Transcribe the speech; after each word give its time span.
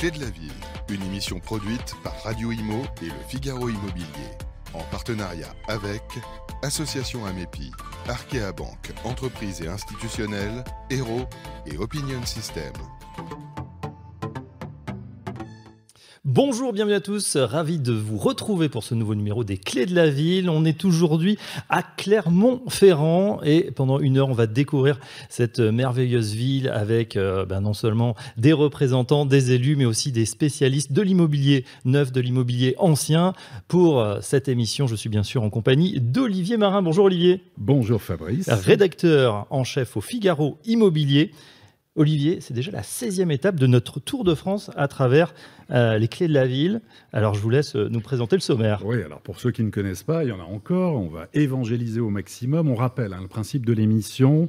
clés 0.00 0.10
de 0.10 0.20
la 0.20 0.30
ville, 0.30 0.50
une 0.88 1.02
émission 1.02 1.38
produite 1.40 1.94
par 2.02 2.14
Radio 2.22 2.52
Imo 2.52 2.84
et 3.02 3.06
le 3.06 3.20
Figaro 3.28 3.68
Immobilier, 3.68 4.30
en 4.72 4.82
partenariat 4.84 5.54
avec 5.68 6.00
Association 6.62 7.26
Amépi, 7.26 7.70
Arkea 8.08 8.50
Banque, 8.56 8.92
entreprise 9.04 9.60
et 9.60 9.68
institutionnelle, 9.68 10.64
Hero 10.88 11.26
et 11.66 11.76
Opinion 11.76 12.24
System. 12.24 12.72
Bonjour, 16.32 16.72
bienvenue 16.72 16.94
à 16.94 17.00
tous, 17.00 17.36
ravi 17.36 17.80
de 17.80 17.92
vous 17.92 18.16
retrouver 18.16 18.68
pour 18.68 18.84
ce 18.84 18.94
nouveau 18.94 19.16
numéro 19.16 19.42
des 19.42 19.58
Clés 19.58 19.84
de 19.84 19.96
la 19.96 20.08
Ville. 20.08 20.48
On 20.48 20.64
est 20.64 20.84
aujourd'hui 20.84 21.36
à 21.68 21.82
Clermont-Ferrand 21.82 23.40
et 23.42 23.72
pendant 23.72 23.98
une 23.98 24.16
heure 24.16 24.28
on 24.28 24.32
va 24.32 24.46
découvrir 24.46 25.00
cette 25.28 25.58
merveilleuse 25.58 26.34
ville 26.34 26.68
avec 26.68 27.16
euh, 27.16 27.44
ben, 27.46 27.60
non 27.60 27.74
seulement 27.74 28.14
des 28.36 28.52
représentants, 28.52 29.26
des 29.26 29.50
élus, 29.50 29.74
mais 29.74 29.86
aussi 29.86 30.12
des 30.12 30.24
spécialistes 30.24 30.92
de 30.92 31.02
l'immobilier 31.02 31.64
neuf, 31.84 32.12
de 32.12 32.20
l'immobilier 32.20 32.76
ancien. 32.78 33.32
Pour 33.66 33.98
euh, 33.98 34.20
cette 34.22 34.46
émission, 34.46 34.86
je 34.86 34.94
suis 34.94 35.08
bien 35.08 35.24
sûr 35.24 35.42
en 35.42 35.50
compagnie 35.50 35.98
d'Olivier 35.98 36.58
Marin. 36.58 36.80
Bonjour 36.80 37.06
Olivier. 37.06 37.42
Bonjour 37.58 38.00
Fabrice. 38.00 38.48
Rédacteur 38.48 39.48
en 39.50 39.64
chef 39.64 39.96
au 39.96 40.00
Figaro 40.00 40.58
Immobilier. 40.64 41.32
Olivier, 41.96 42.40
c'est 42.40 42.54
déjà 42.54 42.70
la 42.70 42.82
16e 42.82 43.32
étape 43.32 43.56
de 43.56 43.66
notre 43.66 43.98
Tour 43.98 44.22
de 44.22 44.36
France 44.36 44.70
à 44.76 44.86
travers 44.86 45.34
euh, 45.72 45.98
les 45.98 46.06
clés 46.06 46.28
de 46.28 46.32
la 46.32 46.46
ville. 46.46 46.82
Alors 47.12 47.34
je 47.34 47.40
vous 47.40 47.50
laisse 47.50 47.74
euh, 47.74 47.88
nous 47.90 48.00
présenter 48.00 48.36
le 48.36 48.40
sommaire. 48.40 48.86
Oui, 48.86 49.02
alors 49.02 49.20
pour 49.20 49.40
ceux 49.40 49.50
qui 49.50 49.64
ne 49.64 49.70
connaissent 49.70 50.04
pas, 50.04 50.22
il 50.22 50.28
y 50.28 50.32
en 50.32 50.38
a 50.38 50.44
encore, 50.44 50.94
on 50.94 51.08
va 51.08 51.26
évangéliser 51.34 51.98
au 51.98 52.10
maximum. 52.10 52.68
On 52.68 52.76
rappelle 52.76 53.12
hein, 53.12 53.18
le 53.20 53.26
principe 53.26 53.66
de 53.66 53.72
l'émission, 53.72 54.48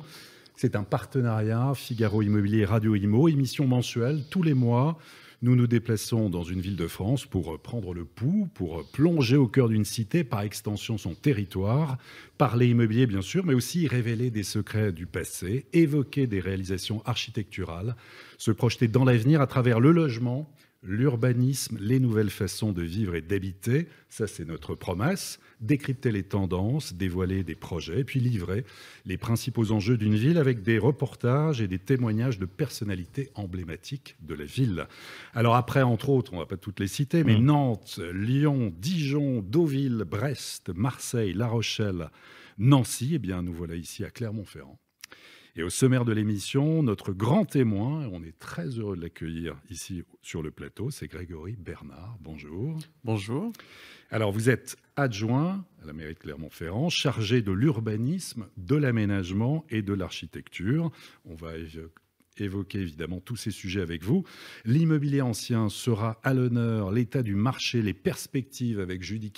c'est 0.55 0.75
un 0.75 0.83
partenariat 0.83 1.71
Figaro 1.73 2.21
Immobilier 2.21 2.63
Radio 2.63 2.93
Imo, 2.93 3.27
émission 3.27 3.65
mensuelle 3.65 4.21
tous 4.29 4.43
les 4.43 4.53
mois 4.53 4.99
nous 5.41 5.55
nous 5.55 5.67
déplaçons 5.67 6.29
dans 6.29 6.43
une 6.43 6.61
ville 6.61 6.75
de 6.75 6.87
France 6.87 7.25
pour 7.25 7.59
prendre 7.61 7.93
le 7.93 8.05
pouls, 8.05 8.47
pour 8.53 8.87
plonger 8.91 9.37
au 9.37 9.47
cœur 9.47 9.69
d'une 9.69 9.85
cité, 9.85 10.23
par 10.23 10.41
extension 10.41 10.99
son 10.99 11.15
territoire, 11.15 11.97
parler 12.37 12.67
immobilier 12.67 13.07
bien 13.07 13.21
sûr, 13.21 13.43
mais 13.45 13.55
aussi 13.55 13.87
révéler 13.87 14.29
des 14.29 14.43
secrets 14.43 14.91
du 14.91 15.07
passé, 15.07 15.65
évoquer 15.73 16.27
des 16.27 16.39
réalisations 16.39 17.01
architecturales, 17.05 17.95
se 18.37 18.51
projeter 18.51 18.87
dans 18.87 19.03
l'avenir 19.03 19.41
à 19.41 19.47
travers 19.47 19.79
le 19.79 19.91
logement, 19.91 20.51
l'urbanisme, 20.83 21.77
les 21.79 21.99
nouvelles 21.99 22.31
façons 22.31 22.71
de 22.71 22.81
vivre 22.81 23.15
et 23.15 23.21
d'habiter, 23.21 23.87
ça 24.09 24.25
c'est 24.25 24.45
notre 24.45 24.73
promesse, 24.73 25.39
décrypter 25.59 26.11
les 26.11 26.23
tendances, 26.23 26.93
dévoiler 26.93 27.43
des 27.43 27.55
projets, 27.55 27.99
et 27.99 28.03
puis 28.03 28.19
livrer 28.19 28.65
les 29.05 29.17
principaux 29.17 29.71
enjeux 29.71 29.97
d'une 29.97 30.15
ville 30.15 30.37
avec 30.37 30.63
des 30.63 30.79
reportages 30.79 31.61
et 31.61 31.67
des 31.67 31.79
témoignages 31.79 32.39
de 32.39 32.45
personnalités 32.45 33.29
emblématiques 33.35 34.15
de 34.21 34.33
la 34.33 34.45
ville. 34.45 34.87
Alors 35.33 35.55
après, 35.55 35.83
entre 35.83 36.09
autres, 36.09 36.33
on 36.33 36.37
ne 36.37 36.41
va 36.41 36.47
pas 36.47 36.57
toutes 36.57 36.79
les 36.79 36.87
citer, 36.87 37.23
mais 37.23 37.37
mmh. 37.37 37.45
Nantes, 37.45 37.99
Lyon, 38.13 38.73
Dijon, 38.75 39.41
Deauville, 39.41 40.03
Brest, 40.09 40.71
Marseille, 40.75 41.33
La 41.33 41.47
Rochelle, 41.47 42.09
Nancy, 42.57 43.11
eh 43.13 43.19
bien 43.19 43.43
nous 43.43 43.53
voilà 43.53 43.75
ici 43.75 44.03
à 44.03 44.09
Clermont-Ferrand. 44.09 44.79
Et 45.57 45.63
au 45.63 45.69
sommaire 45.69 46.05
de 46.05 46.13
l'émission, 46.13 46.81
notre 46.81 47.11
grand 47.11 47.43
témoin, 47.43 48.07
on 48.13 48.23
est 48.23 48.39
très 48.39 48.67
heureux 48.67 48.95
de 48.95 49.01
l'accueillir 49.01 49.57
ici 49.69 50.03
sur 50.21 50.41
le 50.41 50.49
plateau, 50.49 50.91
c'est 50.91 51.09
Grégory 51.09 51.57
Bernard. 51.59 52.17
Bonjour. 52.21 52.79
Bonjour. 53.03 53.51
Alors, 54.11 54.31
vous 54.31 54.49
êtes 54.49 54.77
adjoint 54.95 55.65
à 55.83 55.87
la 55.87 55.91
mairie 55.91 56.13
de 56.13 56.19
Clermont-Ferrand, 56.19 56.87
chargé 56.87 57.41
de 57.41 57.51
l'urbanisme, 57.51 58.47
de 58.55 58.77
l'aménagement 58.77 59.65
et 59.69 59.81
de 59.81 59.93
l'architecture. 59.93 60.89
On 61.25 61.35
va 61.35 61.51
évoquer 62.37 62.79
évidemment 62.79 63.19
tous 63.19 63.35
ces 63.35 63.51
sujets 63.51 63.81
avec 63.81 64.03
vous. 64.03 64.23
L'immobilier 64.63 65.21
ancien 65.21 65.67
sera 65.67 66.21
à 66.23 66.33
l'honneur, 66.33 66.91
l'état 66.93 67.23
du 67.23 67.35
marché, 67.35 67.81
les 67.81 67.93
perspectives 67.93 68.79
avec 68.79 69.03
Judy 69.03 69.31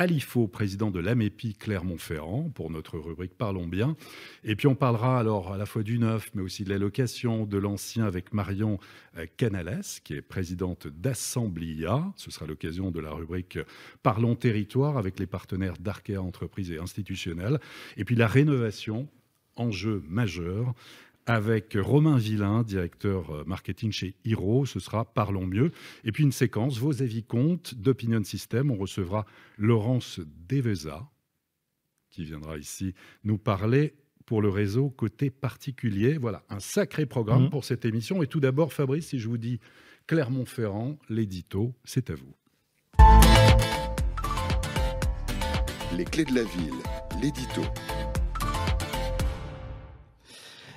Alifo, 0.00 0.46
président 0.46 0.92
de 0.92 1.00
l'AMEPI 1.00 1.54
Clermont-Ferrand, 1.54 2.50
pour 2.54 2.70
notre 2.70 2.98
rubrique 2.98 3.36
Parlons 3.36 3.66
bien. 3.66 3.96
Et 4.44 4.54
puis 4.54 4.68
on 4.68 4.76
parlera 4.76 5.18
alors 5.18 5.52
à 5.52 5.58
la 5.58 5.66
fois 5.66 5.82
du 5.82 5.98
neuf, 5.98 6.30
mais 6.34 6.42
aussi 6.42 6.62
de 6.62 6.70
la 6.70 6.78
location, 6.78 7.46
de 7.46 7.58
l'ancien 7.58 8.04
avec 8.04 8.32
Marion 8.32 8.78
euh, 9.16 9.26
Canales, 9.36 9.82
qui 10.04 10.14
est 10.14 10.22
présidente 10.22 10.86
d'Assemblia. 10.86 12.12
Ce 12.14 12.30
sera 12.30 12.46
l'occasion 12.46 12.92
de 12.92 13.00
la 13.00 13.10
rubrique 13.10 13.58
Parlons 14.04 14.36
territoire 14.36 14.98
avec 14.98 15.18
les 15.18 15.26
partenaires 15.26 15.78
d'Arkea 15.80 16.18
Entreprises 16.18 16.70
et 16.70 16.78
Institutionnels. 16.78 17.58
Et 17.96 18.04
puis 18.04 18.14
la 18.14 18.28
rénovation, 18.28 19.08
enjeu 19.56 20.04
majeur 20.08 20.74
avec 21.28 21.76
Romain 21.78 22.16
Villain, 22.16 22.62
directeur 22.62 23.30
euh, 23.30 23.44
marketing 23.44 23.92
chez 23.92 24.14
Hiro. 24.24 24.64
Ce 24.64 24.80
sera 24.80 25.04
Parlons 25.04 25.46
mieux. 25.46 25.72
Et 26.04 26.10
puis 26.10 26.24
une 26.24 26.32
séquence, 26.32 26.78
vos 26.78 27.02
avis 27.02 27.22
comptent 27.22 27.74
d'Opinion 27.74 28.24
System. 28.24 28.70
On 28.70 28.76
recevra 28.76 29.26
Laurence 29.58 30.20
Deveza, 30.48 31.06
qui 32.10 32.24
viendra 32.24 32.56
ici 32.56 32.94
nous 33.24 33.36
parler 33.36 33.94
pour 34.24 34.40
le 34.40 34.48
réseau 34.48 34.88
côté 34.88 35.30
particulier. 35.30 36.16
Voilà, 36.16 36.42
un 36.48 36.60
sacré 36.60 37.04
programme 37.04 37.44
mmh. 37.44 37.50
pour 37.50 37.64
cette 37.64 37.84
émission. 37.84 38.22
Et 38.22 38.26
tout 38.26 38.40
d'abord, 38.40 38.72
Fabrice, 38.72 39.08
si 39.08 39.18
je 39.18 39.28
vous 39.28 39.38
dis 39.38 39.60
Clermont-Ferrand, 40.06 40.98
l'édito, 41.10 41.74
c'est 41.84 42.08
à 42.08 42.14
vous. 42.14 42.34
Les 45.94 46.04
clés 46.04 46.24
de 46.24 46.34
la 46.34 46.44
ville, 46.44 46.74
l'édito. 47.20 47.62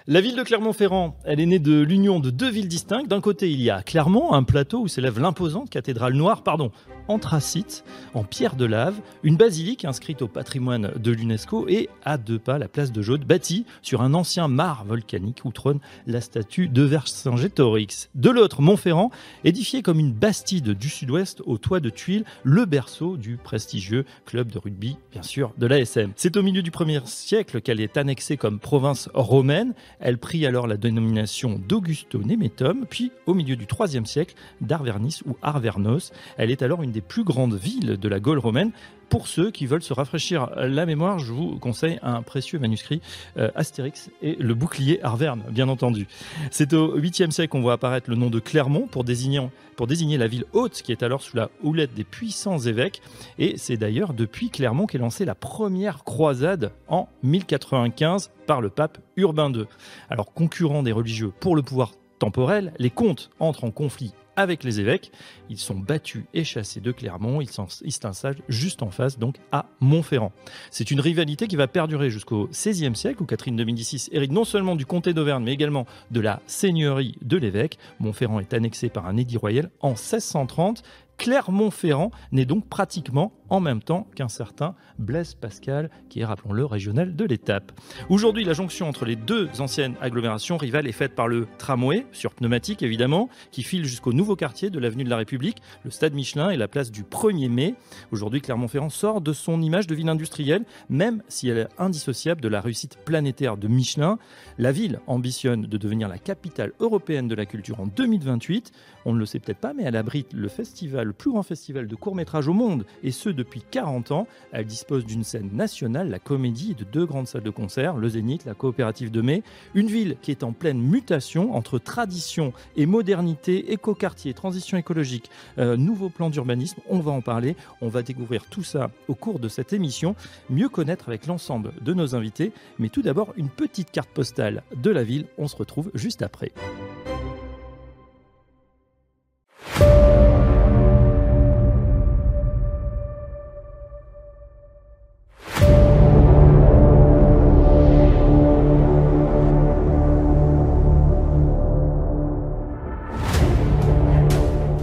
La 0.08 0.20
ville 0.20 0.36
de 0.36 0.42
Clermont-Ferrand, 0.42 1.16
elle 1.26 1.40
est 1.40 1.46
née 1.46 1.60
de 1.60 1.80
l'union 1.80 2.20
de 2.20 2.32
deux 2.32 2.50
villes 2.50 2.68
distinctes. 2.68 3.08
D'un 3.08 3.22
côté, 3.22 3.52
il 3.52 3.62
y 3.62 3.70
a 3.70 3.84
Clermont, 3.84 4.34
un 4.34 4.42
plateau 4.42 4.80
où 4.80 4.88
s'élève 4.88 5.20
l'imposante 5.20 5.70
cathédrale 5.70 6.16
noire, 6.16 6.42
pardon, 6.42 6.72
anthracite, 7.12 7.84
en 8.14 8.24
pierre 8.24 8.56
de 8.56 8.66
lave, 8.66 8.96
une 9.24 9.36
basilique 9.36 9.86
inscrite 9.86 10.22
au 10.22 10.28
patrimoine 10.28 10.92
de 10.98 11.12
l'UNESCO 11.12 11.68
et 11.68 11.90
à 12.04 12.18
deux 12.18 12.40
pas 12.40 12.58
la 12.58 12.68
place 12.68 12.92
de 12.92 13.02
Jaude, 13.02 13.26
bâtie 13.26 13.66
sur 13.82 14.02
un 14.02 14.14
ancien 14.14 14.48
mare 14.48 14.86
volcanique 14.86 15.42
où 15.46 15.52
trône 15.52 15.80
la 16.08 16.22
statue 16.22 16.68
de 16.68 16.84
Vercingétorix. 16.84 18.10
De 18.16 18.30
l'autre, 18.30 18.62
Montferrand, 18.62 19.12
édifié 19.44 19.82
comme 19.82 20.00
une 20.00 20.14
bastide 20.14 20.72
du 20.72 20.90
sud-ouest 20.90 21.42
au 21.46 21.58
toit 21.58 21.80
de 21.80 21.90
tuiles, 21.90 22.26
le 22.44 22.66
berceau 22.66 23.18
du 23.18 23.38
prestigieux 23.38 24.06
club 24.26 24.52
de 24.52 24.60
rugby, 24.60 24.98
bien 25.12 25.24
sûr, 25.24 25.54
de 25.58 25.66
l'ASM. 25.68 26.12
C'est 26.16 26.38
au 26.38 26.44
milieu 26.44 26.62
du 26.62 26.72
1er 26.72 27.06
siècle 27.06 27.62
qu'elle 27.62 27.82
est 27.82 27.98
annexée 27.98 28.38
comme 28.38 28.60
province 28.60 29.10
romaine. 29.14 29.74
Elle 30.00 30.18
prit 30.18 30.46
alors 30.46 30.68
la 30.68 30.78
dénomination 30.78 31.60
d'Augusto 31.68 32.20
Nemetum, 32.20 32.86
puis 32.90 33.12
au 33.26 33.34
milieu 33.34 33.56
du 33.56 33.66
IIIe 33.66 34.06
siècle 34.06 34.36
d'Arvernis 34.62 35.20
ou 35.26 35.36
Arvernos. 35.42 36.12
Elle 36.38 36.52
est 36.52 36.62
alors 36.62 36.84
une 36.84 36.92
des 36.92 37.01
plus 37.02 37.24
grandes 37.24 37.56
villes 37.56 37.98
de 37.98 38.10
la 38.10 38.20
Gaule 38.20 38.40
romaine. 38.40 38.72
Pour 39.12 39.28
ceux 39.28 39.52
qui 39.52 39.66
veulent 39.66 39.84
se 39.84 39.92
rafraîchir 39.92 40.50
la 40.56 40.86
mémoire, 40.86 41.20
je 41.20 41.34
vous 41.34 41.60
conseille 41.60 42.00
un 42.02 42.22
précieux 42.22 42.60
manuscrit 42.60 43.02
euh, 43.36 43.52
Astérix 43.56 44.10
et 44.22 44.36
le 44.36 44.54
bouclier 44.54 45.04
Arverne, 45.04 45.44
bien 45.50 45.68
entendu. 45.68 46.08
C'est 46.50 46.72
au 46.72 46.98
8e 46.98 47.32
siècle 47.32 47.50
qu'on 47.52 47.62
voit 47.62 47.74
apparaître 47.74 48.10
le 48.10 48.16
nom 48.16 48.30
de 48.30 48.40
Clermont 48.40 48.88
pour 48.88 49.04
désigner, 49.04 50.18
la 50.18 50.28
ville 50.28 50.46
haute 50.54 50.82
qui 50.82 50.94
est 50.94 51.04
alors 51.04 51.22
sous 51.22 51.36
la 51.36 51.50
houlette 51.62 51.94
des 51.94 52.06
puissants 52.06 52.60
évêques. 52.60 53.02
Et 53.38 53.58
c'est 53.58 53.76
d'ailleurs 53.76 54.14
depuis 54.14 54.50
Clermont 54.50 54.88
qu'est 54.88 54.98
lancée 54.98 55.26
la 55.26 55.36
première 55.36 56.06
croisade 56.06 56.72
en 56.88 57.10
1095 57.24 58.32
par 58.48 58.62
le 58.62 58.70
pape 58.70 59.00
Urbain 59.18 59.52
II. 59.52 59.66
Alors 60.10 60.32
concurrent 60.32 60.84
des 60.84 60.94
religieux 60.94 61.34
pour 61.42 61.58
le 61.58 61.64
pouvoir 61.64 61.92
temporel, 62.18 62.72
les 62.80 62.92
comtes 62.92 63.30
entrent 63.40 63.66
en 63.66 63.72
conflit 63.72 64.14
avec 64.36 64.64
les 64.64 64.80
évêques. 64.80 65.12
Ils 65.50 65.58
sont 65.58 65.76
battus 65.76 66.24
et 66.34 66.44
chassés 66.44 66.80
de 66.80 66.92
Clermont. 66.92 67.42
Ils 67.42 67.52
s'installent 67.94 68.42
juste 68.48 68.84
en 68.84 68.92
face, 68.92 69.20
donc 69.20 69.38
à 69.52 69.66
Montferrand. 69.80 70.32
C'est 70.70 70.92
une 70.92 71.00
rivalité 71.00 71.48
qui 71.48 71.56
va 71.56 71.68
perdurer 71.68 72.10
jusqu'au 72.10 72.48
XVIe 72.48 72.96
siècle, 72.96 73.24
où 73.24 73.26
Catherine 73.26 73.56
de 73.56 73.64
Médicis 73.64 74.08
hérite 74.12 74.32
non 74.32 74.46
seulement 74.46 74.76
du 74.76 74.86
comté 74.86 75.14
d'Auvergne, 75.14 75.44
mais 75.44 75.54
également 75.54 75.86
de 76.12 76.22
la 76.22 76.42
seigneurie 76.46 77.16
de 77.22 77.38
l'évêque. 77.38 77.78
Montferrand 78.00 78.40
est 78.40 78.54
annexé 78.54 78.90
par 78.90 79.08
un 79.08 79.18
édit 79.18 79.38
royal 79.38 79.70
en 79.82 79.90
1630 79.90 80.84
Clermont-Ferrand 81.22 82.10
n'est 82.32 82.46
donc 82.46 82.68
pratiquement 82.68 83.32
en 83.52 83.60
même 83.60 83.84
temps 83.84 84.08
qu'un 84.16 84.30
certain 84.30 84.76
Blaise 84.98 85.36
Pascal, 85.36 85.92
qui 86.10 86.22
est, 86.22 86.26
rappelons-le, 86.26 86.66
régional 86.66 87.16
de 87.16 87.26
l'étape. 87.26 87.74
Aujourd'hui, 88.10 88.46
la 88.46 88.54
jonction 88.54 88.88
entre 88.88 89.04
les 89.04 89.18
deux 89.18 89.50
anciennes 89.60 89.96
agglomérations 90.02 90.56
rivales 90.56 90.88
est 90.88 90.94
faite 90.94 91.16
par 91.16 91.28
le 91.28 91.48
tramway, 91.58 92.06
sur 92.14 92.34
pneumatique 92.34 92.82
évidemment, 92.82 93.30
qui 93.52 93.64
file 93.64 93.84
jusqu'au 93.84 94.14
nouveau 94.14 94.38
quartier 94.38 94.70
de 94.70 94.80
l'avenue 94.80 95.04
de 95.04 95.10
la 95.10 95.18
République, 95.18 95.62
le 95.84 95.92
stade 95.92 96.14
Michelin 96.14 96.50
et 96.50 96.56
la 96.56 96.70
place 96.70 96.92
du 96.92 97.04
1er 97.04 97.50
mai. 97.50 97.76
Aujourd'hui, 98.12 98.40
Clermont-Ferrand 98.40 98.90
sort 98.90 99.20
de 99.20 99.34
son 99.34 99.62
image 99.62 99.86
de 99.86 99.96
ville 99.96 100.10
industrielle, 100.10 100.64
même 100.90 101.22
si 101.28 101.50
elle 101.50 101.58
est 101.58 101.68
indissociable 101.78 102.40
de 102.40 102.48
la 102.48 102.62
réussite 102.62 103.00
planétaire 103.04 103.58
de 103.58 103.68
Michelin. 103.68 104.18
La 104.60 104.72
ville 104.72 105.02
ambitionne 105.08 105.64
de 105.64 105.78
devenir 105.78 106.08
la 106.08 106.20
capitale 106.20 106.72
européenne 106.80 107.28
de 107.28 107.36
la 107.36 107.46
culture 107.46 107.82
en 107.82 107.88
2028. 107.88 108.72
On 109.04 109.14
ne 109.14 109.20
le 109.20 109.26
sait 109.26 109.40
peut-être 109.40 109.60
pas, 109.60 109.74
mais 109.74 109.84
elle 109.84 109.98
abrite 109.98 110.32
le 110.32 110.48
festival, 110.48 111.08
le 111.08 111.14
plus 111.14 111.32
grand 111.32 111.44
festival 111.44 111.88
de 111.88 111.96
court 111.96 112.16
métrage 112.16 112.48
au 112.48 112.54
monde, 112.54 112.86
et 113.04 113.12
ce 113.12 113.41
depuis 113.42 113.62
40 113.70 114.12
ans. 114.12 114.28
Elle 114.52 114.66
dispose 114.66 115.06
d'une 115.06 115.24
scène 115.24 115.50
nationale, 115.54 116.10
la 116.10 116.20
comédie, 116.20 116.76
de 116.76 116.84
deux 116.84 117.06
grandes 117.06 117.28
salles 117.28 117.44
de 117.44 117.50
concert, 117.50 117.98
le 117.98 118.10
Zénith, 118.10 118.46
la 118.46 118.54
coopérative 118.54 119.12
de 119.12 119.22
mai. 119.22 119.44
Une 119.74 119.88
ville 119.88 120.18
qui 120.22 120.32
est 120.32 120.44
en 120.44 120.54
pleine 120.54 120.80
mutation 120.80 121.56
entre 121.56 121.80
tradition 121.80 122.54
et 122.76 122.86
modernité, 122.86 123.72
écoquartier, 123.74 124.34
transition 124.34 124.78
écologique, 124.78 125.30
euh, 125.58 125.76
nouveau 125.76 126.10
plan 126.10 126.30
d'urbanisme. 126.30 126.82
On 126.88 127.00
va 127.00 127.12
en 127.12 127.22
parler, 127.22 127.56
on 127.82 127.88
va 127.88 128.04
découvrir 128.04 128.46
tout 128.46 128.64
ça 128.64 128.92
au 129.08 129.16
cours 129.16 129.40
de 129.40 129.50
cette 129.50 129.74
émission, 129.74 130.16
mieux 130.50 130.70
connaître 130.70 131.10
avec 131.10 131.26
l'ensemble 131.26 131.74
de 131.82 131.94
nos 131.94 132.16
invités. 132.16 132.52
Mais 132.78 132.90
tout 132.90 133.02
d'abord, 133.02 133.34
une 133.38 133.50
petite 133.50 133.92
carte 133.92 134.10
postale 134.10 134.64
de 134.76 134.92
la 134.92 135.04
ville. 135.04 135.26
On 135.38 135.48
se 135.48 135.56
retrouve 135.56 135.90
juste 135.96 136.22
après. 136.22 136.52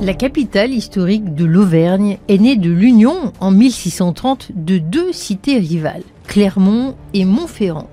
La 0.09 0.15
capitale 0.15 0.73
historique 0.73 1.35
de 1.35 1.45
l'Auvergne 1.45 2.17
est 2.29 2.39
née 2.39 2.57
de 2.57 2.71
l'union 2.71 3.35
en 3.41 3.51
1630 3.51 4.53
de 4.55 4.79
deux 4.79 5.13
cités 5.13 5.59
rivales, 5.59 6.03
Clermont 6.27 6.95
et 7.13 7.27
Montferrand. 7.27 7.91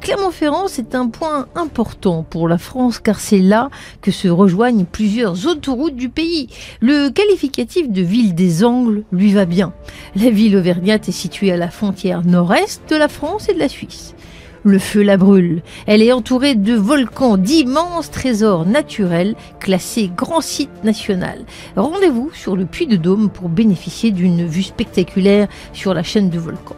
Clermont-Ferrand, 0.00 0.68
c'est 0.68 0.94
un 0.94 1.08
point 1.08 1.48
important 1.54 2.22
pour 2.22 2.48
la 2.48 2.56
France 2.56 2.98
car 2.98 3.20
c'est 3.20 3.40
là 3.40 3.68
que 4.00 4.10
se 4.10 4.28
rejoignent 4.28 4.86
plusieurs 4.86 5.46
autoroutes 5.46 5.96
du 5.96 6.08
pays. 6.08 6.48
Le 6.80 7.10
qualificatif 7.10 7.90
de 7.90 8.00
ville 8.00 8.34
des 8.34 8.64
angles 8.64 9.04
lui 9.12 9.34
va 9.34 9.44
bien. 9.44 9.74
La 10.16 10.30
ville 10.30 10.56
auvergnate 10.56 11.10
est 11.10 11.12
située 11.12 11.52
à 11.52 11.58
la 11.58 11.68
frontière 11.68 12.24
nord-est 12.24 12.88
de 12.88 12.96
la 12.96 13.08
France 13.08 13.50
et 13.50 13.52
de 13.52 13.58
la 13.58 13.68
Suisse. 13.68 14.14
Le 14.62 14.78
feu 14.78 15.02
la 15.02 15.16
brûle. 15.16 15.62
Elle 15.86 16.02
est 16.02 16.12
entourée 16.12 16.54
de 16.54 16.74
volcans, 16.74 17.38
d'immenses 17.38 18.10
trésors 18.10 18.66
naturels 18.66 19.34
classés 19.58 20.10
grand 20.14 20.42
site 20.42 20.84
national. 20.84 21.46
Rendez-vous 21.76 22.30
sur 22.34 22.56
le 22.56 22.66
Puy 22.66 22.86
de 22.86 22.96
Dôme 22.96 23.30
pour 23.30 23.48
bénéficier 23.48 24.10
d'une 24.10 24.46
vue 24.46 24.62
spectaculaire 24.62 25.48
sur 25.72 25.94
la 25.94 26.02
chaîne 26.02 26.28
de 26.28 26.38
volcans. 26.38 26.76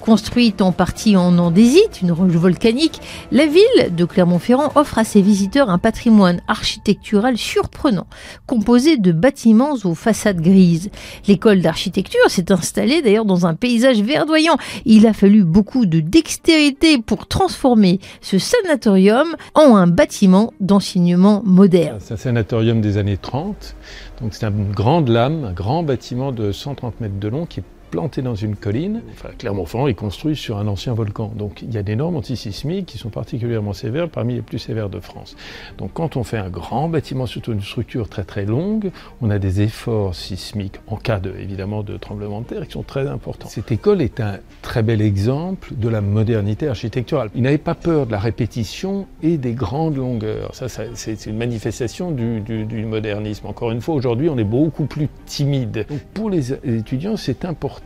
Construite 0.00 0.62
en 0.62 0.72
partie 0.72 1.16
en 1.16 1.38
andésite, 1.38 2.00
une 2.02 2.12
roche 2.12 2.32
volcanique, 2.32 3.00
la 3.32 3.46
ville 3.46 3.94
de 3.94 4.04
Clermont-Ferrand 4.04 4.72
offre 4.74 4.98
à 4.98 5.04
ses 5.04 5.22
visiteurs 5.22 5.70
un 5.70 5.78
patrimoine 5.78 6.40
architectural 6.48 7.36
surprenant, 7.36 8.06
composé 8.46 8.96
de 8.96 9.12
bâtiments 9.12 9.76
aux 9.84 9.94
façades 9.94 10.40
grises. 10.40 10.90
L'école 11.26 11.60
d'architecture 11.60 12.20
s'est 12.28 12.52
installée 12.52 13.02
d'ailleurs 13.02 13.24
dans 13.24 13.46
un 13.46 13.54
paysage 13.54 14.00
verdoyant. 14.02 14.56
Il 14.84 15.06
a 15.06 15.12
fallu 15.12 15.44
beaucoup 15.44 15.86
de 15.86 16.00
dextérité 16.00 16.98
pour 16.98 17.26
transformer 17.26 18.00
ce 18.20 18.38
sanatorium 18.38 19.34
en 19.54 19.76
un 19.76 19.86
bâtiment 19.86 20.52
d'enseignement 20.60 21.42
moderne. 21.44 21.98
C'est 22.00 22.14
un 22.14 22.16
sanatorium 22.16 22.80
des 22.80 22.96
années 22.96 23.16
30, 23.16 23.76
donc 24.20 24.34
c'est 24.34 24.46
une 24.46 24.72
grande 24.72 25.08
lame, 25.08 25.44
un 25.44 25.52
grand 25.52 25.82
bâtiment 25.82 26.32
de 26.32 26.52
130 26.52 27.00
mètres 27.00 27.18
de 27.18 27.28
long 27.28 27.46
qui 27.46 27.60
est 27.60 27.64
planté 27.90 28.22
dans 28.22 28.34
une 28.34 28.56
colline. 28.56 29.02
Clermont-Ferrand 29.38 29.88
est 29.88 29.94
construit 29.94 30.36
sur 30.36 30.58
un 30.58 30.66
ancien 30.66 30.94
volcan. 30.94 31.32
Donc 31.36 31.62
il 31.62 31.72
y 31.72 31.78
a 31.78 31.82
des 31.82 31.96
normes 31.96 32.16
antisismiques 32.16 32.86
qui 32.86 32.98
sont 32.98 33.10
particulièrement 33.10 33.72
sévères, 33.72 34.08
parmi 34.08 34.34
les 34.34 34.42
plus 34.42 34.58
sévères 34.58 34.88
de 34.88 35.00
France. 35.00 35.36
Donc 35.78 35.90
quand 35.94 36.16
on 36.16 36.24
fait 36.24 36.38
un 36.38 36.50
grand 36.50 36.88
bâtiment, 36.88 37.26
surtout 37.26 37.52
une 37.52 37.62
structure 37.62 38.08
très 38.08 38.24
très 38.24 38.44
longue, 38.44 38.90
on 39.20 39.30
a 39.30 39.38
des 39.38 39.60
efforts 39.60 40.14
sismiques 40.14 40.76
en 40.86 40.96
cas 40.96 41.18
de, 41.18 41.34
évidemment 41.38 41.82
de 41.82 41.96
tremblement 41.96 42.40
de 42.40 42.46
terre 42.46 42.66
qui 42.66 42.72
sont 42.72 42.82
très 42.82 43.06
importants. 43.08 43.48
Cette 43.48 43.72
école 43.72 44.02
est 44.02 44.20
un 44.20 44.38
très 44.62 44.82
bel 44.82 45.02
exemple 45.02 45.74
de 45.74 45.88
la 45.88 46.00
modernité 46.00 46.68
architecturale. 46.68 47.30
Il 47.34 47.42
n'avait 47.42 47.58
pas 47.58 47.74
peur 47.74 48.06
de 48.06 48.12
la 48.12 48.18
répétition 48.18 49.06
et 49.22 49.36
des 49.36 49.52
grandes 49.52 49.96
longueurs. 49.96 50.54
Ça, 50.54 50.66
c'est 50.68 51.26
une 51.26 51.36
manifestation 51.36 52.10
du, 52.10 52.40
du 52.40 52.84
modernisme. 52.84 53.46
Encore 53.46 53.72
une 53.72 53.80
fois, 53.80 53.94
aujourd'hui, 53.94 54.28
on 54.28 54.38
est 54.38 54.44
beaucoup 54.44 54.86
plus 54.86 55.08
timide. 55.26 55.86
Pour 56.14 56.30
les 56.30 56.52
étudiants, 56.52 57.16
c'est 57.16 57.44
important 57.44 57.79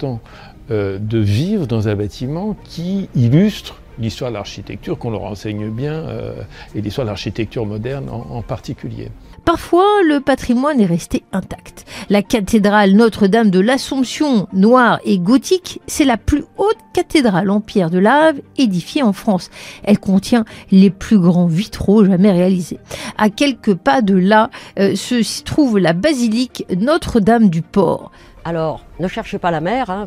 euh, 0.71 0.99
de 0.99 1.19
vivre 1.19 1.67
dans 1.67 1.89
un 1.89 1.95
bâtiment 1.95 2.57
qui 2.65 3.09
illustre 3.15 3.83
l'histoire 3.99 4.31
de 4.31 4.37
l'architecture, 4.37 4.99
qu'on 4.99 5.11
leur 5.11 5.25
enseigne 5.25 5.69
bien, 5.71 5.93
euh, 5.93 6.33
et 6.75 6.81
l'histoire 6.81 7.05
de 7.05 7.11
l'architecture 7.11 7.67
moderne 7.67 8.09
en, 8.09 8.43
particulier. 8.43 9.11
Parfois, 9.45 10.03
le 10.07 10.21
patrimoine 10.21 10.81
est 10.81 10.87
resté 10.87 11.23
intact. 11.33 11.85
La 12.09 12.23
cathédrale 12.23 12.93
Notre-Dame 12.93 13.51
de 13.51 13.61
l'Assomption, 13.61 14.49
noire 14.55 15.01
et 15.05 15.19
gothique, 15.19 15.81
c'est 15.87 16.07
la 16.07 16.17
plus 16.17 16.45
haute 16.57 16.79
cathédrale 16.95 17.51
en 17.51 17.61
pierre 17.61 17.91
de 17.91 17.99
lave 17.99 18.41
édifiée 18.57 19.03
en 19.03 19.13
France. 19.13 19.51
Elle 19.83 19.99
contient 19.99 20.45
les 20.71 20.91
plus 20.91 21.19
grands 21.19 21.47
vitraux 21.47 22.05
jamais 22.05 22.33
réalisés. 22.33 22.79
À 23.19 23.29
quelques 23.29 23.75
pas 23.75 24.01
de 24.01 24.17
là 24.17 24.51
euh, 24.79 24.97
se 24.97 25.43
trouve 25.43 25.79
la 25.79 25.93
basilique 25.93 26.65
Notre-Dame 26.75 27.51
du 27.51 27.61
Port. 27.61 28.11
Alors, 28.47 28.85
ne 29.01 29.09
cherchez 29.09 29.39
pas 29.39 29.51
la 29.51 29.63
mer, 29.63 29.89
hein, 29.89 30.07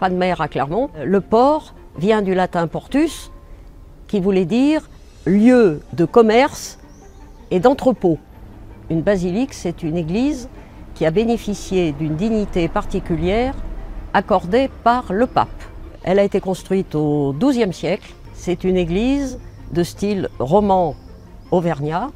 pas 0.00 0.08
de 0.08 0.14
mer 0.14 0.40
à 0.40 0.48
Clermont. 0.48 0.88
Le 1.04 1.20
port 1.20 1.74
vient 1.98 2.22
du 2.22 2.34
latin 2.34 2.66
portus, 2.66 3.30
qui 4.08 4.20
voulait 4.20 4.46
dire 4.46 4.88
lieu 5.26 5.82
de 5.92 6.06
commerce 6.06 6.78
et 7.50 7.60
d'entrepôt. 7.60 8.18
Une 8.88 9.02
basilique, 9.02 9.52
c'est 9.52 9.82
une 9.82 9.98
église 9.98 10.48
qui 10.94 11.04
a 11.04 11.10
bénéficié 11.10 11.92
d'une 11.92 12.16
dignité 12.16 12.68
particulière 12.68 13.54
accordée 14.14 14.70
par 14.82 15.12
le 15.12 15.26
pape. 15.26 15.48
Elle 16.04 16.18
a 16.18 16.24
été 16.24 16.40
construite 16.40 16.94
au 16.94 17.34
XIIe 17.38 17.72
siècle. 17.74 18.14
C'est 18.32 18.64
une 18.64 18.78
église 18.78 19.38
de 19.72 19.82
style 19.82 20.30
roman 20.38 20.94
auvergnat. 21.50 22.10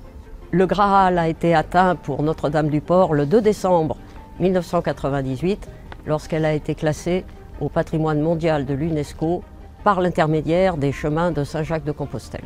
Le 0.50 0.66
Graal 0.66 1.18
a 1.18 1.28
été 1.28 1.54
atteint 1.54 1.94
pour 1.94 2.22
Notre-Dame 2.22 2.70
du 2.70 2.80
Port 2.80 3.12
le 3.12 3.26
2 3.26 3.42
décembre 3.42 3.96
1998 4.40 5.68
lorsqu'elle 6.06 6.44
a 6.44 6.54
été 6.54 6.74
classée 6.74 7.24
au 7.60 7.68
patrimoine 7.68 8.20
mondial 8.20 8.66
de 8.66 8.74
l'UNESCO 8.74 9.42
par 9.84 10.00
l'intermédiaire 10.00 10.76
des 10.76 10.92
chemins 10.92 11.30
de 11.30 11.44
Saint-Jacques 11.44 11.84
de 11.84 11.92
Compostelle. 11.92 12.44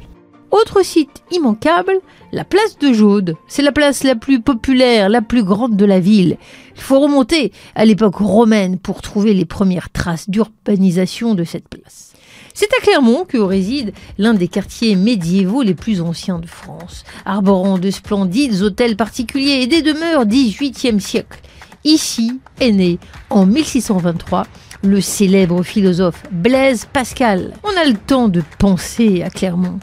Autre 0.51 0.85
site 0.85 1.23
immanquable, 1.31 2.01
la 2.33 2.45
place 2.45 2.77
de 2.79 2.93
Jaude. 2.93 3.37
C'est 3.47 3.63
la 3.63 3.71
place 3.71 4.03
la 4.03 4.17
plus 4.17 4.41
populaire, 4.41 5.09
la 5.09 5.23
plus 5.23 5.45
grande 5.45 5.77
de 5.77 5.85
la 5.85 6.01
ville. 6.01 6.39
Il 6.75 6.81
faut 6.81 6.99
remonter 6.99 7.53
à 7.77 7.85
l'époque 7.85 8.17
romaine 8.17 8.79
pour 8.79 9.01
trouver 9.01 9.33
les 9.33 9.45
premières 9.45 9.91
traces 9.91 10.29
d'urbanisation 10.29 11.37
de 11.37 11.45
cette 11.45 11.69
place. 11.69 12.15
C'est 12.53 12.73
à 12.79 12.83
Clermont 12.83 13.25
que 13.25 13.39
réside 13.39 13.93
l'un 14.19 14.35
des 14.35 14.49
quartiers 14.49 14.97
médiévaux 14.97 15.63
les 15.63 15.75
plus 15.75 16.01
anciens 16.01 16.41
de 16.41 16.49
France, 16.49 17.05
arborant 17.25 17.79
de 17.79 17.91
splendides 17.91 18.61
hôtels 18.61 18.97
particuliers 18.97 19.63
et 19.63 19.67
des 19.69 19.83
demeures 19.83 20.27
18e 20.27 20.99
siècle. 20.99 21.41
Ici 21.85 22.41
est 22.61 22.73
né, 22.73 22.99
en 23.31 23.47
1623, 23.47 24.47
le 24.83 25.01
célèbre 25.01 25.63
philosophe 25.63 26.23
Blaise 26.31 26.87
Pascal. 26.93 27.55
On 27.65 27.81
a 27.81 27.87
le 27.87 27.97
temps 27.97 28.29
de 28.29 28.43
penser 28.59 29.23
à 29.23 29.31
Clermont, 29.31 29.79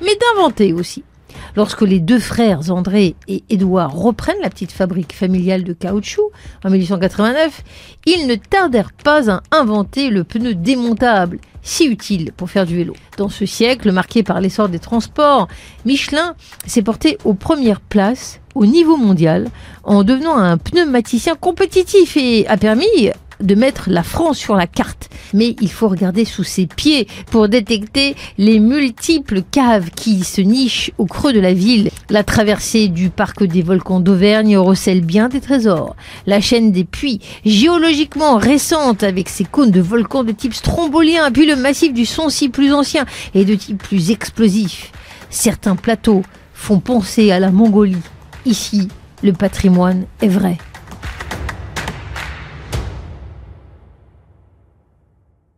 mais 0.00 0.16
d'inventer 0.16 0.72
aussi. 0.72 1.04
Lorsque 1.54 1.82
les 1.82 2.00
deux 2.00 2.18
frères 2.18 2.70
André 2.70 3.16
et 3.28 3.44
Édouard 3.50 3.94
reprennent 3.94 4.40
la 4.42 4.48
petite 4.48 4.72
fabrique 4.72 5.14
familiale 5.14 5.64
de 5.64 5.74
caoutchouc 5.74 6.30
en 6.64 6.70
1889, 6.70 7.62
ils 8.06 8.26
ne 8.26 8.34
tardèrent 8.34 8.92
pas 8.92 9.30
à 9.30 9.42
inventer 9.50 10.08
le 10.08 10.24
pneu 10.24 10.54
démontable, 10.54 11.38
si 11.62 11.86
utile 11.86 12.32
pour 12.32 12.50
faire 12.50 12.66
du 12.66 12.76
vélo. 12.76 12.94
Dans 13.18 13.28
ce 13.28 13.44
siècle 13.44 13.92
marqué 13.92 14.22
par 14.22 14.40
l'essor 14.40 14.68
des 14.68 14.78
transports, 14.78 15.48
Michelin 15.84 16.34
s'est 16.66 16.82
porté 16.82 17.18
aux 17.24 17.34
premières 17.34 17.80
places 17.80 18.40
au 18.54 18.66
niveau 18.66 18.96
mondial 18.96 19.48
en 19.84 20.04
devenant 20.04 20.36
un 20.36 20.58
pneumaticien 20.58 21.34
compétitif 21.34 22.16
et 22.16 22.46
a 22.46 22.56
permis 22.56 23.10
de 23.42 23.54
mettre 23.54 23.90
la 23.90 24.02
France 24.02 24.38
sur 24.38 24.54
la 24.54 24.66
carte. 24.66 25.10
Mais 25.34 25.56
il 25.60 25.70
faut 25.70 25.88
regarder 25.88 26.24
sous 26.24 26.44
ses 26.44 26.66
pieds 26.66 27.06
pour 27.30 27.48
détecter 27.48 28.14
les 28.38 28.60
multiples 28.60 29.42
caves 29.42 29.90
qui 29.90 30.24
se 30.24 30.40
nichent 30.40 30.92
au 30.98 31.06
creux 31.06 31.32
de 31.32 31.40
la 31.40 31.52
ville. 31.52 31.90
La 32.10 32.24
traversée 32.24 32.88
du 32.88 33.10
parc 33.10 33.44
des 33.44 33.62
volcans 33.62 34.00
d'Auvergne 34.00 34.56
recèle 34.56 35.00
bien 35.00 35.28
des 35.28 35.40
trésors. 35.40 35.96
La 36.26 36.40
chaîne 36.40 36.72
des 36.72 36.84
puits, 36.84 37.20
géologiquement 37.44 38.36
récente 38.36 39.02
avec 39.02 39.28
ses 39.28 39.44
cônes 39.44 39.70
de 39.70 39.80
volcans 39.80 40.24
de 40.24 40.32
type 40.32 40.54
strombolien, 40.54 41.30
puis 41.30 41.46
le 41.46 41.56
massif 41.56 41.92
du 41.92 42.06
Soncy 42.06 42.48
plus 42.48 42.72
ancien 42.72 43.06
et 43.34 43.44
de 43.44 43.54
type 43.54 43.82
plus 43.82 44.10
explosif. 44.10 44.92
Certains 45.30 45.76
plateaux 45.76 46.22
font 46.54 46.78
penser 46.78 47.32
à 47.32 47.40
la 47.40 47.50
Mongolie. 47.50 47.96
Ici, 48.44 48.88
le 49.22 49.32
patrimoine 49.32 50.06
est 50.20 50.26
vrai. 50.26 50.58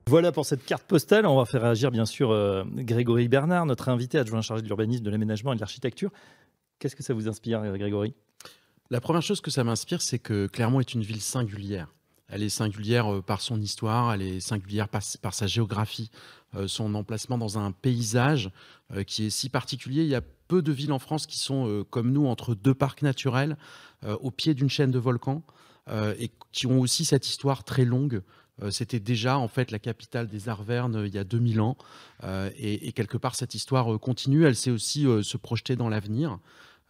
Voilà 0.06 0.32
pour 0.32 0.44
cette 0.44 0.66
carte 0.66 0.84
postale. 0.84 1.24
On 1.24 1.36
va 1.36 1.46
faire 1.46 1.62
réagir 1.62 1.90
bien 1.90 2.04
sûr 2.04 2.30
euh, 2.30 2.62
Grégory 2.74 3.28
Bernard, 3.28 3.64
notre 3.64 3.88
invité 3.88 4.18
adjoint 4.18 4.42
chargé 4.42 4.62
de 4.62 4.66
l'urbanisme, 4.66 5.02
de 5.02 5.08
l'aménagement 5.08 5.54
et 5.54 5.56
de 5.56 5.60
l'architecture. 5.60 6.10
Qu'est-ce 6.78 6.94
que 6.94 7.02
ça 7.02 7.14
vous 7.14 7.26
inspire, 7.26 7.62
Grégory? 7.78 8.12
La 8.90 9.00
première 9.00 9.22
chose 9.22 9.40
que 9.40 9.50
ça 9.50 9.64
m'inspire, 9.64 10.02
c'est 10.02 10.18
que 10.18 10.46
Clermont 10.46 10.80
est 10.80 10.92
une 10.92 11.02
ville 11.02 11.22
singulière. 11.22 11.88
Elle 12.28 12.42
est 12.42 12.50
singulière 12.50 13.22
par 13.22 13.40
son 13.40 13.58
histoire, 13.62 14.12
elle 14.12 14.22
est 14.22 14.40
singulière 14.40 14.88
par, 14.88 15.02
sa 15.02 15.46
géographie, 15.46 16.10
son 16.66 16.94
emplacement 16.94 17.38
dans 17.38 17.58
un 17.58 17.72
paysage 17.72 18.50
qui 19.06 19.26
est 19.26 19.30
si 19.30 19.48
particulier. 19.48 20.02
Il 20.02 20.08
y 20.08 20.14
a 20.14 20.22
peu 20.48 20.62
de 20.62 20.72
villes 20.72 20.92
en 20.92 20.98
France 20.98 21.26
qui 21.26 21.38
sont 21.38 21.84
comme 21.90 22.12
nous 22.12 22.26
entre 22.26 22.54
deux 22.54 22.74
parcs 22.74 23.02
naturels, 23.02 23.56
au 24.02 24.30
pied 24.30 24.54
d'une 24.54 24.68
chaîne 24.68 24.90
de 24.90 24.98
volcans, 24.98 25.42
et 25.90 26.30
qui 26.52 26.66
ont 26.66 26.80
aussi 26.80 27.04
cette 27.04 27.26
histoire 27.28 27.64
très 27.64 27.84
longue 27.84 28.22
euh, 28.62 28.70
c'était 28.70 29.00
déjà 29.00 29.38
en 29.38 29.48
fait 29.48 29.70
la 29.70 29.78
capitale 29.78 30.28
des 30.28 30.48
Arvernes 30.48 30.96
euh, 30.96 31.06
il 31.06 31.14
y 31.14 31.18
a 31.18 31.24
2000 31.24 31.60
ans. 31.60 31.76
Euh, 32.22 32.50
et, 32.56 32.92
quelque 32.92 33.18
part, 33.18 33.34
cette 33.34 33.54
histoire 33.54 33.98
continue. 33.98 34.44
Elle 34.44 34.56
sait 34.56 34.70
aussi 34.70 35.06
se 35.22 35.36
projeter 35.36 35.76
dans 35.76 35.88
l'avenir. 35.88 36.38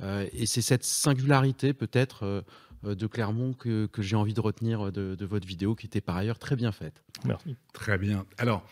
et 0.02 0.46
c'est 0.46 0.62
cette 0.62 0.84
singularité 0.84 1.72
peut-être 1.72 2.44
de 2.82 3.06
Clermont 3.06 3.54
que, 3.54 3.88
j'ai 3.98 4.16
envie 4.16 4.34
de 4.34 4.40
retenir 4.40 4.92
de, 4.92 5.14
de, 5.14 5.26
votre 5.26 5.46
vidéo, 5.46 5.74
qui 5.74 5.86
était 5.86 6.02
par 6.02 6.16
ailleurs 6.16 6.38
très 6.38 6.56
bien 6.56 6.72
faite. 6.72 7.02
Merci. 7.24 7.56
Très 7.72 7.96
bien. 7.96 8.26
Alors, 8.38 8.62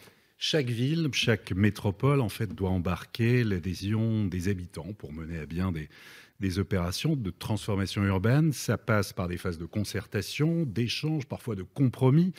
chaque 0.44 0.70
ville, 0.70 1.08
chaque 1.12 1.52
métropole, 1.52 2.20
en 2.20 2.28
fait, 2.28 2.52
doit 2.52 2.70
embarquer 2.70 3.44
l'adhésion 3.44 4.24
des 4.24 4.48
habitants 4.48 4.92
pour 4.98 5.12
mener 5.12 5.38
à 5.38 5.46
bien 5.46 5.70
des, 5.70 6.58
opérations 6.58 7.14
de 7.14 7.30
transformation 7.30 8.02
urbaine. 8.02 8.52
Ça 8.52 8.76
passe 8.76 9.12
par 9.12 9.28
des 9.28 9.36
phases 9.36 9.56
de 9.56 9.66
concertation, 9.66 10.64
d'échange, 10.64 11.26
parfois 11.26 11.54
de 11.54 11.62
compromis. 11.62 12.32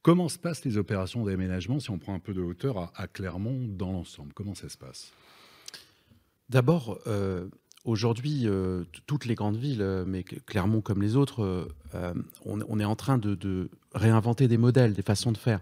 Comment 0.00 0.30
se 0.30 0.38
passent 0.38 0.64
les 0.64 0.78
opérations 0.78 1.26
d'aménagement 1.26 1.80
si 1.80 1.90
on 1.90 1.98
prend 1.98 2.14
un 2.14 2.18
peu 2.18 2.32
de 2.32 2.40
hauteur 2.40 2.90
à, 2.96 3.06
Clermont 3.06 3.68
dans 3.68 3.92
l'ensemble? 3.92 4.32
Comment 4.32 4.54
ça 4.54 4.70
se 4.70 4.78
passe? 4.78 5.12
D'abord, 6.48 6.98
euh, 7.06 7.46
aujourd'hui, 7.84 8.44
euh, 8.46 8.84
toutes 9.06 9.26
les 9.26 9.34
grandes 9.34 9.58
villes, 9.58 9.82
euh, 9.82 10.06
mais 10.06 10.22
Clermont 10.22 10.80
comme 10.80 11.02
les 11.02 11.14
autres, 11.14 11.68
on, 12.46 12.80
est 12.80 12.84
en 12.84 12.96
train 12.96 13.18
de, 13.18 13.68
réinventer 13.92 14.48
des 14.48 14.56
modèles, 14.56 14.94
des 14.94 15.02
façons 15.02 15.30
de 15.30 15.36
faire. 15.36 15.60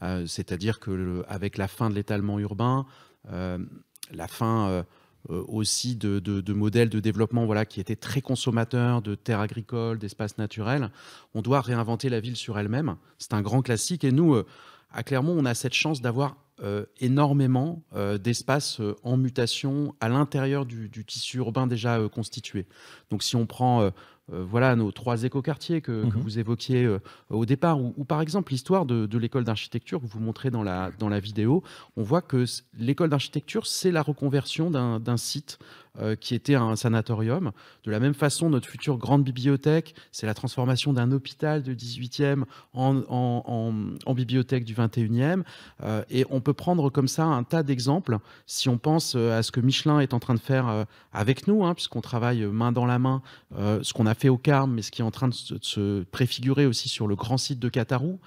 C'est-à-dire 0.00 0.80
qu'avec 0.80 1.56
la 1.56 1.68
fin 1.68 1.88
de 1.88 1.94
l'étalement 1.94 2.38
urbain, 2.38 2.86
la 3.30 4.28
fin 4.28 4.84
euh, 5.30 5.42
aussi 5.48 5.96
de, 5.96 6.52
modèles 6.52 6.90
de 6.90 7.00
développement 7.00 7.46
voilà, 7.46 7.64
qui 7.64 7.80
étaient 7.80 7.96
très 7.96 8.20
consommateurs 8.20 9.00
de 9.00 9.14
terres 9.14 9.40
agricoles, 9.40 9.98
d'espaces 9.98 10.36
naturels. 10.36 10.90
On 11.32 11.40
doit 11.40 11.62
réinventer 11.62 12.10
la 12.10 12.20
ville 12.20 12.36
sur 12.36 12.58
elle-même. 12.58 12.96
C'est 13.16 13.32
un 13.32 13.40
grand 13.40 13.62
classique. 13.62 14.04
Et 14.04 14.12
nous, 14.12 14.34
euh, 14.34 14.44
à 14.92 15.02
Clermont, 15.02 15.34
on 15.38 15.46
a 15.46 15.54
cette 15.54 15.72
chance 15.72 16.02
d'avoir 16.02 16.36
euh, 16.62 16.84
énormément 17.00 17.82
d'espaces 18.22 18.80
en 19.02 19.16
mutation 19.16 19.94
à 20.00 20.08
l'intérieur 20.10 20.66
du, 20.66 20.90
du, 20.90 21.06
tissu 21.06 21.38
urbain 21.38 21.66
déjà 21.66 22.06
constitué. 22.10 22.66
Donc 23.10 23.22
si 23.22 23.34
on 23.34 23.46
prend 23.46 23.80
euh, 23.80 23.90
voilà 24.28 24.74
nos 24.74 24.90
trois 24.90 25.24
écoquartiers 25.24 25.82
que, 25.82 26.08
que 26.08 26.16
mhm. 26.16 26.22
vous 26.22 26.38
évoquiez 26.38 26.84
euh, 26.84 26.98
au 27.28 27.44
départ, 27.44 27.80
ou, 27.80 28.04
par 28.04 28.22
exemple 28.22 28.52
l'histoire 28.52 28.86
de, 28.86 29.18
l'école 29.18 29.44
d'architecture 29.44 30.00
que 30.00 30.06
vous 30.06 30.20
montrez 30.20 30.50
dans 30.50 30.62
la, 30.62 30.90
dans 30.98 31.08
la 31.08 31.20
vidéo, 31.20 31.62
on 31.96 32.02
voit 32.02 32.22
que 32.22 32.44
l'école 32.78 33.10
d'architecture, 33.10 33.66
c'est 33.66 33.90
la 33.90 34.02
reconversion 34.02 34.70
d'un 34.70 35.16
site 35.16 35.58
euh, 36.00 36.16
qui 36.16 36.34
était 36.34 36.56
un 36.56 36.74
sanatorium. 36.74 37.52
De 37.84 37.92
la 37.92 38.00
même 38.00 38.14
façon, 38.14 38.50
notre 38.50 38.68
future 38.68 38.98
grande 38.98 39.22
bibliothèque, 39.22 39.94
c'est 40.10 40.26
la 40.26 40.34
transformation 40.34 40.92
d'un 40.92 41.12
hôpital 41.12 41.62
de 41.62 41.72
18e 41.72 42.42
en, 42.72 43.72
bibliothèque 44.12 44.64
du 44.64 44.74
21e. 44.74 45.44
Euh, 45.84 46.02
et 46.10 46.26
on 46.30 46.40
peut 46.40 46.52
prendre 46.52 46.90
comme 46.90 47.06
ça 47.06 47.26
un 47.26 47.44
tas 47.44 47.62
d'exemples 47.62 48.18
si 48.46 48.68
on 48.68 48.76
pense 48.76 49.14
euh, 49.14 49.38
à 49.38 49.44
ce 49.44 49.52
que 49.52 49.60
Michelin 49.60 50.00
est 50.00 50.14
en 50.14 50.18
train 50.18 50.34
de 50.34 50.40
faire 50.40 50.84
avec 51.12 51.46
nous, 51.46 51.64
hein, 51.64 51.74
puisqu'on 51.74 52.00
travaille 52.00 52.44
main 52.44 52.72
dans 52.72 52.86
la 52.86 52.98
main, 52.98 53.22
ce 53.56 53.92
qu'on 53.92 54.06
a 54.06 54.14
fait 54.14 54.28
au 54.28 54.36
Carme, 54.36 54.74
mais 54.74 54.82
ce 54.82 54.90
qui 54.90 55.00
est 55.00 55.04
en 55.04 55.12
train 55.12 55.28
de 55.28 55.34
se, 55.34 56.02
préfigurer 56.10 56.66
aussi 56.66 56.88
sur 56.88 57.06
le 57.06 57.14
grand 57.14 57.38
site 57.38 57.60
de 57.60 57.68
Catarou. 57.68 58.18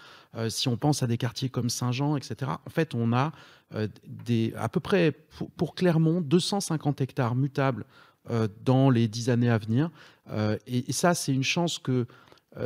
si 0.48 0.70
on 0.70 0.78
pense 0.78 1.04
à 1.04 1.08
des 1.08 1.18
quartiers 1.18 1.50
comme 1.50 1.70
Saint-Jean, 1.70 2.16
etc., 2.16 2.52
en 2.66 2.70
fait, 2.70 2.96
on 2.96 3.12
a 3.12 3.34
des, 4.06 4.54
à 4.56 4.70
peu 4.70 4.80
près 4.80 5.12
pour, 5.58 5.76
Clermont 5.76 6.22
250 6.22 7.02
hectares 7.02 7.36
mutables 7.36 7.86
euh, 8.30 8.48
dans 8.64 8.90
les 8.90 9.08
dix 9.08 9.30
années 9.30 9.50
à 9.50 9.58
venir. 9.58 9.90
Euh, 10.30 10.58
et, 10.68 10.92
ça, 10.94 11.14
c'est 11.14 11.34
une 11.34 11.44
chance 11.44 11.80
que 11.80 12.06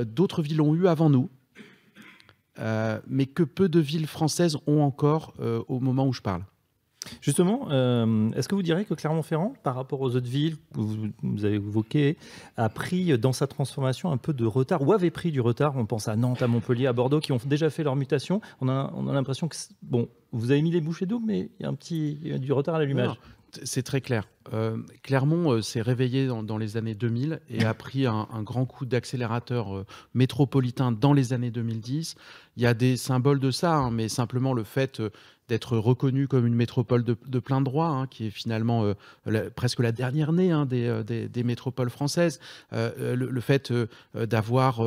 d'autres 0.03 0.41
villes 0.41 0.61
ont 0.61 0.73
eu 0.73 0.87
avant 0.87 1.09
nous. 1.09 1.29
mais 3.07 3.25
que 3.25 3.43
peu 3.43 3.67
de 3.67 3.79
villes 3.79 4.07
françaises 4.07 4.57
ont 4.67 4.81
encore 4.81 5.33
au 5.67 5.79
moment 5.79 6.07
où 6.07 6.13
je 6.13 6.21
parle. 6.21 6.43
Justement, 7.19 7.67
est-ce 8.35 8.47
que 8.47 8.55
vous 8.55 8.61
direz 8.61 8.85
que 8.85 8.93
Clermont-Ferrand, 8.93 9.53
par 9.63 9.75
rapport 9.75 10.01
aux 10.01 10.15
autres 10.15 10.27
villes 10.27 10.57
que 10.73 10.79
vous, 10.79 11.45
avez 11.45 11.55
évoquées, 11.55 12.17
a 12.57 12.69
pris 12.69 13.17
dans 13.17 13.33
sa 13.33 13.47
transformation 13.47 14.11
un 14.11 14.17
peu 14.17 14.33
de 14.33 14.45
retard 14.45 14.81
ou 14.81 14.93
avait 14.93 15.09
pris 15.09 15.31
du 15.31 15.41
retard? 15.41 15.75
On 15.77 15.85
pense 15.85 16.07
à 16.07 16.15
Nantes, 16.15 16.41
à 16.41 16.47
Montpellier, 16.47 16.85
à 16.85 16.93
Bordeaux, 16.93 17.19
qui 17.19 17.31
ont 17.31 17.39
déjà 17.45 17.69
fait 17.69 17.83
leur 17.83 17.95
mutation. 17.95 18.39
On 18.61 18.69
a, 18.69 18.91
on 18.95 19.07
a 19.07 19.13
l'impression 19.13 19.47
que 19.47 19.55
bon, 19.81 20.09
vous 20.31 20.51
avez 20.51 20.61
mis 20.61 20.71
les 20.71 20.81
bouchées 20.81 21.05
doubles, 21.05 21.25
mais 21.25 21.49
il 21.59 21.63
y 21.63 21.65
a 21.65 21.69
un 21.69 21.73
petit 21.73 22.15
du 22.39 22.53
retard 22.53 22.75
à 22.75 22.79
l'allumage. 22.79 23.19
C'est 23.63 23.83
très 23.83 24.01
clair. 24.01 24.27
Euh, 24.53 24.77
Clermont 25.03 25.51
euh, 25.51 25.61
s'est 25.61 25.81
réveillé 25.81 26.27
dans, 26.27 26.57
les 26.57 26.77
années 26.77 26.95
2000 26.95 27.41
et 27.49 27.63
a 27.63 27.73
pris 27.73 28.05
un, 28.07 28.25
grand 28.41 28.65
coup 28.65 28.85
d'accélérateur 28.85 29.75
euh, 29.75 29.85
métropolitain 30.13 30.91
dans 30.91 31.13
les 31.13 31.33
années 31.33 31.51
2010. 31.51 32.15
Il 32.57 32.63
y 32.63 32.65
a 32.65 32.73
des 32.73 32.97
symboles 32.97 33.39
de 33.39 33.51
ça, 33.51 33.75
hein, 33.75 33.91
mais 33.91 34.09
simplement 34.09 34.53
le 34.53 34.63
fait 34.63 35.01
d'être 35.47 35.77
reconnu 35.77 36.27
comme 36.27 36.47
une 36.47 36.55
métropole 36.55 37.03
de, 37.03 37.39
plein 37.39 37.61
droit, 37.61 37.87
hein, 37.87 38.07
qui 38.07 38.27
est 38.27 38.29
finalement 38.29 38.93
presque 39.55 39.79
la 39.79 39.91
dernière 39.91 40.31
née 40.31 40.51
hein, 40.51 40.65
des, 40.65 41.43
métropoles 41.43 41.89
françaises. 41.89 42.39
le, 42.71 43.41
fait 43.41 43.73
d'avoir 44.15 44.81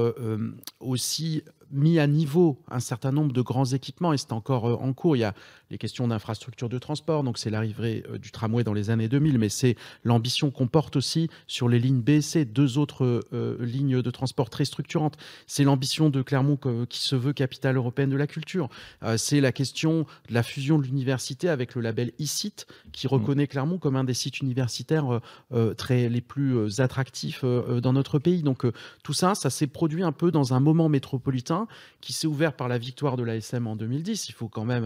aussi 0.81 1.43
mis 1.71 1.99
à 1.99 2.07
niveau 2.07 2.63
un 2.71 2.81
certain 2.81 3.13
nombre 3.13 3.33
de 3.33 3.43
grands 3.43 3.67
équipements 3.67 4.15
et 4.15 4.19
c'est 4.19 4.33
encore 4.33 4.65
en 4.83 4.93
cours. 4.95 5.17
Il 5.17 5.21
y 5.21 5.25
a 5.25 5.35
les 5.71 5.79
questions 5.79 6.09
d'infrastructure 6.09 6.69
de 6.69 6.79
transport, 6.79 7.25
donc 7.25 7.39
c'est 7.39 7.51
l'arrivée 7.51 8.05
du 8.21 8.31
tramway 8.31 8.65
dans 8.65 8.73
les 8.73 8.91
années 8.91 9.09
2000, 9.09 9.39
mais 9.39 9.49
c'est 9.49 9.77
l'ambition 10.05 10.51
qu'on 10.51 10.67
porte 10.67 10.97
aussi 10.97 11.29
sur 11.47 11.69
les 11.69 11.79
lignes 11.79 12.01
B 12.01 12.11
et 12.11 12.21
C, 12.21 12.45
deux 12.45 12.79
autres 12.79 13.25
euh, 13.33 13.57
lignes 13.61 14.03
de 14.03 14.11
transport 14.11 14.51
très 14.51 14.65
structurantes. 14.65 15.17
C'est 15.47 15.65
l'ambition 15.65 16.11
de 16.11 16.23
Clermont 16.23 16.59
qui 16.89 17.01
se 17.01 17.17
veut 17.17 17.33
capitale 17.33 17.77
européenne 17.77 18.11
de 18.11 18.17
la 18.17 18.27
culture. 18.27 18.69
Euh, 19.03 19.17
c'est 19.17 19.41
la 19.41 19.53
question 19.53 20.07
de 20.29 20.35
la 20.35 20.43
fusion 20.43 20.79
de 20.79 20.85
l'université 20.85 21.49
avec 21.49 21.75
le 21.75 21.81
label 21.81 22.13
e-site 22.21 22.67
qui 22.93 23.07
reconnaît 23.07 23.47
Clermont 23.47 23.79
comme 23.79 23.97
un 23.97 24.05
des 24.05 24.15
sites 24.15 24.41
universitaires 24.41 25.21
euh, 25.53 25.75
très 25.75 26.09
les 26.09 26.21
plus 26.21 26.81
attractifs 26.81 27.45
dans 27.45 27.93
notre 27.93 28.19
pays. 28.19 28.43
Donc 28.43 28.65
tout 29.03 29.13
ça, 29.13 29.35
ça 29.35 29.51
s'est 29.51 29.67
produit 29.67 30.03
un 30.03 30.13
peu 30.13 30.31
dans 30.31 30.55
un 30.55 30.61
moment 30.61 30.89
métropolitain 30.89 31.67
qui 32.01 32.13
s'est 32.13 32.27
ouvert 32.27 32.55
par 32.55 32.69
la 32.69 32.79
victoire 32.79 33.17
de 33.17 33.23
l'ASM 33.23 33.67
en 33.67 33.77
2010. 33.77 34.29
Il 34.29 34.33
faut 34.33 34.49
quand 34.49 34.65
même 34.65 34.85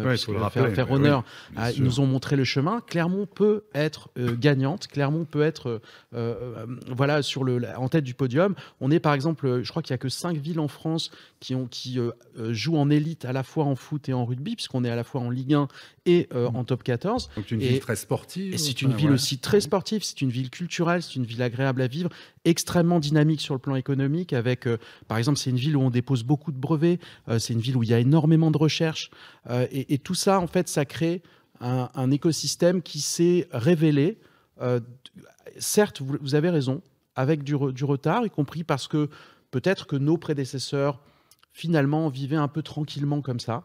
faire, 0.86 0.90
honneur. 0.90 1.24
ils 1.76 1.82
nous 1.82 2.00
ont 2.00 2.06
montré 2.06 2.36
le 2.36 2.44
chemin. 2.44 2.80
Clermont 2.86 3.26
peut 3.26 3.64
être 3.74 4.10
gagnante. 4.16 4.88
Clermont 4.88 5.24
peut 5.24 5.42
être 5.42 5.80
euh, 6.14 6.34
euh, 6.42 6.66
voilà, 6.88 7.22
sur 7.22 7.44
le, 7.44 7.60
en 7.76 7.88
tête 7.88 8.04
du 8.04 8.14
podium. 8.14 8.54
On 8.80 8.90
est 8.90 9.00
par 9.00 9.14
exemple, 9.14 9.62
je 9.62 9.68
crois 9.70 9.82
qu'il 9.82 9.92
n'y 9.92 9.96
a 9.96 9.98
que 9.98 10.08
cinq 10.08 10.36
villes 10.38 10.60
en 10.60 10.68
France 10.68 11.10
qui, 11.40 11.54
ont, 11.54 11.66
qui 11.66 11.98
euh, 11.98 12.12
jouent 12.52 12.78
en 12.78 12.90
élite 12.90 13.24
à 13.24 13.32
la 13.32 13.42
fois 13.42 13.64
en 13.64 13.76
foot 13.76 14.08
et 14.08 14.12
en 14.12 14.24
rugby, 14.24 14.56
puisqu'on 14.56 14.84
est 14.84 14.90
à 14.90 14.96
la 14.96 15.04
fois 15.04 15.20
en 15.20 15.30
Ligue 15.30 15.54
1 15.54 15.68
et 16.08 16.28
mmh. 16.32 16.56
en 16.56 16.64
top 16.64 16.82
14. 16.82 17.30
Donc 17.36 17.50
une 17.50 17.60
ville 17.60 17.80
très 17.80 17.96
sportive. 17.96 18.54
Et 18.54 18.58
c'est 18.58 18.82
une 18.82 18.92
ville 18.92 19.10
aussi 19.10 19.38
très 19.38 19.60
sportive, 19.60 20.02
c'est 20.02 20.20
une 20.20 20.30
ville 20.30 20.50
culturelle, 20.50 21.02
c'est 21.02 21.16
une 21.16 21.24
ville 21.24 21.42
agréable 21.42 21.82
à 21.82 21.86
vivre, 21.86 22.10
extrêmement 22.44 23.00
dynamique 23.00 23.40
sur 23.40 23.54
le 23.54 23.60
plan 23.60 23.76
économique, 23.76 24.32
avec, 24.32 24.66
par 25.06 25.18
exemple, 25.18 25.38
c'est 25.38 25.50
une 25.50 25.56
ville 25.56 25.76
où 25.76 25.82
on 25.82 25.90
dépose 25.90 26.22
beaucoup 26.22 26.52
de 26.52 26.58
brevets, 26.58 26.98
c'est 27.38 27.52
une 27.52 27.60
ville 27.60 27.76
où 27.76 27.82
il 27.82 27.90
y 27.90 27.94
a 27.94 27.98
énormément 27.98 28.50
de 28.50 28.58
recherche, 28.58 29.10
et, 29.50 29.94
et, 29.94 29.98
tout 29.98 30.14
ça, 30.14 30.40
en 30.40 30.46
fait, 30.46 30.68
ça 30.68 30.84
crée 30.84 31.22
un, 31.60 31.88
un 31.94 32.10
écosystème 32.10 32.82
qui 32.82 33.00
s'est 33.00 33.48
révélé 33.52 34.18
euh, 34.60 34.80
certes, 35.58 36.02
vous, 36.02 36.34
avez 36.34 36.50
raison, 36.50 36.82
avec 37.16 37.42
du, 37.42 37.54
retard, 37.54 38.24
y 38.26 38.30
compris 38.30 38.64
parce 38.64 38.88
que 38.88 39.08
peut-être 39.50 39.86
que 39.86 39.96
nos 39.96 40.18
prédécesseurs, 40.18 41.00
finalement, 41.52 42.08
vivaient 42.08 42.36
un 42.36 42.48
peu 42.48 42.62
tranquillement 42.62 43.22
comme 43.22 43.40
ça. 43.40 43.64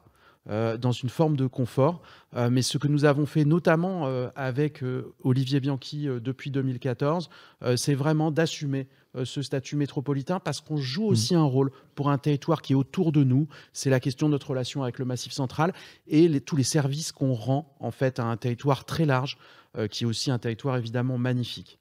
Euh, 0.50 0.76
dans 0.78 0.92
une 0.92 1.08
forme 1.08 1.38
de 1.38 1.48
confort. 1.48 2.02
Euh, 2.36 2.50
mais 2.50 2.62
ce 2.64 2.78
que 2.78 2.90
nous 2.90 3.06
avons 3.06 3.26
fait 3.26 3.46
notamment 3.46 4.06
avec 4.36 4.84
Olivier 5.24 5.62
Bianchi 5.62 6.08
depuis 6.22 6.52
2014, 6.52 7.30
c'est 7.76 7.94
vraiment 7.94 8.32
d'assumer 8.32 8.88
ce 9.24 9.42
statut 9.42 9.76
métropolitain 9.76 10.40
parce 10.40 10.60
qu'on 10.60 10.78
joue 10.78 11.04
mmh. 11.04 11.12
aussi 11.12 11.36
un 11.36 11.44
rôle 11.44 11.72
pour 11.96 12.10
un 12.10 12.18
territoire 12.18 12.62
qui 12.62 12.74
est 12.74 12.76
autour 12.76 13.12
de 13.12 13.24
nous. 13.24 13.48
C'est 13.72 13.90
la 13.90 14.00
question 14.00 14.28
de 14.28 14.32
notre 14.32 14.50
relation 14.50 14.84
avec 14.84 15.00
le 15.00 15.06
Massif 15.06 15.32
central 15.32 15.74
et 16.08 16.42
tous 16.42 16.56
les 16.56 16.64
services 16.64 17.12
qu'on 17.12 17.34
rend 17.34 17.74
en 17.80 17.92
fait 17.92 18.20
à 18.20 18.26
un 18.26 18.36
territoire 18.36 18.86
très 18.86 19.06
large. 19.06 19.38
Euh, 19.76 19.88
qui 19.88 20.04
est 20.04 20.08
aussi 20.08 20.30
un 20.30 20.38
territoire 20.38 20.78
évidemment 20.78 21.18
magnifique. 21.18 21.80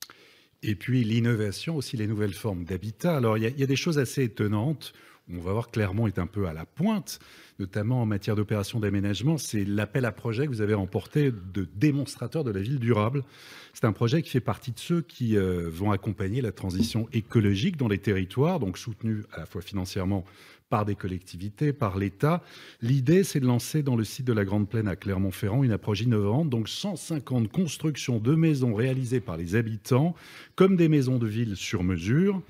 Et 0.63 0.75
puis 0.75 1.05
l'innovation, 1.05 1.77
aussi 1.77 1.99
les 1.99 2.07
nouvelles 2.07 2.33
formes 2.33 2.65
d'habitat. 2.65 3.15
Alors 3.19 3.37
il 3.37 3.43
y, 3.43 3.63
a 3.63 3.67
des 3.67 3.77
choses 3.77 3.99
assez 3.99 4.23
étonnantes. 4.23 4.95
On 5.39 5.43
va 5.43 5.53
voir 5.53 5.71
Clermont 5.71 6.07
est 6.07 6.19
un 6.19 6.27
peu 6.27 6.47
à 6.47 6.53
la 6.53 6.65
pointe, 6.65 7.19
notamment 7.59 8.03
en 8.03 8.07
matière 8.07 8.37
d'opération 8.37 8.81
d'aménagement. 8.81 9.39
C'est 9.39 9.65
l'appel 9.65 10.05
à 10.05 10.13
projet 10.13 10.47
que 10.47 10.53
vous 10.53 10.61
avez 10.61 10.75
remporté 10.75 11.31
de 11.31 11.69
démonstrateur 11.75 12.45
de 12.45 12.51
la 12.51 12.61
ville 12.61 12.79
durable. 12.79 13.25
C'est 13.73 13.85
un 13.85 13.93
projet 13.93 14.23
qui 14.23 14.31
fait 14.31 14.41
partie 14.41 14.73
de 14.73 14.79
ceux 14.79 15.01
qui 15.01 15.37
euh, 15.37 15.69
vont 15.71 15.91
accompagner 15.91 16.41
la 16.41 16.53
transition 16.53 17.09
écologique 17.13 17.77
dans 17.77 17.89
les 17.89 17.99
territoires, 17.99 18.61
donc 18.61 18.79
soutenu 18.79 19.23
à 19.33 19.41
la 19.41 19.47
fois 19.47 19.63
financièrement 19.63 20.25
par 20.73 20.87
des 20.87 20.95
collectivités, 20.95 21.75
par 21.75 21.99
l'État. 21.99 22.43
L'idée, 22.81 23.25
c'est 23.25 23.41
de 23.41 23.47
lancer 23.47 23.83
dans 23.83 23.95
le 23.95 24.05
site 24.05 24.27
de 24.27 24.33
la 24.33 24.47
Grande 24.47 24.67
Plaine 24.67 24.89
à 24.89 24.97
Clermont-Ferrand 24.97 25.65
une 25.65 25.71
approche 25.71 26.01
innovante, 26.01 26.49
donc 26.49 26.67
150 26.67 27.53
constructions 27.53 28.19
de 28.19 28.35
maisons 28.35 28.75
réalisées 28.75 29.21
par 29.21 29.37
les 29.37 29.55
habitants, 29.55 30.15
comme 30.55 30.77
des 30.77 30.89
maisons 30.89 31.19
de 31.19 31.27
ville 31.27 31.57
sur 31.57 31.83
mesure. 31.83 32.41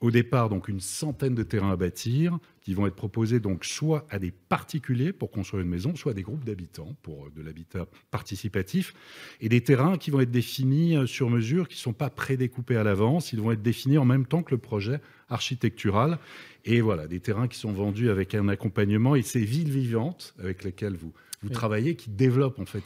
Au 0.00 0.10
départ, 0.10 0.50
donc 0.50 0.68
une 0.68 0.80
centaine 0.80 1.34
de 1.34 1.42
terrains 1.42 1.72
à 1.72 1.76
bâtir 1.76 2.38
qui 2.60 2.74
vont 2.74 2.86
être 2.86 2.96
proposés 2.96 3.40
donc 3.40 3.64
soit 3.64 4.06
à 4.10 4.18
des 4.18 4.30
particuliers 4.30 5.14
pour 5.14 5.30
construire 5.30 5.62
une 5.62 5.70
maison, 5.70 5.96
soit 5.96 6.12
à 6.12 6.14
des 6.14 6.22
groupes 6.22 6.44
d'habitants 6.44 6.94
pour 7.02 7.30
de 7.30 7.40
l'habitat 7.40 7.86
participatif, 8.10 8.92
et 9.40 9.48
des 9.48 9.62
terrains 9.62 9.96
qui 9.96 10.10
vont 10.10 10.20
être 10.20 10.30
définis 10.30 10.96
euh, 10.96 11.06
sur 11.06 11.30
mesure, 11.30 11.66
qui 11.66 11.76
ne 11.76 11.80
sont 11.80 11.92
pas 11.94 12.10
prédécoupés 12.10 12.76
à 12.76 12.84
l'avance, 12.84 13.32
ils 13.32 13.40
vont 13.40 13.52
être 13.52 13.62
définis 13.62 13.96
en 13.96 14.04
même 14.04 14.26
temps 14.26 14.42
que 14.42 14.50
le 14.54 14.58
projet 14.58 15.00
architectural, 15.30 16.18
et 16.66 16.80
voilà, 16.80 17.06
des 17.06 17.20
terrains 17.20 17.48
qui 17.48 17.58
sont 17.58 17.72
vendus 17.72 18.10
avec 18.10 18.34
un 18.34 18.48
accompagnement. 18.48 19.14
Et 19.14 19.22
ces 19.22 19.44
villes 19.44 19.70
vivantes 19.70 20.34
avec 20.38 20.64
lesquelles 20.64 20.96
vous 20.96 21.12
vous 21.42 21.50
travaillez, 21.50 21.96
qui 21.96 22.10
développent 22.10 22.58
en 22.58 22.66
fait 22.66 22.84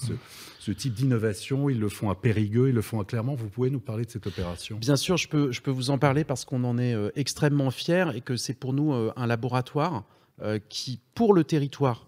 ce, 0.58 0.70
type 0.72 0.94
d'innovation. 0.94 1.68
Ils 1.68 1.80
le 1.80 1.88
font 1.88 2.10
à 2.10 2.14
Périgueux, 2.14 2.68
ils 2.68 2.74
le 2.74 2.82
font 2.82 3.00
à 3.00 3.04
Clermont. 3.04 3.34
Vous 3.34 3.48
pouvez 3.48 3.70
nous 3.70 3.80
parler 3.80 4.04
de 4.04 4.10
cette 4.10 4.26
opération? 4.26 4.76
Bien 4.78 4.96
sûr, 4.96 5.16
je 5.16 5.28
peux, 5.28 5.52
je 5.52 5.60
peux 5.60 5.70
vous 5.70 5.90
en 5.90 5.98
parler 5.98 6.24
parce 6.24 6.44
qu'on 6.44 6.64
en 6.64 6.78
est 6.78 6.94
euh, 6.94 7.10
extrêmement 7.16 7.70
fiers 7.70 8.06
et 8.14 8.20
que 8.20 8.36
c'est 8.36 8.54
pour 8.54 8.72
nous 8.72 8.92
euh, 8.92 9.12
un 9.16 9.26
laboratoire 9.26 10.04
euh, 10.42 10.58
qui, 10.68 11.00
pour 11.14 11.34
le 11.34 11.44
territoire, 11.44 12.06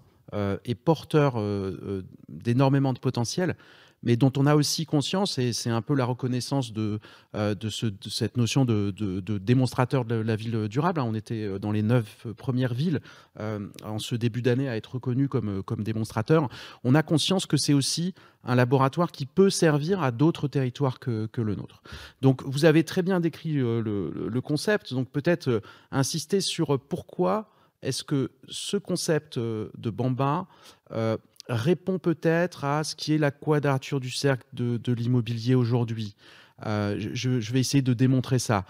est 0.65 0.75
porteur 0.75 1.35
d'énormément 2.31 2.95
de 2.95 2.99
potentiel 2.99 3.55
mais 4.03 4.17
dont 4.17 4.33
on 4.37 4.47
a 4.47 4.55
aussi 4.55 4.87
conscience, 4.87 5.39
et 5.39 5.53
c'est 5.53 5.71
un 5.71 5.83
peu 5.83 5.95
la 5.95 6.05
reconnaissance 6.05 6.73
de, 6.73 6.99
euh, 7.35 7.55
cette 8.09 8.37
notion 8.37 8.65
de, 8.65 8.91
démonstrateur 9.39 10.05
de 10.05 10.17
la 10.17 10.37
ville 10.37 10.69
durable. 10.69 11.01
Hein. 11.01 11.05
On 11.07 11.15
était 11.15 11.45
euh, 11.45 11.59
dans 11.59 11.73
les 11.73 11.83
neuf 11.83 12.27
premières 12.37 12.75
villes 12.75 13.01
euh, 13.41 13.69
en 13.85 13.99
ce 13.99 14.15
début 14.15 14.43
d'année 14.43 14.69
à 14.69 14.77
être 14.77 14.95
reconnus 14.95 15.29
comme, 15.29 15.63
comme 15.63 15.85
démonstrateur. 15.85 16.49
On 16.85 16.95
a 16.95 17.03
conscience 17.03 17.47
que 17.47 17.57
c'est 17.57 17.75
aussi 17.75 18.15
un 18.45 18.57
laboratoire 18.57 19.13
qui 19.13 19.27
peut 19.27 19.51
servir 19.51 20.03
à 20.03 20.11
d'autres 20.11 20.49
territoires 20.49 20.99
que, 20.99 21.29
le 21.37 21.55
nôtre. 21.55 21.83
Donc 22.21 22.43
vous 22.45 22.65
avez 22.65 22.83
très 22.85 23.03
bien 23.03 23.21
décrit 23.21 23.55
le 23.55 24.41
concept, 24.41 24.93
donc 24.93 25.09
peut-être 25.11 25.63
insister 25.93 26.41
sur 26.41 26.79
pourquoi 26.81 27.49
est-ce 27.83 28.03
que 28.05 28.31
ce 28.49 28.77
concept 28.77 29.39
de 29.39 29.91
Bamba 29.91 30.47
répond 31.49 31.99
peut-être 31.99 32.65
à 32.65 32.85
ce 32.85 32.95
qui 32.95 33.15
est 33.15 33.19
la 33.19 33.31
quadrature 33.31 34.01
du 34.01 34.11
cercle 34.11 34.47
de, 34.53 34.93
l'immobilier 34.93 35.55
aujourd'hui. 35.55 36.15
Euh, 36.67 36.97
je, 36.99 37.53
vais 37.53 37.61
essayer 37.61 37.83
de 37.83 37.95
démontrer 37.95 38.39
ça. 38.39 38.65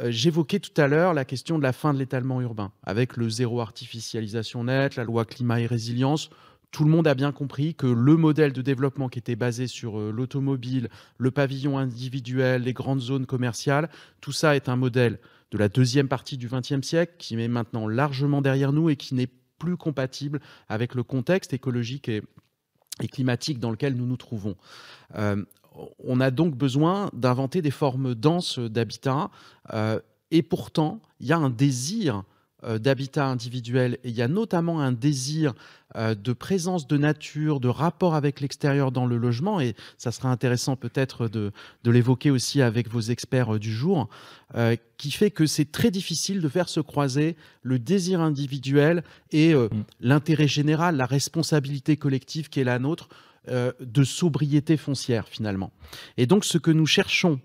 Euh, 0.00 0.10
j'évoquais 0.10 0.60
tout 0.60 0.78
à 0.80 0.88
l'heure 0.88 1.14
la 1.14 1.24
question 1.24 1.58
de 1.58 1.62
la 1.62 1.72
fin 1.72 1.92
de 1.94 1.98
l'étalement 1.98 2.40
urbain, 2.40 2.72
avec 2.84 3.16
le 3.16 3.28
zéro 3.28 3.60
artificialisation 3.60 4.64
nette, 4.64 4.96
la 4.96 5.04
loi 5.04 5.24
climat 5.24 5.60
et 5.60 5.66
résilience. 5.66 6.30
Tout 6.70 6.84
le 6.84 6.90
monde 6.90 7.06
a 7.06 7.14
bien 7.14 7.32
compris 7.32 7.74
que 7.74 7.86
le 7.86 8.16
modèle 8.16 8.52
de 8.52 8.60
développement 8.62 9.08
qui 9.08 9.18
était 9.18 9.36
basé 9.36 9.66
sur 9.66 9.98
euh, 9.98 10.12
l'automobile, 10.12 10.88
le 11.18 11.30
pavillon 11.30 11.78
individuel, 11.78 12.62
les 12.62 12.72
grandes 12.72 13.00
zones 13.00 13.26
commerciales, 13.26 13.88
tout 14.20 14.32
ça 14.32 14.54
est 14.54 14.68
un 14.68 14.76
modèle 14.76 15.18
de 15.52 15.58
la 15.58 15.68
deuxième 15.68 16.08
partie 16.08 16.36
du 16.36 16.48
XXe 16.48 16.86
siècle 16.86 17.14
qui 17.18 17.40
est 17.40 17.48
maintenant 17.48 17.88
largement 17.88 18.42
derrière 18.42 18.72
nous 18.72 18.90
et 18.90 18.96
qui 18.96 19.14
n'est 19.14 19.30
plus 19.58 19.76
compatible 19.76 20.40
avec 20.68 20.94
le 20.94 21.02
contexte 21.02 21.52
écologique 21.52 22.08
et, 22.08 22.22
climatique 23.12 23.58
dans 23.58 23.70
lequel 23.70 23.94
nous 23.94 24.06
nous 24.06 24.16
trouvons. 24.16 24.56
Euh, 25.16 25.44
on 25.98 26.18
a 26.20 26.30
donc 26.30 26.56
besoin 26.56 27.10
d'inventer 27.12 27.60
des 27.60 27.70
formes 27.70 28.14
denses 28.14 28.58
d'habitat 28.58 29.30
euh, 29.74 30.00
et 30.30 30.42
pourtant, 30.42 31.02
il 31.20 31.26
y 31.26 31.32
a 31.32 31.36
un 31.36 31.50
désir 31.50 32.24
d'habitat 32.66 33.26
individuel 33.26 33.98
et 34.02 34.08
il 34.08 34.14
y 34.16 34.22
a 34.22 34.28
notamment 34.28 34.80
un 34.80 34.92
désir 34.92 35.54
euh, 35.94 36.16
de 36.16 36.32
présence 36.32 36.88
de 36.88 36.96
nature, 36.96 37.60
de 37.60 37.68
rapport 37.68 38.16
avec 38.16 38.40
l'extérieur 38.40 38.90
dans 38.90 39.06
le 39.06 39.16
logement 39.16 39.60
et 39.60 39.76
ça 39.98 40.10
sera 40.10 40.30
intéressant 40.30 40.74
peut-être 40.74 41.28
de, 41.28 41.52
l'évoquer 41.84 42.30
aussi 42.30 42.60
avec 42.62 42.88
vos 42.88 43.00
experts 43.00 43.54
euh, 43.54 43.58
du 43.60 43.72
jour, 43.72 44.08
qui 44.96 45.10
fait 45.10 45.30
que 45.30 45.46
c'est 45.46 45.70
très 45.70 45.90
difficile 45.90 46.40
de 46.40 46.48
faire 46.48 46.68
se 46.68 46.80
croiser 46.80 47.36
le 47.62 47.78
désir 47.78 48.20
individuel 48.20 49.02
et 49.32 49.54
mm. 49.54 49.68
l'intérêt 50.00 50.48
général, 50.48 50.96
la 50.96 51.06
responsabilité 51.06 51.96
collective 51.96 52.48
qui 52.48 52.60
est 52.60 52.64
la 52.64 52.78
nôtre 52.78 53.08
de 53.48 54.04
sobriété 54.04 54.76
foncière 54.76 55.28
finalement. 55.28 55.72
Et 56.16 56.26
donc 56.26 56.44
ce 56.44 56.58
que 56.58 56.70
nous 56.70 56.86
cherchons 56.86 57.40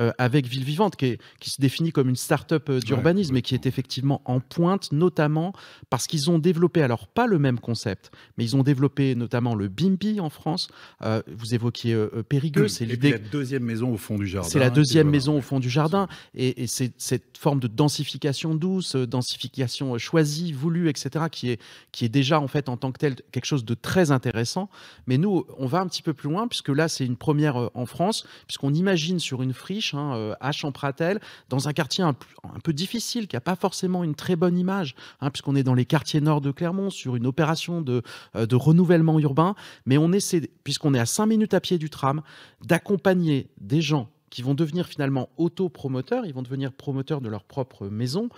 euh, 0.00 0.10
avec 0.18 0.48
Ville 0.48 0.64
Vivante, 0.64 0.96
qui, 0.96 1.18
se 1.44 1.60
définit 1.60 1.92
comme 1.92 2.08
une 2.08 2.16
start-up 2.16 2.68
euh, 2.68 2.80
d'urbanisme 2.80 3.36
et 3.36 3.42
qui 3.42 3.54
est 3.54 3.64
effectivement 3.64 4.22
en 4.24 4.40
pointe, 4.40 4.90
notamment 4.90 5.52
parce 5.88 6.08
qu'ils 6.08 6.32
ont 6.32 6.40
développé, 6.40 6.82
alors 6.82 7.06
pas 7.06 7.28
le 7.28 7.38
même 7.38 7.60
concept, 7.60 8.10
mais 8.36 8.42
ils 8.42 8.56
ont 8.56 8.64
développé 8.64 9.14
notamment 9.14 9.54
le 9.54 9.68
BIMPI 9.68 10.18
en 10.18 10.30
France. 10.30 10.66
Euh, 11.02 11.22
vous 11.28 11.54
évoquiez 11.54 11.96
Périgueux, 12.28 12.66
c'est 12.66 12.86
l'idée. 12.86 13.12
la 13.12 13.18
deuxième 13.18 13.62
maison 13.62 13.92
au 13.92 13.96
fond 13.96 14.18
du 14.18 14.26
jardin. 14.26 14.48
C'est 14.48 14.58
la 14.58 14.70
deuxième 14.70 15.08
maison 15.08 15.38
au 15.38 15.40
fond 15.40 15.60
du 15.60 15.70
jardin. 15.70 16.08
Et, 16.34 16.66
c'est 16.66 16.92
cette 16.98 17.38
forme 17.38 17.60
de 17.60 17.68
densification 17.68 18.56
douce, 18.56 18.96
densification 18.96 19.96
choisie, 19.98 20.52
voulue, 20.52 20.88
etc., 20.88 21.26
qui 21.30 21.50
est, 21.50 21.60
qui 21.92 22.04
est 22.04 22.08
déjà 22.08 22.40
en 22.40 22.48
fait 22.48 22.68
en 22.68 22.76
tant 22.76 22.90
que 22.90 22.98
telle 22.98 23.14
quelque 23.30 23.44
chose 23.44 23.64
de 23.64 23.74
très 23.74 24.10
intéressant. 24.10 24.70
Mais 25.06 25.18
nous, 25.18 25.44
on 25.56 25.66
va 25.66 25.80
un 25.80 25.86
petit 25.86 26.02
peu 26.02 26.14
plus 26.14 26.28
loin, 26.28 26.48
puisque 26.48 26.70
là, 26.70 26.88
c'est 26.88 27.06
une 27.06 27.16
première 27.16 27.70
en 27.74 27.86
France, 27.86 28.26
puisqu'on 28.48 28.74
imagine 28.74 29.20
sur 29.20 29.42
une 29.42 29.52
friche 29.52 29.83
hein, 29.92 30.14
euh, 30.14 30.34
à 30.40 30.52
Champratel, 30.52 31.20
dans 31.50 31.68
un 31.68 31.72
quartier 31.72 32.04
un, 32.04 32.14
peu 32.62 32.72
difficile, 32.72 33.28
qui 33.28 33.36
n'a 33.36 33.40
pas 33.40 33.56
forcément 33.56 34.04
une 34.04 34.14
très 34.14 34.36
bonne 34.36 34.56
image, 34.56 34.94
hein, 35.20 35.30
puisqu'on 35.30 35.56
est 35.56 35.62
dans 35.62 35.74
les 35.74 35.84
quartiers 35.84 36.20
nord 36.20 36.40
de 36.40 36.50
Clermont, 36.50 36.88
sur 36.88 37.16
une 37.16 37.26
opération 37.26 37.82
de, 37.82 38.02
euh, 38.36 38.46
de 38.46 38.56
renouvellement 38.56 39.18
urbain. 39.20 39.54
Mais 39.84 39.98
on 39.98 40.12
essaie, 40.12 40.48
puisqu'on 40.62 40.94
est 40.94 41.00
à 41.00 41.06
5 41.06 41.26
minutes 41.26 41.54
à 41.54 41.60
pied 41.60 41.76
du 41.76 41.90
tram, 41.90 42.22
d'accompagner 42.62 43.48
des 43.60 43.82
gens 43.82 44.08
qui 44.34 44.42
vont 44.42 44.54
devenir 44.54 44.88
finalement 44.88 45.28
autopromoteurs, 45.36 46.26
ils 46.26 46.34
vont 46.34 46.42
devenir 46.42 46.72
promoteurs 46.72 47.20
de 47.20 47.28
leur 47.28 47.44
propre 47.44 47.86
maison, 47.86 48.30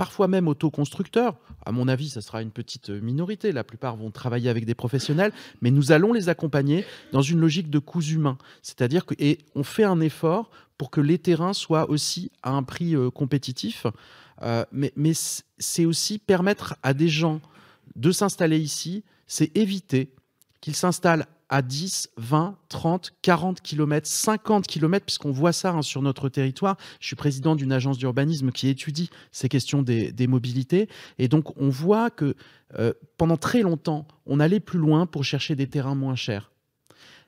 parfois 0.00 0.28
même 0.28 0.48
autoconstructeurs. 0.48 1.36
À 1.66 1.72
mon 1.72 1.86
avis, 1.86 2.08
ça 2.08 2.22
sera 2.22 2.40
une 2.40 2.52
petite 2.52 2.88
minorité. 2.88 3.52
La 3.52 3.64
plupart 3.64 3.96
vont 3.96 4.10
travailler 4.10 4.48
avec 4.48 4.64
des 4.64 4.74
professionnels, 4.74 5.30
mais 5.60 5.70
nous 5.70 5.92
allons 5.92 6.14
les 6.14 6.30
accompagner 6.30 6.86
dans 7.12 7.20
une 7.20 7.38
logique 7.38 7.68
de 7.68 7.78
coûts 7.78 8.00
humains. 8.00 8.38
C'est-à-dire 8.62 9.04
que, 9.04 9.14
et 9.18 9.40
on 9.54 9.62
fait 9.62 9.84
un 9.84 10.00
effort 10.00 10.50
pour 10.78 10.90
que 10.90 11.02
les 11.02 11.18
terrains 11.18 11.52
soient 11.52 11.90
aussi 11.90 12.32
à 12.42 12.52
un 12.52 12.62
prix 12.62 12.96
euh, 12.96 13.10
compétitif. 13.10 13.86
Euh, 14.40 14.64
mais 14.72 15.12
c'est 15.58 15.84
aussi 15.84 16.18
permettre 16.18 16.76
à 16.82 16.94
des 16.94 17.08
gens 17.08 17.42
de 17.94 18.10
s'installer 18.10 18.58
ici, 18.58 19.04
c'est 19.26 19.54
éviter 19.54 20.14
qu'ils 20.62 20.76
s'installent 20.76 21.26
à 21.50 21.62
10, 21.62 22.10
20, 22.16 22.56
30, 22.68 23.12
40 23.22 23.60
km, 23.60 24.06
50 24.06 24.66
km, 24.68 25.04
puisqu'on 25.04 25.32
voit 25.32 25.52
ça 25.52 25.72
hein, 25.72 25.82
sur 25.82 26.00
notre 26.00 26.28
territoire. 26.28 26.76
Je 27.00 27.08
suis 27.08 27.16
président 27.16 27.56
d'une 27.56 27.72
agence 27.72 27.98
d'urbanisme 27.98 28.52
qui 28.52 28.68
étudie 28.68 29.10
ces 29.32 29.48
questions 29.48 29.82
des, 29.82 30.26
mobilités. 30.28 30.88
Et 31.18 31.26
donc, 31.26 31.56
on 31.60 31.68
voit 31.68 32.08
que 32.08 32.36
euh, 32.78 32.92
pendant 33.18 33.36
très 33.36 33.62
longtemps, 33.62 34.06
on 34.26 34.38
allait 34.38 34.60
plus 34.60 34.78
loin 34.78 35.06
pour 35.06 35.24
chercher 35.24 35.56
des 35.56 35.66
terrains 35.66 35.96
moins 35.96 36.14
chers. 36.14 36.52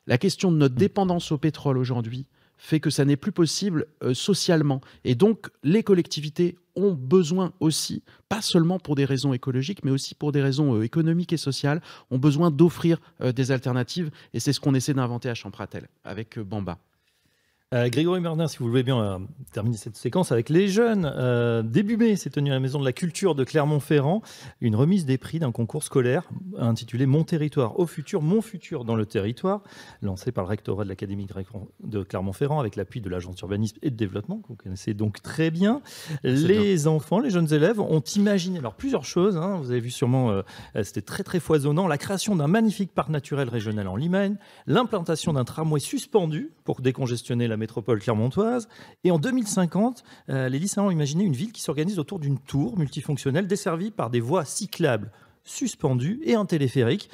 La 0.07 0.19
question 0.19 0.53
de 0.53 0.57
notre 0.57 0.77
dépendance 0.77 1.33
au 1.33 1.39
pétrole 1.39 1.77
aujourd'hui, 1.77 2.27
fait 2.57 2.79
que 2.79 2.91
ça 2.91 3.05
n'est 3.05 3.17
plus 3.17 3.33
possible 3.33 3.87
euh, 4.05 4.15
socialement. 4.15 4.81
Et 5.03 5.17
donc, 5.17 5.49
les 5.65 5.83
collectivités 5.83 6.57
ont 6.77 6.93
besoin 6.93 7.53
aussi, 7.61 8.03
pas 8.29 8.43
seulement 8.43 8.79
pour 8.79 8.95
des 8.95 9.05
raisons 9.05 9.33
écologiques, 9.33 9.85
mais 9.85 9.91
aussi 9.91 10.15
pour 10.15 10.33
des 10.33 10.43
raisons 10.43 10.77
euh, 10.77 10.83
économiques 10.83 11.33
et 11.33 11.37
sociales, 11.37 11.81
ont 12.11 12.19
besoin 12.19 12.51
d'offrir 12.51 12.99
euh, 13.21 13.33
des 13.33 13.51
alternatives. 13.51 14.11
Et 14.35 14.41
c'est 14.41 14.53
ce 14.53 14.61
qu'on 14.61 14.75
essaie 14.75 14.95
d'inventer 14.95 15.29
à 15.29 15.35
Champratel 15.35 15.89
avec 16.05 16.39
Bamba. 16.39 16.79
Euh, 17.73 17.89
Grégory 17.89 18.21
Bernard, 18.21 18.51
si 18.51 18.59
vous 18.59 18.69
voulez 18.69 18.83
bien 18.83 19.01
euh, 19.01 19.19
terminer 19.53 19.79
cette 19.79 19.97
séquence 19.97 20.31
avec 20.31 20.51
les 20.51 20.69
jeunes. 20.69 21.11
Euh, 21.17 21.63
début 21.63 21.97
mai 21.97 22.17
s'est 22.17 22.29
tenue 22.29 22.51
à 22.51 22.55
la 22.55 22.61
Maison 22.61 22.79
de 22.79 22.85
la 22.85 22.93
Culture 22.93 23.35
de 23.35 23.45
Clermont-Ferrand 23.45 24.21
une 24.61 24.77
remise 24.77 25.07
des 25.07 25.17
prix 25.17 25.39
d'un 25.39 25.53
concours 25.53 25.83
scolaire 25.83 26.29
intitulé 26.59 27.07
Mon 27.07 27.25
territoire 27.25 27.79
au 27.79 27.87
futur, 27.87 28.21
mon 28.21 28.43
futur 28.43 28.85
dans 28.85 28.95
le 28.95 29.07
territoire, 29.07 29.63
lancé 30.03 30.33
par 30.33 30.45
le 30.45 30.49
rectorat 30.51 30.85
de 30.85 30.91
l'Académie 30.91 31.27
de 31.83 32.03
Clermont-Ferrand 32.03 32.61
avec 32.61 32.77
l'appui 32.77 33.01
de 33.01 33.09
l'Agence 33.09 33.37
d'urbanisme 33.37 33.79
et 33.81 33.91
de 33.91 33.97
développement, 33.97 34.37
que 34.37 34.49
vous 34.49 34.57
connaissez 34.57 34.93
donc 34.93 35.23
très 35.23 35.51
bien. 35.51 35.81
Les 36.25 36.87
enfants, 36.87 37.21
les 37.21 37.31
jeunes 37.31 37.55
élèves 37.55 37.81
ont 37.81 38.01
imaginé 38.01 38.59
alors 38.59 38.75
plusieurs 38.75 39.05
choses. 39.05 39.39
Hein. 39.39 39.57
vous 39.63 39.71
avez 39.71 39.81
vu 39.81 39.91
sûrement, 39.91 40.43
c'était 40.83 41.01
très 41.01 41.23
très 41.23 41.41
foisonnant, 41.41 41.89
la 41.89 41.99
création 41.99 42.37
d'un 42.37 42.49
magnifique 42.49 42.93
parc 42.93 43.09
naturel 43.09 43.49
régional 43.49 43.89
en 43.89 43.97
Limagne, 43.97 44.37
l'implantation 44.67 45.33
d'un 45.33 45.45
tramway 45.45 45.81
suspendu 45.81 46.53
pour 46.65 46.83
décongestionner 46.83 47.49
la 47.49 47.57
métropole 47.63 48.01
clermontoise. 48.01 48.69
Et 49.05 49.11
en 49.11 49.19
2050, 49.19 50.05
les 50.29 50.59
lycéens 50.59 50.85
ont 50.85 50.91
imaginé 50.91 51.25
une 51.25 51.33
ville 51.33 51.53
qui 51.53 51.63
s'organise 51.63 51.99
autour 51.99 52.19
d'une 52.19 52.39
tour 52.39 52.79
multifonctionnelle 52.79 53.47
desservie 53.47 53.91
par 53.91 54.11
des 54.11 54.21
voies 54.21 54.45
cyclables 54.45 55.11
suspendues 55.45 56.21
et 56.25 56.35
un 56.35 56.45
téléphérique 56.45 57.11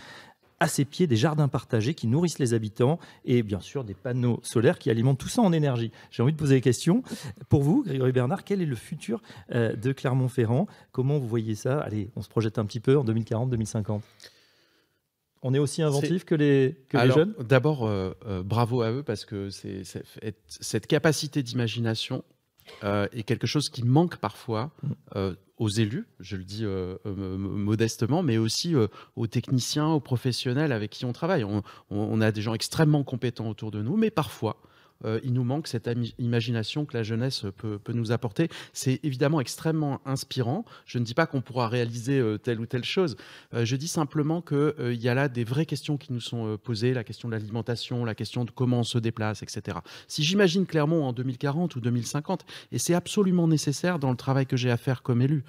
à 0.61 0.68
ses 0.68 0.84
pieds 0.84 1.06
des 1.06 1.16
jardins 1.16 1.48
partagés 1.48 1.94
qui 1.94 2.06
nourrissent 2.06 2.38
les 2.38 2.54
habitants 2.54 2.98
et 3.24 3.42
bien 3.42 3.61
sûr 3.61 3.84
des 3.84 3.94
panneaux 3.94 4.40
solaires 4.42 4.78
qui 4.78 4.90
alimentent 4.90 5.18
tout 5.18 5.28
ça 5.28 5.42
en 5.42 5.52
énergie. 5.52 5.92
J'ai 6.11 6.22
envie 6.22 6.32
de 6.32 6.38
poser 6.38 6.56
des 6.56 6.61
questions. 6.61 7.02
Pour 7.48 7.62
vous, 7.62 7.84
Grégory 7.84 8.12
Bernard, 8.12 8.44
quel 8.44 8.61
est 8.61 8.66
le 8.66 8.76
futur 8.76 9.22
euh, 9.52 9.74
de 9.76 9.92
Clermont-Ferrand? 9.92 10.66
Comment 10.92 11.18
vous 11.18 11.28
voyez 11.28 11.54
ça? 11.54 11.80
Allez, 11.80 12.11
on 12.16 12.22
se 12.22 12.28
projette 12.28 12.58
un 12.58 12.64
petit 12.64 12.80
peu 12.80 12.98
en 12.98 13.04
2040-2050. 13.04 14.00
On 15.42 15.55
est 15.55 15.59
aussi 15.59 15.83
inventif 15.83 16.24
que 16.24 16.35
les, 16.35 16.77
jeunes? 16.92 17.35
D'abord, 17.40 17.87
euh, 17.87 18.12
euh, 18.27 18.42
bravo 18.42 18.83
à 18.83 18.90
eux 18.90 19.03
parce 19.03 19.24
que 19.24 19.51
c'est 19.51 19.83
cette 20.46 20.87
capacité 20.87 21.42
d'imagination 21.42 22.24
est 22.83 23.22
quelque 23.22 23.46
chose 23.46 23.70
qui 23.70 23.83
manque 23.83 24.16
parfois 24.16 24.70
mm 24.83 25.35
aux 25.59 25.68
élus, 25.68 26.07
je 26.20 26.37
le 26.37 26.44
dis 26.44 26.64
euh, 26.64 26.96
euh, 27.07 27.37
modestement, 27.37 28.22
mais 28.22 28.38
aussi 28.38 28.74
euh, 28.74 28.87
aux 29.16 29.27
techniciens, 29.27 29.88
aux 29.88 30.01
professionnels 30.01 30.72
avec 30.72 30.90
qui 30.90 31.05
on 31.05 31.12
travaille. 31.12 31.44
on, 31.44 32.20
a 32.20 32.33
des 32.33 32.42
gens 32.42 32.55
extrêmement 32.55 33.05
compétents 33.05 33.48
autour 33.48 33.70
de 33.70 33.83
nous, 33.83 33.96
mais 33.96 34.11
parfois, 34.11 34.57
euh, 35.04 35.20
il 35.22 35.32
nous 35.32 35.44
manque 35.44 35.66
cette 35.66 35.88
imagination 36.18 36.84
que 36.84 36.96
la 36.96 37.02
jeunesse 37.02 37.44
peut, 37.56 37.80
nous 37.92 38.12
apporter. 38.12 38.48
C'est 38.72 39.00
évidemment 39.02 39.40
extrêmement 39.40 40.00
inspirant. 40.04 40.64
Je 40.87 40.98
ne 40.98 41.04
dis 41.04 41.14
pas 41.14 41.26
qu'on 41.26 41.40
pourra 41.40 41.68
réaliser 41.68 42.18
euh, 42.18 42.38
telle 42.38 42.61
ou 42.61 42.66
telle 42.66 42.84
chose. 42.84 43.16
Euh, 43.54 43.64
je 43.64 43.76
dis 43.76 43.88
simplement 43.88 44.42
qu'il 44.42 44.94
y 44.94 45.08
a 45.08 45.14
là 45.14 45.28
des 45.28 45.44
vraies 45.44 45.66
questions 45.66 45.96
qui 45.96 46.12
nous 46.12 46.20
sont 46.20 46.58
posées, 46.62 46.94
la 46.94 47.04
question 47.04 47.28
de 47.28 47.34
l'alimentation, 47.34 48.04
la 48.04 48.14
question 48.14 48.44
de 48.44 48.50
comment 48.50 48.80
on 48.80 48.84
se 48.84 48.98
déplace, 48.98 49.42
etc. 49.42 49.78
Si 50.06 50.22
j'imagine 50.22 50.66
Clermont 50.66 51.04
en 51.04 51.12
2040 51.12 51.76
ou 51.76 51.80
2050, 51.80 52.44
et 52.72 52.78
c'est 52.78 52.94
absolument 52.94 53.48
nécessaire 53.48 53.98
dans 53.98 54.11
le 54.11 54.16
travail 54.16 54.46
que 54.46 54.56
j'ai 54.56 54.70
à 54.70 54.76
faire 54.76 55.02
comme 55.02 55.22
élu, 55.22 55.44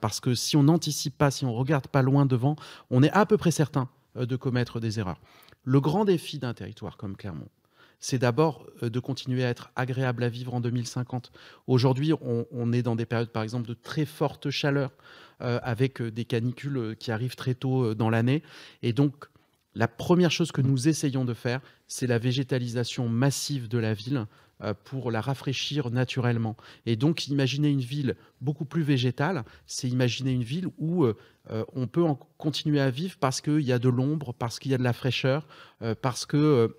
parce 0.00 0.20
que 0.20 0.34
si 0.34 0.56
on 0.56 0.64
n'anticipe 0.64 1.16
pas, 1.16 1.30
si 1.30 1.44
on 1.44 1.54
regarde 1.54 1.86
pas 1.88 2.02
loin 2.02 2.26
devant, 2.26 2.56
on 2.90 3.02
est 3.02 3.10
à 3.10 3.26
peu 3.26 3.36
près 3.36 3.50
certain 3.50 3.88
de 4.16 4.36
commettre 4.36 4.80
des 4.80 4.98
erreurs. 4.98 5.20
Le 5.64 5.80
grand 5.80 6.04
défi 6.04 6.38
d'un 6.38 6.54
territoire 6.54 6.96
comme 6.96 7.16
Clermont, 7.16 7.48
c'est 8.02 8.18
d'abord 8.18 8.66
euh, 8.82 8.90
de 8.90 9.00
continuer 9.00 9.44
à 9.44 9.48
être 9.48 9.70
agréable 9.76 10.24
à 10.24 10.28
vivre 10.28 10.52
en 10.52 10.60
2050. 10.60 11.32
Aujourd'hui, 11.68 12.12
on, 12.20 12.72
est 12.72 12.82
dans 12.82 12.96
des 12.96 13.06
périodes, 13.06 13.30
par 13.30 13.44
exemple, 13.44 13.68
de 13.68 13.74
très 13.74 14.04
forte 14.04 14.50
chaleur, 14.50 14.90
euh, 15.40 15.60
avec 15.62 16.02
euh, 16.02 16.10
des 16.10 16.24
canicules 16.24 16.96
qui 16.98 17.12
arrivent 17.12 17.36
très 17.36 17.54
tôt 17.54 17.94
dans 17.94 18.10
l'année. 18.10 18.42
Et 18.82 18.92
donc, 18.92 19.14
la 19.74 19.88
première 19.88 20.32
chose 20.32 20.52
que 20.52 20.60
nous 20.60 20.88
essayons 20.88 21.24
de 21.24 21.32
faire, 21.32 21.60
c'est 21.86 22.08
la 22.08 22.18
végétalisation 22.18 23.08
massive 23.08 23.68
de 23.68 23.78
la 23.78 23.94
ville 23.94 24.26
pour 24.84 25.10
la 25.10 25.20
rafraîchir 25.20 25.90
naturellement. 25.90 26.56
Et 26.86 26.94
donc, 26.94 27.26
imaginer 27.26 27.68
une 27.68 27.80
ville 27.80 28.16
beaucoup 28.40 28.64
plus 28.64 28.82
végétale, 28.82 29.44
c'est 29.66 29.88
imaginer 29.88 30.30
une 30.30 30.44
ville 30.44 30.68
où 30.78 31.06
on 31.50 31.86
peut 31.88 32.04
en 32.04 32.14
continuer 32.14 32.80
à 32.80 32.90
vivre 32.90 33.16
parce 33.18 33.40
qu'il 33.40 33.62
y 33.62 33.72
a 33.72 33.80
de 33.80 33.88
l'ombre, 33.88 34.34
parce 34.34 34.60
qu'il 34.60 34.70
y 34.70 34.74
a 34.74 34.78
de 34.78 34.84
la 34.84 34.92
fraîcheur, 34.92 35.48
parce 36.02 36.26
que 36.26 36.76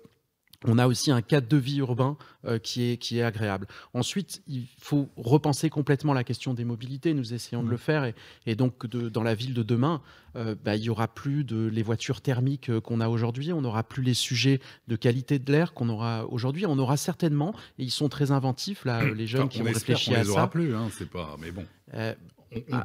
on 0.64 0.78
a 0.78 0.86
aussi 0.86 1.10
un 1.10 1.22
cadre 1.22 1.46
de 1.46 1.56
vie 1.56 1.78
urbain 1.78 2.16
euh, 2.46 2.58
qui, 2.58 2.90
est, 2.90 2.96
qui 2.96 3.18
est 3.18 3.22
agréable. 3.22 3.66
Ensuite, 3.92 4.42
il 4.48 4.66
faut 4.78 5.08
repenser 5.16 5.70
complètement 5.70 6.12
la 6.12 6.24
question 6.24 6.54
des 6.54 6.64
mobilités. 6.64 7.14
Nous 7.14 7.34
essayons 7.34 7.62
de 7.62 7.68
le 7.68 7.76
mmh. 7.76 7.78
faire. 7.78 8.12
Et, 8.46 8.54
donc, 8.54 8.86
dans 8.86 9.22
la 9.22 9.34
ville 9.34 9.54
de 9.54 9.62
demain, 9.62 10.00
euh, 10.36 10.54
bah, 10.64 10.76
il 10.76 10.82
n'y 10.82 10.88
aura 10.88 11.08
plus 11.08 11.44
de, 11.44 11.66
les 11.66 11.82
voitures 11.82 12.20
thermiques 12.20 12.70
euh, 12.70 12.80
qu'on 12.80 13.00
a 13.00 13.08
aujourd'hui. 13.08 13.52
On 13.52 13.60
n'aura 13.60 13.82
plus 13.82 14.02
les 14.02 14.14
sujets 14.14 14.60
de 14.88 14.96
qualité 14.96 15.38
de 15.38 15.52
l'air 15.52 15.74
qu'on 15.74 15.88
aura 15.88 16.26
aujourd'hui. 16.26 16.66
On 16.66 16.78
aura 16.78 16.96
certainement, 16.96 17.54
et 17.78 17.84
ils 17.84 17.90
sont 17.90 18.08
très 18.08 18.30
inventifs, 18.30 18.84
là, 18.84 19.04
les 19.04 19.26
jeunes 19.26 19.48
qui 19.48 19.60
ont 19.60 19.64
réfléchi 19.64 20.14
à 20.14 20.24
ça. 20.24 20.30
aura 20.30 20.50
plus, 20.50 20.74
hein, 20.74 20.88
c'est 20.92 21.08
pas. 21.08 21.36
Mais 21.40 21.50
bon 21.50 21.64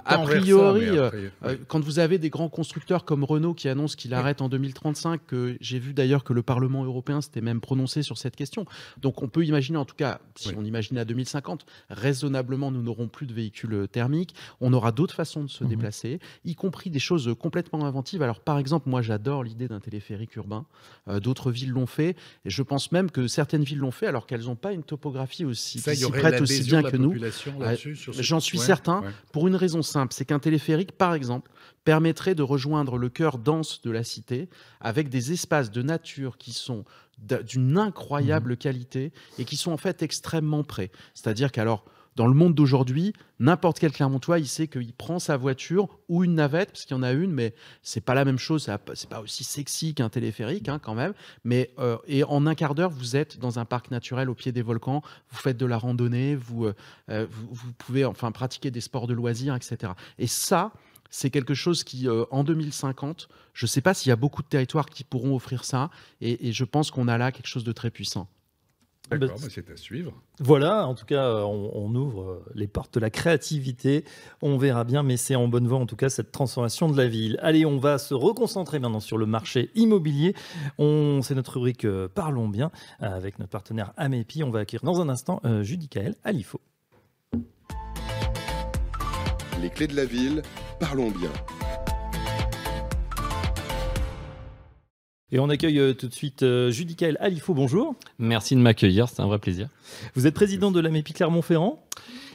a 0.05 0.17
priori, 0.19 0.97
euh, 0.97 1.09
euh, 1.43 1.57
quand 1.67 1.83
vous 1.83 1.99
avez 1.99 2.17
des 2.17 2.29
grands 2.29 2.49
constructeurs 2.49 3.05
comme 3.05 3.23
Renault 3.23 3.53
qui 3.53 3.67
annoncent 3.69 3.95
qu'il 3.95 4.13
arrête 4.13 4.41
en 4.41 4.49
2035, 4.49 5.21
que 5.25 5.57
j'ai 5.61 5.79
vu 5.79 5.93
d'ailleurs 5.93 6.23
que 6.23 6.33
le 6.33 6.41
Parlement 6.41 6.83
européen 6.83 7.21
s'était 7.21 7.41
même 7.41 7.61
prononcé 7.61 8.01
sur 8.03 8.17
cette 8.17 8.35
question. 8.35 8.65
Donc 9.01 9.21
on 9.21 9.27
peut 9.27 9.45
imaginer, 9.45 9.77
en 9.77 9.85
tout 9.85 9.95
cas, 9.95 10.19
si 10.35 10.53
on 10.57 10.63
imagine 10.63 10.97
à 10.97 11.05
2050, 11.05 11.65
raisonnablement, 11.89 12.71
nous 12.71 12.81
n'aurons 12.81 13.07
plus 13.07 13.25
de 13.25 13.33
véhicules 13.33 13.73
euh, 13.73 13.87
thermiques, 13.87 14.35
on 14.61 14.73
aura 14.73 14.91
d'autres 14.91 15.15
façons 15.15 15.43
de 15.43 15.49
se 15.49 15.63
mhm. 15.63 15.69
déplacer, 15.69 16.19
y 16.45 16.55
compris 16.55 16.89
des 16.89 16.99
choses 16.99 17.35
complètement 17.39 17.85
inventives. 17.85 18.21
Alors 18.21 18.39
par 18.39 18.57
exemple, 18.57 18.89
moi 18.89 19.01
j'adore 19.01 19.43
l'idée 19.43 19.67
d'un 19.67 19.79
téléphérique 19.79 20.35
urbain. 20.35 20.65
d'autres 21.21 21.51
villes 21.51 21.71
l'ont 21.71 21.87
fait, 21.87 22.15
et 22.45 22.49
je 22.49 22.63
pense 22.63 22.91
même 22.91 23.11
que 23.11 23.27
certaines 23.27 23.63
villes 23.63 23.79
l'ont 23.79 23.91
fait 23.91 24.07
alors 24.07 24.25
qu'elles 24.25 24.45
n'ont 24.45 24.55
pas 24.55 24.73
une 24.73 24.83
topographie 24.83 25.45
aussi 25.45 25.79
prête 26.09 26.41
aussi 26.41 26.63
bien 26.63 26.83
que 26.83 26.97
nous. 26.97 27.15
J'en 28.19 28.39
suis 28.39 28.57
certain. 28.57 29.03
Pour 29.31 29.47
une 29.47 29.55
raison 29.59 29.83
simple, 29.83 30.13
c'est 30.13 30.25
qu'un 30.25 30.39
téléphérique, 30.39 30.93
par 30.93 31.13
exemple, 31.13 31.51
permettrait 31.83 32.35
de 32.35 32.43
rejoindre 32.43 32.97
le 32.97 33.09
cœur 33.09 33.37
dense 33.37 33.81
de 33.81 33.91
la 33.91 34.03
cité 34.03 34.49
avec 34.79 35.09
des 35.09 35.31
espaces 35.31 35.71
de 35.71 35.81
nature 35.81 36.37
qui 36.37 36.51
sont 36.51 36.85
d'une 37.19 37.77
incroyable 37.77 38.53
mmh. 38.53 38.57
qualité 38.57 39.13
et 39.37 39.45
qui 39.45 39.57
sont 39.57 39.71
en 39.71 39.77
fait 39.77 40.01
extrêmement 40.01 40.63
près. 40.63 40.89
C'est-à-dire 41.13 41.51
qu'alors, 41.51 41.85
dans 42.19 42.27
le 42.27 42.33
monde 42.33 42.53
d'aujourd'hui, 42.53 43.13
n'importe 43.39 43.79
quel 43.79 43.93
Clermontois, 43.93 44.39
il 44.39 44.47
sait 44.49 44.67
qu'il 44.67 44.91
prend 44.91 45.19
sa 45.19 45.37
voiture 45.37 45.87
ou 46.09 46.25
une 46.25 46.35
navette, 46.35 46.71
parce 46.71 46.83
qu'il 46.83 46.93
y 46.93 46.99
en 46.99 47.01
a 47.01 47.13
une, 47.13 47.31
mais 47.31 47.55
c'est 47.81 48.01
pas 48.01 48.13
la 48.13 48.25
même 48.25 48.37
chose, 48.37 48.69
c'est 48.93 49.09
pas 49.09 49.21
aussi 49.21 49.45
sexy 49.45 49.93
qu'un 49.93 50.09
téléphérique 50.09 50.67
hein, 50.67 50.79
quand 50.79 50.95
même. 50.95 51.13
Mais 51.45 51.71
euh, 51.79 51.95
et 52.07 52.25
en 52.25 52.45
un 52.45 52.55
quart 52.55 52.75
d'heure, 52.75 52.89
vous 52.89 53.15
êtes 53.15 53.39
dans 53.39 53.57
un 53.57 53.63
parc 53.63 53.89
naturel 53.89 54.29
au 54.29 54.35
pied 54.35 54.51
des 54.51 54.61
volcans, 54.61 55.01
vous 55.29 55.37
faites 55.37 55.55
de 55.55 55.65
la 55.65 55.77
randonnée, 55.77 56.35
vous, 56.35 56.65
euh, 56.65 56.73
euh, 57.09 57.25
vous, 57.29 57.71
pouvez 57.77 58.03
enfin 58.03 58.33
pratiquer 58.33 58.69
des 58.69 58.81
sports 58.81 59.07
de 59.07 59.13
loisirs, 59.13 59.55
etc. 59.55 59.93
Et 60.17 60.27
ça, 60.27 60.73
c'est 61.09 61.29
quelque 61.29 61.53
chose 61.53 61.85
qui, 61.85 62.09
en 62.09 62.43
2050, 62.43 63.29
je 63.53 63.65
ne 63.65 63.67
sais 63.69 63.79
pas 63.79 63.93
s'il 63.93 64.09
y 64.09 64.11
a 64.11 64.17
beaucoup 64.17 64.43
de 64.43 64.49
territoires 64.49 64.87
qui 64.87 65.05
pourront 65.05 65.37
offrir 65.37 65.63
ça, 65.63 65.89
et 66.19 66.51
je 66.51 66.65
pense 66.65 66.91
qu'on 66.91 67.07
a 67.07 67.17
là 67.17 67.31
quelque 67.31 67.47
chose 67.47 67.63
de 67.63 67.71
très 67.71 67.89
puissant. 67.89 68.27
D'accord, 69.11 69.37
bah, 69.41 69.47
c'est 69.49 69.69
à 69.69 69.75
suivre. 69.75 70.13
Voilà, 70.39 70.87
en 70.87 70.93
tout 70.93 71.05
cas, 71.05 71.43
on, 71.45 71.93
ouvre 71.95 72.23
euh, 72.23 72.45
les 72.55 72.67
portes 72.67 72.93
de 72.93 72.99
la 72.99 73.09
créativité. 73.09 74.05
On 74.41 74.57
verra 74.57 74.83
bien, 74.83 75.03
mais 75.03 75.17
c'est 75.17 75.35
en 75.35 75.47
bonne 75.47 75.67
voie, 75.67 75.79
en 75.79 75.85
tout 75.85 75.95
cas, 75.95 76.09
cette 76.09 76.31
transformation 76.31 76.89
de 76.89 76.97
la 76.97 77.07
ville. 77.07 77.39
Allez, 77.41 77.65
on 77.65 77.77
va 77.77 77.97
se 77.97 78.13
reconcentrer 78.13 78.79
maintenant 78.79 78.99
sur 78.99 79.17
le 79.17 79.25
marché 79.25 79.71
immobilier. 79.75 80.35
C'est 80.77 81.35
notre 81.35 81.53
rubrique 81.53 81.85
euh, 81.85 82.07
Parlons 82.07 82.47
bien 82.47 82.71
avec 82.99 83.39
notre 83.39 83.51
partenaire 83.51 83.93
Amepi. 83.97 84.43
On 84.43 84.51
va 84.51 84.59
accueillir 84.59 84.83
dans 84.83 85.01
un 85.01 85.09
instant 85.09 85.41
euh, 85.45 85.63
Judicaël 85.63 86.15
Alifo. 86.23 86.61
Les 89.61 89.69
clés 89.69 89.87
de 89.87 89.95
la 89.95 90.05
ville, 90.05 90.41
Parlons 90.79 91.11
bien. 91.11 91.31
Et 95.31 95.39
on 95.39 95.49
accueille 95.49 95.77
euh, 95.79 95.93
tout 95.93 96.07
de 96.07 96.13
suite 96.13 96.41
euh, 96.41 96.71
Judicaël 96.71 97.15
Alifo, 97.19 97.53
bonjour. 97.53 97.93
Merci 98.17 98.55
de 98.55 98.61
m'accueillir, 98.61 99.07
c'est 99.07 99.21
un 99.21 99.27
vrai 99.27 99.37
plaisir. 99.37 99.67
Vous 100.15 100.25
êtes 100.25 100.33
président 100.33 100.71
de 100.71 100.79
la 100.79 100.89
MEPI 100.89 101.13
Clermont-Ferrand 101.13 101.85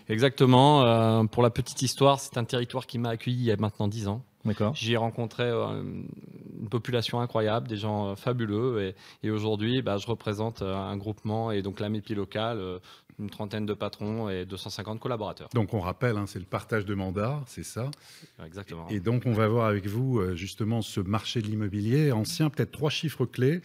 Exactement. 0.09 0.85
Euh, 0.85 1.25
pour 1.25 1.43
la 1.43 1.51
petite 1.51 1.83
histoire, 1.83 2.21
c'est 2.21 2.37
un 2.39 2.45
territoire 2.45 2.87
qui 2.87 2.99
m'a 2.99 3.11
accueilli 3.11 3.37
il 3.37 3.45
y 3.45 3.53
a 3.53 3.57
maintenant 3.57 3.89
10 3.89 4.09
ans. 4.09 4.25
D'accord. 4.45 4.75
J'y 4.75 4.93
ai 4.93 4.97
rencontré 4.99 5.49
une 5.49 6.69
population 6.71 7.21
incroyable, 7.21 7.67
des 7.67 7.79
gens 7.79 8.15
fabuleux. 8.15 8.95
Et, 9.23 9.31
aujourd'hui, 9.31 9.81
bah, 9.81 9.97
je 9.97 10.07
représente 10.07 10.61
un 10.61 10.99
groupement 10.99 11.51
et 11.51 11.63
donc 11.63 11.81
la 11.81 11.89
MEPI 11.89 12.15
locale 12.15 12.81
une 13.19 13.31
trentaine 13.31 13.67
de 13.67 13.75
patrons 13.75 14.29
et 14.29 14.45
250 14.45 15.01
collaborateurs. 15.01 15.49
Donc 15.55 15.75
on 15.75 15.81
rappelle, 15.81 16.17
hein, 16.17 16.25
c'est 16.27 16.39
le 16.39 16.45
partage 16.45 16.85
de 16.85 16.95
mandats, 16.95 17.43
c'est 17.47 17.63
ça 17.63 17.91
Exactement. 18.45 18.89
Et 18.89 19.01
donc 19.01 19.23
on 19.27 19.33
va 19.33 19.49
voir 19.49 19.67
avec 19.67 19.87
vous 19.87 20.19
euh, 20.19 20.35
justement 20.35 20.83
ce 20.83 21.01
marché 21.01 21.41
de 21.41 21.47
l'immobilier 21.47 22.13
ancien, 22.13 22.51
peut-être 22.51 22.73
trois 22.73 22.91
chiffres 22.91 23.27
clés. 23.27 23.61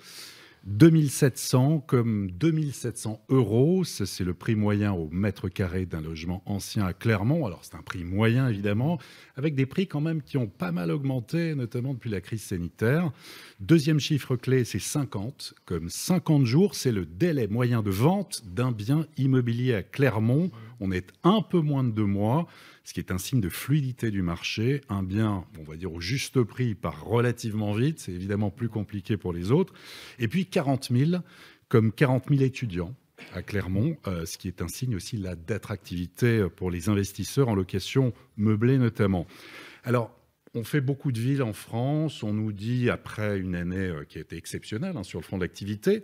2700 0.65 1.83
comme 1.87 2.31
2700 2.31 3.25
euros, 3.29 3.83
c'est 3.83 4.23
le 4.23 4.33
prix 4.33 4.55
moyen 4.55 4.91
au 4.91 5.09
mètre 5.09 5.49
carré 5.49 5.85
d'un 5.85 6.01
logement 6.01 6.43
ancien 6.45 6.85
à 6.85 6.93
Clermont. 6.93 7.45
Alors 7.45 7.59
c'est 7.63 7.75
un 7.75 7.81
prix 7.81 8.03
moyen 8.03 8.47
évidemment, 8.47 8.99
avec 9.35 9.55
des 9.55 9.65
prix 9.65 9.87
quand 9.87 10.01
même 10.01 10.21
qui 10.21 10.37
ont 10.37 10.47
pas 10.47 10.71
mal 10.71 10.91
augmenté, 10.91 11.55
notamment 11.55 11.93
depuis 11.93 12.09
la 12.09 12.21
crise 12.21 12.43
sanitaire. 12.43 13.11
Deuxième 13.59 13.99
chiffre 13.99 14.35
clé, 14.35 14.65
c'est 14.65 14.79
50. 14.79 15.53
Comme 15.65 15.89
50 15.89 16.45
jours, 16.45 16.75
c'est 16.75 16.91
le 16.91 17.05
délai 17.05 17.47
moyen 17.47 17.81
de 17.81 17.91
vente 17.91 18.43
d'un 18.45 18.71
bien 18.71 19.05
immobilier 19.17 19.75
à 19.75 19.83
Clermont. 19.83 20.51
On 20.79 20.91
est 20.91 21.11
un 21.23 21.41
peu 21.41 21.59
moins 21.59 21.83
de 21.83 21.91
deux 21.91 22.05
mois 22.05 22.47
ce 22.83 22.93
qui 22.93 22.99
est 22.99 23.11
un 23.11 23.17
signe 23.17 23.41
de 23.41 23.49
fluidité 23.49 24.11
du 24.11 24.21
marché. 24.21 24.81
Un 24.89 25.03
bien, 25.03 25.45
on 25.59 25.63
va 25.63 25.75
dire 25.75 25.93
au 25.93 25.99
juste 25.99 26.41
prix, 26.43 26.75
part 26.75 27.03
relativement 27.05 27.73
vite, 27.73 27.99
c'est 27.99 28.11
évidemment 28.11 28.49
plus 28.49 28.69
compliqué 28.69 29.17
pour 29.17 29.33
les 29.33 29.51
autres. 29.51 29.73
Et 30.17 30.27
puis 30.27 30.45
40 30.45 30.89
000, 30.91 31.21
comme 31.67 31.91
40 31.91 32.25
000 32.29 32.41
étudiants 32.41 32.95
à 33.33 33.41
Clermont, 33.41 33.97
euh, 34.07 34.25
ce 34.25 34.37
qui 34.37 34.47
est 34.47 34.61
un 34.61 34.67
signe 34.67 34.95
aussi 34.95 35.21
d'attractivité 35.45 36.47
pour 36.55 36.71
les 36.71 36.89
investisseurs 36.89 37.49
en 37.49 37.55
location 37.55 38.13
meublée 38.37 38.77
notamment. 38.77 39.27
Alors, 39.83 40.15
on 40.55 40.63
fait 40.63 40.81
beaucoup 40.81 41.11
de 41.11 41.19
villes 41.19 41.43
en 41.43 41.53
France. 41.53 42.23
On 42.23 42.33
nous 42.33 42.51
dit, 42.51 42.89
après 42.89 43.37
une 43.37 43.55
année 43.55 43.77
euh, 43.77 44.03
qui 44.03 44.17
a 44.17 44.21
été 44.21 44.35
exceptionnelle 44.35 44.97
hein, 44.97 45.03
sur 45.03 45.19
le 45.19 45.23
front 45.23 45.37
d'activité, 45.37 46.03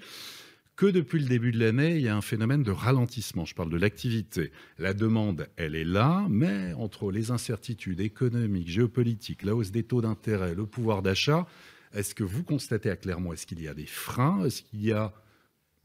que 0.75 0.85
depuis 0.85 1.19
le 1.19 1.27
début 1.27 1.51
de 1.51 1.59
l'année, 1.59 1.95
il 1.95 2.01
y 2.01 2.09
a 2.09 2.15
un 2.15 2.21
phénomène 2.21 2.63
de 2.63 2.71
ralentissement. 2.71 3.45
Je 3.45 3.55
parle 3.55 3.69
de 3.69 3.77
l'activité. 3.77 4.51
La 4.77 4.93
demande, 4.93 5.47
elle 5.55 5.75
est 5.75 5.85
là, 5.85 6.25
mais 6.29 6.73
entre 6.73 7.11
les 7.11 7.31
incertitudes 7.31 8.01
économiques, 8.01 8.67
géopolitiques, 8.67 9.43
la 9.43 9.55
hausse 9.55 9.71
des 9.71 9.83
taux 9.83 10.01
d'intérêt, 10.01 10.53
le 10.53 10.65
pouvoir 10.65 11.01
d'achat, 11.01 11.47
est-ce 11.93 12.13
que 12.13 12.23
vous 12.23 12.43
constatez 12.43 12.89
à 12.89 12.97
Clermont, 12.97 13.31
est-ce 13.31 13.47
qu'il 13.47 13.61
y 13.61 13.69
a 13.69 13.73
des 13.73 13.85
freins? 13.85 14.43
Est-ce 14.45 14.63
qu'il 14.63 14.83
y 14.83 14.91
a 14.91 15.13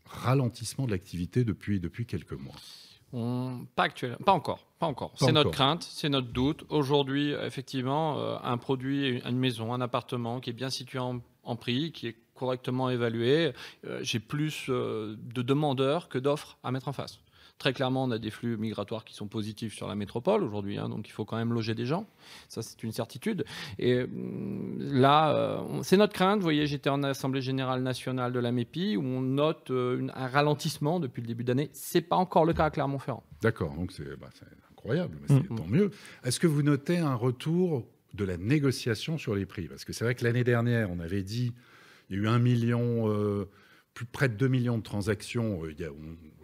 ralentissement 0.06 0.86
de 0.86 0.90
l'activité 0.90 1.44
depuis, 1.44 1.78
depuis 1.78 2.04
quelques 2.04 2.32
mois? 2.32 2.56
Pas 3.74 3.84
actuellement, 3.84 4.18
pas 4.24 4.32
encore, 4.32 4.66
pas 4.78 4.86
encore. 4.86 5.12
C'est 5.16 5.32
notre 5.32 5.50
crainte, 5.50 5.82
c'est 5.82 6.08
notre 6.08 6.28
doute. 6.28 6.64
Aujourd'hui, 6.68 7.32
effectivement, 7.32 8.18
euh, 8.20 8.36
un 8.42 8.56
produit, 8.56 9.20
une 9.24 9.36
maison, 9.36 9.74
un 9.74 9.80
appartement 9.80 10.38
qui 10.38 10.50
est 10.50 10.52
bien 10.52 10.70
situé 10.70 11.00
en, 11.00 11.20
en 11.42 11.56
prix, 11.56 11.90
qui 11.90 12.06
est 12.06 12.16
correctement 12.40 12.88
évalué, 12.88 13.52
euh, 13.86 14.00
j'ai 14.00 14.18
plus 14.18 14.66
euh, 14.70 15.14
de 15.34 15.42
demandeurs 15.42 16.08
que 16.08 16.18
d'offres 16.18 16.56
à 16.62 16.72
mettre 16.72 16.88
en 16.88 16.94
face. 16.94 17.20
Très 17.58 17.74
clairement, 17.74 18.04
on 18.04 18.10
a 18.10 18.18
des 18.18 18.30
flux 18.30 18.56
migratoires 18.56 19.04
qui 19.04 19.14
sont 19.14 19.26
positifs 19.26 19.74
sur 19.74 19.86
la 19.86 19.94
métropole 19.94 20.42
aujourd'hui, 20.42 20.78
hein, 20.78 20.88
donc 20.88 21.06
il 21.06 21.10
faut 21.10 21.26
quand 21.26 21.36
même 21.36 21.52
loger 21.52 21.74
des 21.74 21.84
gens. 21.84 22.06
Ça, 22.48 22.62
c'est 22.62 22.82
une 22.82 22.92
certitude. 22.92 23.44
Et 23.78 24.04
hum, 24.04 24.78
là, 24.80 25.34
euh, 25.34 25.82
c'est 25.82 25.98
notre 25.98 26.14
crainte. 26.14 26.38
Vous 26.38 26.44
voyez, 26.44 26.66
j'étais 26.66 26.88
en 26.88 27.02
Assemblée 27.02 27.42
Générale 27.42 27.82
Nationale 27.82 28.32
de 28.32 28.40
la 28.40 28.52
MEPI 28.52 28.96
où 28.96 29.02
on 29.02 29.20
note 29.20 29.70
un 29.70 30.26
ralentissement 30.26 30.98
depuis 30.98 31.20
le 31.20 31.26
début 31.26 31.44
d'année. 31.44 31.68
Ce 31.74 31.98
n'est 31.98 32.02
pas 32.02 32.16
encore 32.16 32.46
le 32.46 32.54
cas 32.54 32.64
à 32.64 32.70
Clermont-Ferrand. 32.70 33.22
D'accord, 33.42 33.74
donc 33.74 33.92
c'est 33.92 34.18
bah, 34.18 34.30
incroyable, 34.72 35.18
mais 35.20 35.28
c'est 35.28 35.50
mm. 35.50 35.56
tant 35.56 35.66
mieux. 35.66 35.90
Est-ce 36.24 36.40
que 36.40 36.46
vous 36.46 36.62
notez 36.62 36.96
un 36.96 37.14
retour 37.14 37.86
de 38.14 38.24
la 38.24 38.38
négociation 38.38 39.18
sur 39.18 39.34
les 39.34 39.44
prix? 39.44 39.68
Parce 39.68 39.84
que 39.84 39.92
c'est 39.92 40.04
vrai 40.04 40.14
que 40.14 40.24
l'année 40.24 40.44
dernière, 40.44 40.90
on 40.90 41.00
avait 41.00 41.22
dit 41.22 41.52
il 42.10 42.16
y 42.16 42.20
a 42.20 42.22
eu 42.24 42.28
un 42.28 42.38
million, 42.38 43.08
euh, 43.08 43.48
plus 43.94 44.04
près 44.04 44.28
de 44.28 44.34
2 44.34 44.48
millions 44.48 44.78
de 44.78 44.82
transactions. 44.82 45.64
Euh, 45.64 45.72
il 45.72 45.80
y 45.80 45.84
a, 45.84 45.90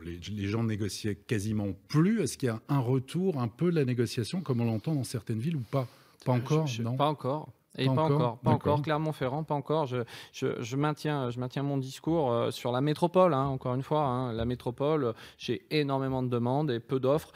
les, 0.04 0.48
gens 0.48 0.62
négociaient 0.62 1.16
quasiment 1.16 1.72
plus. 1.88 2.22
Est-ce 2.22 2.38
qu'il 2.38 2.46
y 2.46 2.50
a 2.50 2.62
un 2.68 2.78
retour 2.78 3.40
un 3.40 3.48
peu 3.48 3.70
de 3.70 3.76
la 3.76 3.84
négociation 3.84 4.40
comme 4.40 4.60
on 4.60 4.64
l'entend 4.64 4.94
dans 4.94 5.04
certaines 5.04 5.40
villes 5.40 5.56
ou 5.56 5.64
pas? 5.70 5.88
Pas 6.24 6.32
encore 6.32 6.66
non? 6.80 6.96
Pas 6.96 7.08
encore. 7.08 7.52
Et 7.78 7.86
pas, 7.86 7.92
encore, 7.92 8.38
pas 8.38 8.50
encore. 8.50 8.82
Clermont-Ferrand, 8.82 9.44
pas 9.44 9.54
encore. 9.54 9.86
Je, 9.86 10.02
je, 10.32 10.76
maintiens, 10.76 11.30
je 11.30 11.38
maintiens 11.40 11.62
mon 11.62 11.76
discours 11.76 12.32
euh, 12.32 12.50
sur 12.50 12.72
la 12.72 12.80
métropole. 12.80 13.34
Hein, 13.34 13.46
encore 13.46 13.74
une 13.74 13.82
fois, 13.82 14.02
hein. 14.02 14.32
la 14.32 14.44
métropole, 14.44 15.14
j'ai 15.38 15.66
énormément 15.70 16.22
de 16.22 16.28
demandes 16.28 16.70
et 16.70 16.80
peu 16.80 17.00
d'offres. 17.00 17.32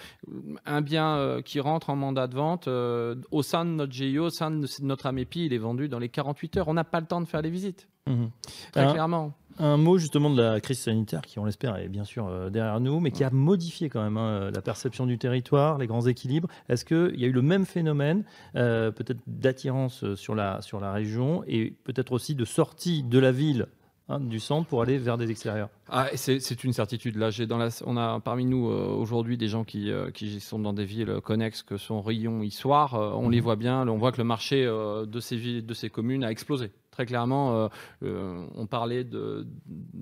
Un 0.67 0.81
bien 0.81 1.41
qui 1.45 1.61
rentre 1.61 1.91
en 1.91 1.97
mandat 1.97 2.27
de 2.27 2.35
vente 2.35 2.69
au 2.69 3.43
sein 3.43 3.65
de 3.65 3.71
notre 3.71 3.93
GIO, 3.93 4.27
au 4.27 4.31
sein 4.31 4.51
de 4.51 4.67
notre 4.83 5.07
AMEPI, 5.07 5.47
il 5.47 5.53
est 5.53 5.59
vendu 5.59 5.89
dans 5.89 5.99
les 5.99 6.09
48 6.09 6.57
heures. 6.59 6.69
On 6.69 6.75
n'a 6.75 6.85
pas 6.85 7.01
le 7.01 7.07
temps 7.07 7.21
de 7.21 7.27
faire 7.27 7.43
les 7.43 7.51
visites. 7.51 7.89
Mhm. 8.07 8.31
Très 8.73 8.83
un, 8.83 8.93
clairement. 8.93 9.33
Un 9.63 9.77
mot 9.77 9.99
justement 9.99 10.31
de 10.31 10.41
la 10.41 10.59
crise 10.59 10.79
sanitaire 10.79 11.21
qui, 11.21 11.39
on 11.39 11.45
l'espère, 11.45 11.77
est 11.77 11.89
bien 11.89 12.05
sûr 12.05 12.27
euh, 12.27 12.49
derrière 12.49 12.81
nous, 12.81 12.99
mais 12.99 13.11
qui 13.11 13.25
a 13.25 13.31
modifié 13.31 13.91
quand 13.91 14.03
même 14.03 14.17
hein, 14.17 14.51
la 14.51 14.63
perception 14.63 15.05
du 15.05 15.19
territoire, 15.19 15.77
les 15.77 15.87
grands 15.87 16.07
équilibres. 16.07 16.49
Est-ce 16.71 16.87
qu'il 16.87 17.21
y 17.21 17.27
a 17.27 17.29
eu 17.29 17.33
le 17.33 17.43
même 17.43 17.67
phénomène, 17.67 18.25
euh, 18.57 18.91
peut-être 18.91 19.21
d'attirance 19.27 20.03
euh, 20.03 20.17
sur 20.17 20.35
la, 20.35 20.63
sur 20.63 20.81
la 20.81 20.93
région 20.93 21.45
et 21.47 21.75
peut-être 21.85 22.13
aussi 22.13 22.35
de 22.35 22.47
sortie 22.47 23.03
de 23.03 23.19
la 23.19 23.33
ville 23.33 23.67
Hein, 24.11 24.21
du 24.21 24.41
centre 24.41 24.69
pour 24.69 24.83
aller 24.83 24.99
vers 24.99 25.17
des 25.17 25.31
extérieurs. 25.31 25.69
Ah, 25.89 26.09
c'est 26.15 26.65
une 26.65 26.73
certitude. 26.73 27.17
Là, 27.17 27.31
dans 27.47 27.59
la, 27.59 27.69
on 27.87 27.97
a 27.97 28.19
parmi 28.21 28.45
nous 28.45 28.67
aujourd'hui 28.67 29.37
des 29.37 29.49
gens 29.49 29.65
qui, 29.65 29.91
qui, 30.15 30.41
sont 30.41 30.59
dans 30.59 30.73
des 30.73 30.85
villes 30.85 31.21
connexes 31.23 31.63
que 31.63 31.77
sont 31.77 32.03
Rion, 32.03 32.43
Issoire. 32.43 32.95
on 32.95 33.29
les 33.29 33.39
mhm. 33.39 33.45
voit 33.45 33.57
bien. 33.57 33.87
On 33.89 33.99
voit 33.99 34.11
que 34.11 34.19
le 34.19 34.25
marché 34.25 34.65
de 34.65 35.21
ces 35.21 35.37
villes, 35.37 35.65
de 35.65 35.75
ces 35.75 35.91
communes 35.91 36.25
a 36.25 36.31
explosé. 36.31 36.73
Très 36.91 37.07
clairement, 37.07 37.57
euh, 37.57 37.69
euh, 38.03 38.47
on 38.57 38.67
parlait 38.67 39.05
de, 39.05 39.47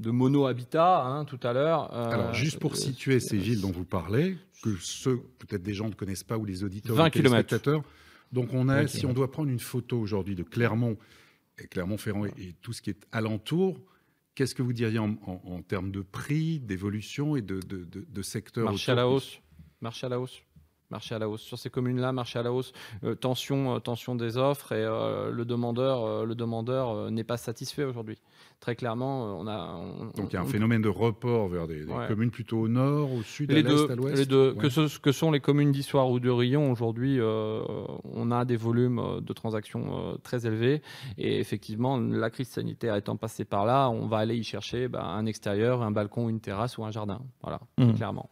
mono-habitat 0.04 1.04
hein, 1.04 1.24
tout 1.26 1.38
à 1.42 1.52
l'heure. 1.52 1.94
Euh, 1.94 2.10
Alors, 2.10 2.34
juste 2.34 2.58
pour 2.58 2.76
situer 2.76 3.20
ces 3.20 3.36
villes 3.36 3.60
dont 3.60 3.70
vous 3.70 3.84
parlez, 3.84 4.38
que 4.62 4.74
ceux, 4.80 5.18
peut-être 5.38 5.62
des 5.62 5.74
gens 5.74 5.88
ne 5.88 5.94
connaissent 5.94 6.24
pas 6.24 6.38
ou 6.38 6.44
les 6.44 6.64
auditeurs 6.64 6.96
20 6.96 7.10
km. 7.10 7.82
Donc, 8.32 8.48
on 8.52 8.68
a, 8.68 8.86
si 8.86 9.06
on 9.06 9.12
doit 9.12 9.30
prendre 9.30 9.50
une 9.50 9.60
photo 9.60 9.98
aujourd'hui 9.98 10.34
de 10.34 10.42
Clermont, 10.42 10.96
et 11.58 11.66
Clermont-Ferrand 11.66 12.24
et, 12.24 12.54
tout 12.62 12.72
ce 12.72 12.80
qui 12.80 12.90
est 12.90 13.06
alentour, 13.12 13.80
qu'est-ce 14.38 14.54
que 14.54 14.62
vous 14.62 14.72
diriez 14.72 15.00
en, 15.00 15.62
termes 15.66 15.90
de 15.90 16.00
prix, 16.00 16.60
d'évolution 16.60 17.34
et 17.34 17.42
de, 17.42 17.58
de, 17.58 17.84
de, 17.84 18.22
secteur 18.22 18.66
Marché 18.66 18.92
à 18.92 18.94
la 18.94 19.08
hausse. 19.08 19.40
Marché 19.80 20.06
à 20.06 20.10
la 20.10 20.20
hausse 20.20 20.44
marché 20.90 21.14
à 21.14 21.18
la 21.18 21.28
hausse. 21.28 21.42
Sur 21.42 21.58
ces 21.58 21.70
communes-là, 21.70 22.12
marché 22.12 22.38
à 22.38 22.42
la 22.42 22.52
hausse, 22.52 22.72
euh, 23.04 23.14
tension, 23.14 23.76
euh, 23.76 23.78
tension 23.78 24.14
des 24.14 24.36
offres 24.36 24.72
et 24.72 24.84
euh, 24.84 25.30
le 25.30 25.44
demandeur, 25.44 26.24
le 26.24 26.34
demandeur 26.34 27.10
n'est 27.10 27.24
pas 27.24 27.36
satisfait 27.36 27.84
aujourd'hui. 27.84 28.18
Très 28.60 28.74
clairement, 28.74 29.38
on 29.38 29.46
a. 29.46 29.80
Donc 30.16 30.30
il 30.30 30.34
y 30.34 30.36
a 30.36 30.40
un 30.40 30.46
phénomène 30.46 30.82
de 30.82 30.88
report 30.88 31.48
vers 31.48 31.68
des, 31.68 31.84
communes 32.08 32.30
plutôt 32.30 32.58
au 32.58 32.68
nord, 32.68 33.12
au 33.12 33.22
sud, 33.22 33.52
les 33.52 33.60
à 33.60 33.62
l'est, 33.62 33.90
à 33.90 33.94
l'ouest. 33.94 34.16
Les 34.16 34.26
deux. 34.26 34.54
Que, 34.54 34.68
ce, 34.68 34.98
que 34.98 35.12
sont 35.12 35.30
les 35.30 35.38
communes 35.38 35.70
d'Histoire 35.70 36.10
ou 36.10 36.18
de 36.18 36.30
Rion 36.30 36.72
aujourd'hui, 36.72 37.20
on 37.20 38.30
a 38.32 38.44
des 38.44 38.56
volumes 38.56 39.20
de 39.20 39.32
transactions 39.32 40.18
très 40.24 40.46
élevés 40.46 40.82
et 41.18 41.38
effectivement, 41.38 41.98
la 41.98 42.30
crise 42.30 42.48
sanitaire 42.48 42.96
étant 42.96 43.16
passée 43.16 43.44
par 43.44 43.64
là, 43.64 43.90
on 43.90 44.06
va 44.06 44.18
aller 44.18 44.36
y 44.36 44.42
chercher 44.42 44.88
bah, 44.88 45.04
un 45.04 45.26
extérieur, 45.26 45.82
un 45.82 45.90
balcon, 45.90 46.28
une 46.28 46.40
terrasse 46.40 46.78
ou 46.78 46.84
un 46.84 46.90
jardin. 46.90 47.20
Voilà, 47.42 47.60
mmh. 47.78 47.92
clairement. 47.94 48.30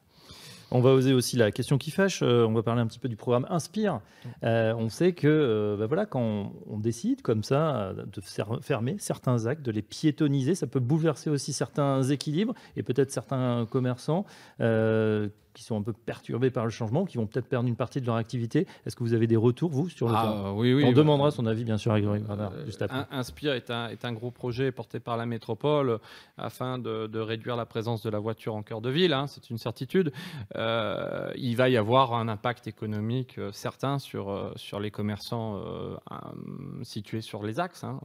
On 0.72 0.80
va 0.80 0.90
oser 0.90 1.12
aussi 1.12 1.36
la 1.36 1.52
question 1.52 1.78
qui 1.78 1.90
fâche. 1.90 2.20
Euh, 2.22 2.44
on 2.44 2.52
va 2.52 2.62
parler 2.62 2.80
un 2.80 2.86
petit 2.86 2.98
peu 2.98 3.08
du 3.08 3.16
programme 3.16 3.46
Inspire. 3.50 4.00
Euh, 4.42 4.74
on 4.76 4.88
sait 4.88 5.12
que 5.12 5.28
euh, 5.28 5.76
bah 5.76 5.86
voilà, 5.86 6.06
quand 6.06 6.52
on, 6.68 6.78
décide 6.78 7.22
comme 7.22 7.42
ça 7.42 7.94
de 7.94 8.20
fermer 8.60 8.96
certains 8.98 9.46
actes, 9.46 9.62
de 9.62 9.70
les 9.70 9.82
piétoniser, 9.82 10.54
ça 10.54 10.66
peut 10.66 10.80
bouleverser 10.80 11.30
aussi 11.30 11.52
certains 11.52 12.02
équilibres 12.02 12.54
et 12.76 12.82
peut-être 12.82 13.10
certains 13.10 13.66
commerçants 13.70 14.24
qui 15.56 15.62
sont 15.62 15.76
un 15.76 15.82
peu 15.82 15.94
perturbés 15.94 16.50
par 16.50 16.64
le 16.64 16.70
changement, 16.70 17.06
qui 17.06 17.16
vont 17.16 17.26
peut-être 17.26 17.48
perdre 17.48 17.66
une 17.66 17.76
partie 17.76 18.02
de 18.02 18.06
leur 18.06 18.16
activité. 18.16 18.66
Est-ce 18.84 18.94
que 18.94 19.02
vous 19.02 19.14
avez 19.14 19.26
des 19.26 19.36
retours, 19.36 19.70
vous, 19.70 19.88
sur 19.88 20.06
le 20.06 20.14
ah, 20.14 20.52
Oui, 20.54 20.74
oui. 20.74 20.84
On 20.84 20.92
demandera 20.92 21.30
son 21.30 21.46
avis, 21.46 21.64
bien 21.64 21.78
sûr, 21.78 21.92
à 21.92 22.00
Grégory 22.00 22.22
juste 22.66 22.82
après. 22.82 23.06
Inspire 23.10 23.54
est 23.54 23.70
un, 23.70 23.88
est 23.88 24.04
un 24.04 24.12
gros 24.12 24.30
projet 24.30 24.70
porté 24.70 25.00
par 25.00 25.16
la 25.16 25.24
métropole 25.24 25.98
afin 26.36 26.78
de, 26.78 27.18
réduire 27.18 27.56
la 27.56 27.64
présence 27.64 28.02
de 28.02 28.10
la 28.10 28.18
voiture 28.18 28.54
en 28.54 28.62
cœur 28.62 28.82
de 28.82 28.90
ville. 28.90 29.14
Hein, 29.14 29.26
c'est 29.26 29.48
une 29.48 29.56
certitude. 29.56 30.12
Euh, 30.56 31.32
il 31.36 31.56
va 31.56 31.70
y 31.70 31.78
avoir 31.78 32.12
un 32.12 32.28
impact 32.28 32.66
économique 32.66 33.38
euh, 33.38 33.50
certain 33.52 33.98
sur, 33.98 34.30
euh, 34.30 34.52
sur 34.56 34.78
les 34.78 34.90
commerçants 34.90 35.62
situés 36.82 37.22
sur 37.22 37.42
les 37.42 37.58
axes. 37.58 37.84
Hein, 37.84 37.98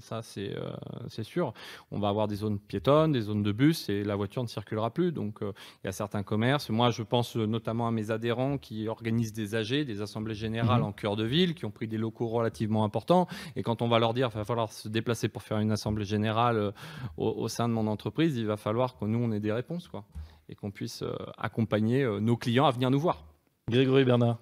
ça, 0.00 0.22
c'est 0.22 1.22
sûr. 1.22 1.52
On 1.90 1.98
va 1.98 2.08
avoir 2.08 2.28
des 2.28 2.36
zones 2.36 2.58
piétonnes, 2.58 3.12
des 3.12 3.20
zones 3.20 3.42
de 3.42 3.52
bus 3.52 3.90
et 3.90 4.02
la 4.04 4.16
voiture 4.16 4.42
ne 4.42 4.48
circulera 4.48 4.90
plus. 4.90 5.12
Donc, 5.12 5.38
il 5.42 5.86
y 5.86 5.88
a 5.88 5.92
certains 5.92 6.22
commerces. 6.22 6.70
Moi, 6.70 6.90
je 6.94 7.02
pense 7.02 7.36
notamment 7.36 7.86
à 7.86 7.90
mes 7.90 8.10
adhérents 8.10 8.58
qui 8.58 8.88
organisent 8.88 9.32
des 9.32 9.54
AG, 9.54 9.84
des 9.84 10.00
assemblées 10.00 10.34
générales 10.34 10.80
mhm. 10.80 10.86
en 10.86 10.92
cœur 10.92 11.16
de 11.16 11.24
ville, 11.24 11.54
qui 11.54 11.64
ont 11.64 11.70
pris 11.70 11.88
des 11.88 11.98
locaux 11.98 12.28
relativement 12.28 12.84
importants. 12.84 13.26
Et 13.56 13.62
quand 13.62 13.82
on 13.82 13.88
va 13.88 13.98
leur 13.98 14.14
dire 14.14 14.28
qu'il 14.28 14.38
va 14.38 14.44
falloir 14.44 14.72
se 14.72 14.88
déplacer 14.88 15.28
pour 15.28 15.42
faire 15.42 15.58
une 15.58 15.72
assemblée 15.72 16.04
générale 16.04 16.56
euh, 16.56 16.70
au, 17.16 17.48
sein 17.48 17.68
de 17.68 17.74
mon 17.74 17.86
entreprise, 17.86 18.36
il 18.36 18.46
va 18.46 18.56
falloir 18.56 18.96
que 18.96 19.04
nous, 19.04 19.18
on 19.18 19.32
ait 19.32 19.40
des 19.40 19.52
réponses. 19.52 19.88
Quoi, 19.88 20.04
et 20.48 20.54
qu'on 20.54 20.70
puisse 20.70 21.02
euh, 21.02 21.14
accompagner 21.38 22.02
euh, 22.02 22.20
nos 22.20 22.36
clients 22.36 22.66
à 22.66 22.70
venir 22.70 22.90
nous 22.90 23.00
voir. 23.00 23.24
Grégory 23.68 24.04
Bernard. 24.04 24.38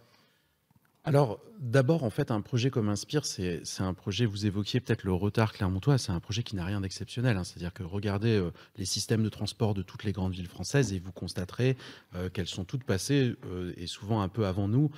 Alors, 1.05 1.41
D'abord, 1.63 2.03
en 2.03 2.11
fait, 2.11 2.33
un 2.33 2.41
projet 2.41 2.71
comme 2.71 2.89
Inspire, 2.89 3.25
c'est 3.25 3.63
un 3.79 3.95
projet, 3.95 4.27
vous 4.27 4.47
évoquiez 4.47 4.81
peut-être 4.81 5.05
le 5.05 5.13
retard 5.13 5.53
clermontois, 5.53 5.97
c'est 5.97 6.11
un 6.11 6.19
projet 6.19 6.43
qui 6.43 6.57
n'a 6.57 6.65
rien 6.65 6.81
d'exceptionnel. 6.81 7.37
Hein. 7.37 7.45
C'est-à-dire 7.45 7.73
que 7.73 7.85
regardez 7.85 8.37
euh, 8.37 8.51
les 8.79 8.85
systèmes 8.85 9.23
de 9.23 9.29
transport 9.29 9.73
de 9.73 9.83
toutes 9.83 10.03
les 10.03 10.11
grandes 10.11 10.33
villes 10.33 10.49
françaises 10.49 10.93
et 10.93 10.99
vous 10.99 11.13
constaterez 11.13 11.77
euh, 12.17 12.29
qu'elles 12.31 12.49
sont 12.49 12.65
toutes 12.65 12.83
passées, 12.83 13.37
euh, 13.47 13.73
et 13.77 13.87
souvent 13.87 14.23
un 14.23 14.29
peu 14.29 14.45
avant 14.47 14.67
nous, 14.67 14.91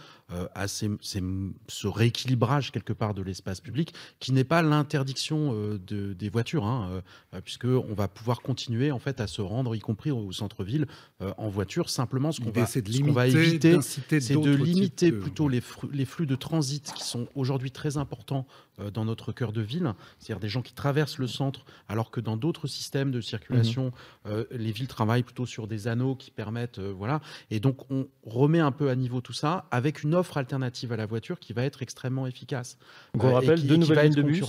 à 0.54 0.66
ce 0.68 1.86
rééquilibrage 1.86 2.72
quelque 2.72 2.94
part 2.94 3.12
de 3.12 3.20
l'espace 3.20 3.60
public, 3.60 3.94
qui 4.20 4.32
n'est 4.32 4.42
pas 4.42 4.62
l'interdiction 4.62 5.52
de, 5.52 6.14
des 6.14 6.28
voitures, 6.30 6.64
hein, 6.64 7.02
puisqu'on 7.44 7.94
va 7.94 8.08
pouvoir 8.08 8.40
continuer 8.40 8.90
en 8.90 8.98
fait 8.98 9.20
à 9.20 9.26
se 9.26 9.42
rendre, 9.42 9.76
y 9.76 9.80
compris 9.80 10.10
au 10.10 10.32
centre-ville, 10.32 10.86
en 11.20 11.48
voiture. 11.50 11.90
Simplement, 11.90 12.32
ce 12.32 12.40
qu'on 12.40 12.50
va, 12.50 12.64
va, 13.12 13.28
éviter, 13.28 13.78
c'est 13.82 14.34
de 14.34 14.54
limiter 14.54 15.12
plutôt 15.12 15.46
les, 15.46 15.62
les 15.92 16.06
flux 16.06 16.26
de 16.26 16.34
transport 16.34 16.53
transit 16.54 16.92
qui 16.94 17.02
sont 17.02 17.26
aujourd'hui 17.34 17.72
très 17.72 17.96
importants 17.96 18.46
euh, 18.78 18.90
dans 18.90 19.04
notre 19.04 19.32
cœur 19.32 19.52
de 19.52 19.60
ville, 19.60 19.92
c'est-à-dire 20.18 20.40
des 20.40 20.48
gens 20.48 20.62
qui 20.62 20.72
traversent 20.72 21.18
le 21.18 21.26
centre, 21.26 21.64
alors 21.88 22.12
que 22.12 22.20
dans 22.20 22.36
d'autres 22.36 22.68
systèmes 22.68 23.10
de 23.10 23.20
circulation, 23.20 23.86
mhm. 23.86 24.32
euh, 24.32 24.44
les 24.52 24.70
villes 24.70 24.86
travaillent 24.86 25.24
plutôt 25.24 25.46
sur 25.46 25.66
des 25.66 25.88
anneaux 25.88 26.14
qui 26.14 26.30
permettent, 26.30 26.78
euh, 26.78 26.92
voilà. 26.96 27.20
Et 27.50 27.58
donc 27.58 27.90
on 27.90 28.06
remet 28.22 28.60
un 28.60 28.70
peu 28.70 28.88
à 28.88 28.94
niveau 28.94 29.20
tout 29.20 29.32
ça 29.32 29.66
avec 29.72 30.04
une 30.04 30.14
offre 30.14 30.36
alternative 30.36 30.92
à 30.92 30.96
la 30.96 31.06
voiture 31.06 31.40
qui 31.40 31.52
va 31.52 31.64
être 31.64 31.82
extrêmement 31.82 32.26
efficace. 32.28 32.78
On 33.14 33.32
rappelle 33.32 33.66
deux 33.66 33.76
nouvelles 33.76 34.10
lignes 34.10 34.14
de 34.14 34.22
bus. 34.22 34.44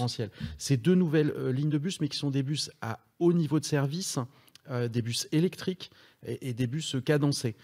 C'est 0.60 0.78
deux 0.78 0.96
nouvelles 0.96 1.34
lignes 1.52 1.70
de 1.70 1.80
bus, 1.80 2.02
mais 2.02 2.08
qui 2.08 2.18
sont 2.18 2.30
des 2.30 2.44
bus 2.44 2.70
à 2.82 3.00
haut 3.18 3.34
niveau 3.34 3.60
de 3.60 3.66
service. 3.66 4.20
des 4.90 5.04
bus 5.04 5.28
électriques 5.32 5.92
et, 6.26 6.54
des 6.54 6.66
bus 6.66 6.96
cadencés 7.06 7.56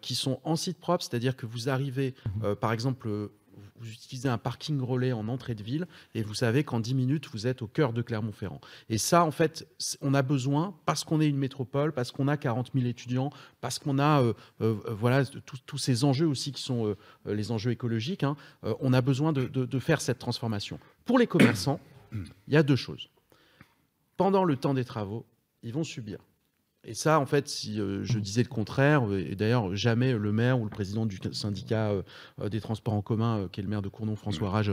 qui 0.00 0.16
sont 0.16 0.40
en 0.42 0.56
site 0.56 0.78
propre, 0.78 1.04
c'est-à-dire 1.04 1.36
que 1.36 1.46
vous 1.46 1.68
arrivez, 1.68 2.14
mhm. 2.42 2.56
par 2.56 2.72
exemple, 2.72 3.30
vous 3.80 3.90
utilisez 3.90 4.28
un 4.28 4.38
parking 4.38 4.80
relais 4.80 5.12
en 5.12 5.28
entrée 5.28 5.54
de 5.54 5.62
ville 5.62 5.86
et 6.14 6.22
vous 6.22 6.34
savez 6.34 6.64
qu'en 6.64 6.80
10 6.80 6.94
minutes, 6.94 7.28
vous 7.32 7.46
êtes 7.46 7.62
au 7.62 7.66
cœur 7.66 7.92
de 7.92 8.02
Clermont-Ferrand. 8.02 8.60
Et 8.88 8.98
ça, 8.98 9.24
en 9.24 9.30
fait, 9.30 9.66
on 10.00 10.14
a 10.14 10.22
besoin, 10.22 10.74
parce 10.86 11.04
qu'on 11.04 11.20
est 11.20 11.28
une 11.28 11.38
métropole, 11.38 11.92
parce 11.92 12.12
qu'on 12.12 12.28
a 12.28 12.36
40 12.36 12.70
000 12.74 12.86
étudiants, 12.86 13.30
parce 13.60 13.78
qu'on 13.78 13.98
a 13.98 14.22
euh, 14.22 14.34
euh, 14.60 14.76
voilà, 14.88 15.24
tous 15.66 15.78
ces 15.78 16.04
enjeux 16.04 16.26
aussi 16.26 16.52
qui 16.52 16.62
sont 16.62 16.94
les 17.26 17.50
enjeux 17.50 17.70
écologiques, 17.70 18.22
hein, 18.22 18.36
on 18.62 18.92
a 18.92 19.00
besoin 19.00 19.32
de 19.32 19.78
faire 19.78 20.00
cette 20.00 20.18
transformation. 20.18 20.78
Pour 21.04 21.18
les 21.18 21.26
commerçants, 21.26 21.80
il 22.12 22.54
y 22.54 22.56
a 22.56 22.62
deux 22.62 22.76
choses. 22.76 23.08
Pendant 24.16 24.44
le 24.44 24.56
temps 24.56 24.74
des 24.74 24.84
travaux, 24.84 25.24
ils 25.62 25.72
vont 25.72 25.84
subir 25.84 26.18
et 26.82 26.94
ça, 26.94 27.20
en 27.20 27.26
fait, 27.26 27.46
si 27.46 27.78
euh, 27.78 28.02
je 28.04 28.18
disais 28.18 28.42
le 28.42 28.48
contraire, 28.48 29.06
euh, 29.06 29.18
et 29.18 29.34
d'ailleurs 29.34 29.76
jamais 29.76 30.14
le 30.14 30.32
maire 30.32 30.58
ou 30.58 30.64
le 30.64 30.70
président 30.70 31.04
du 31.04 31.18
syndicat 31.32 31.90
euh, 31.90 32.48
des 32.48 32.60
transports 32.60 32.94
en 32.94 33.02
commun, 33.02 33.48
qui 33.52 33.60
est 33.60 33.62
le 33.62 33.68
maire 33.68 33.82
de 33.82 33.90
Cournon, 33.90 34.16
François 34.16 34.48
Rage, 34.48 34.72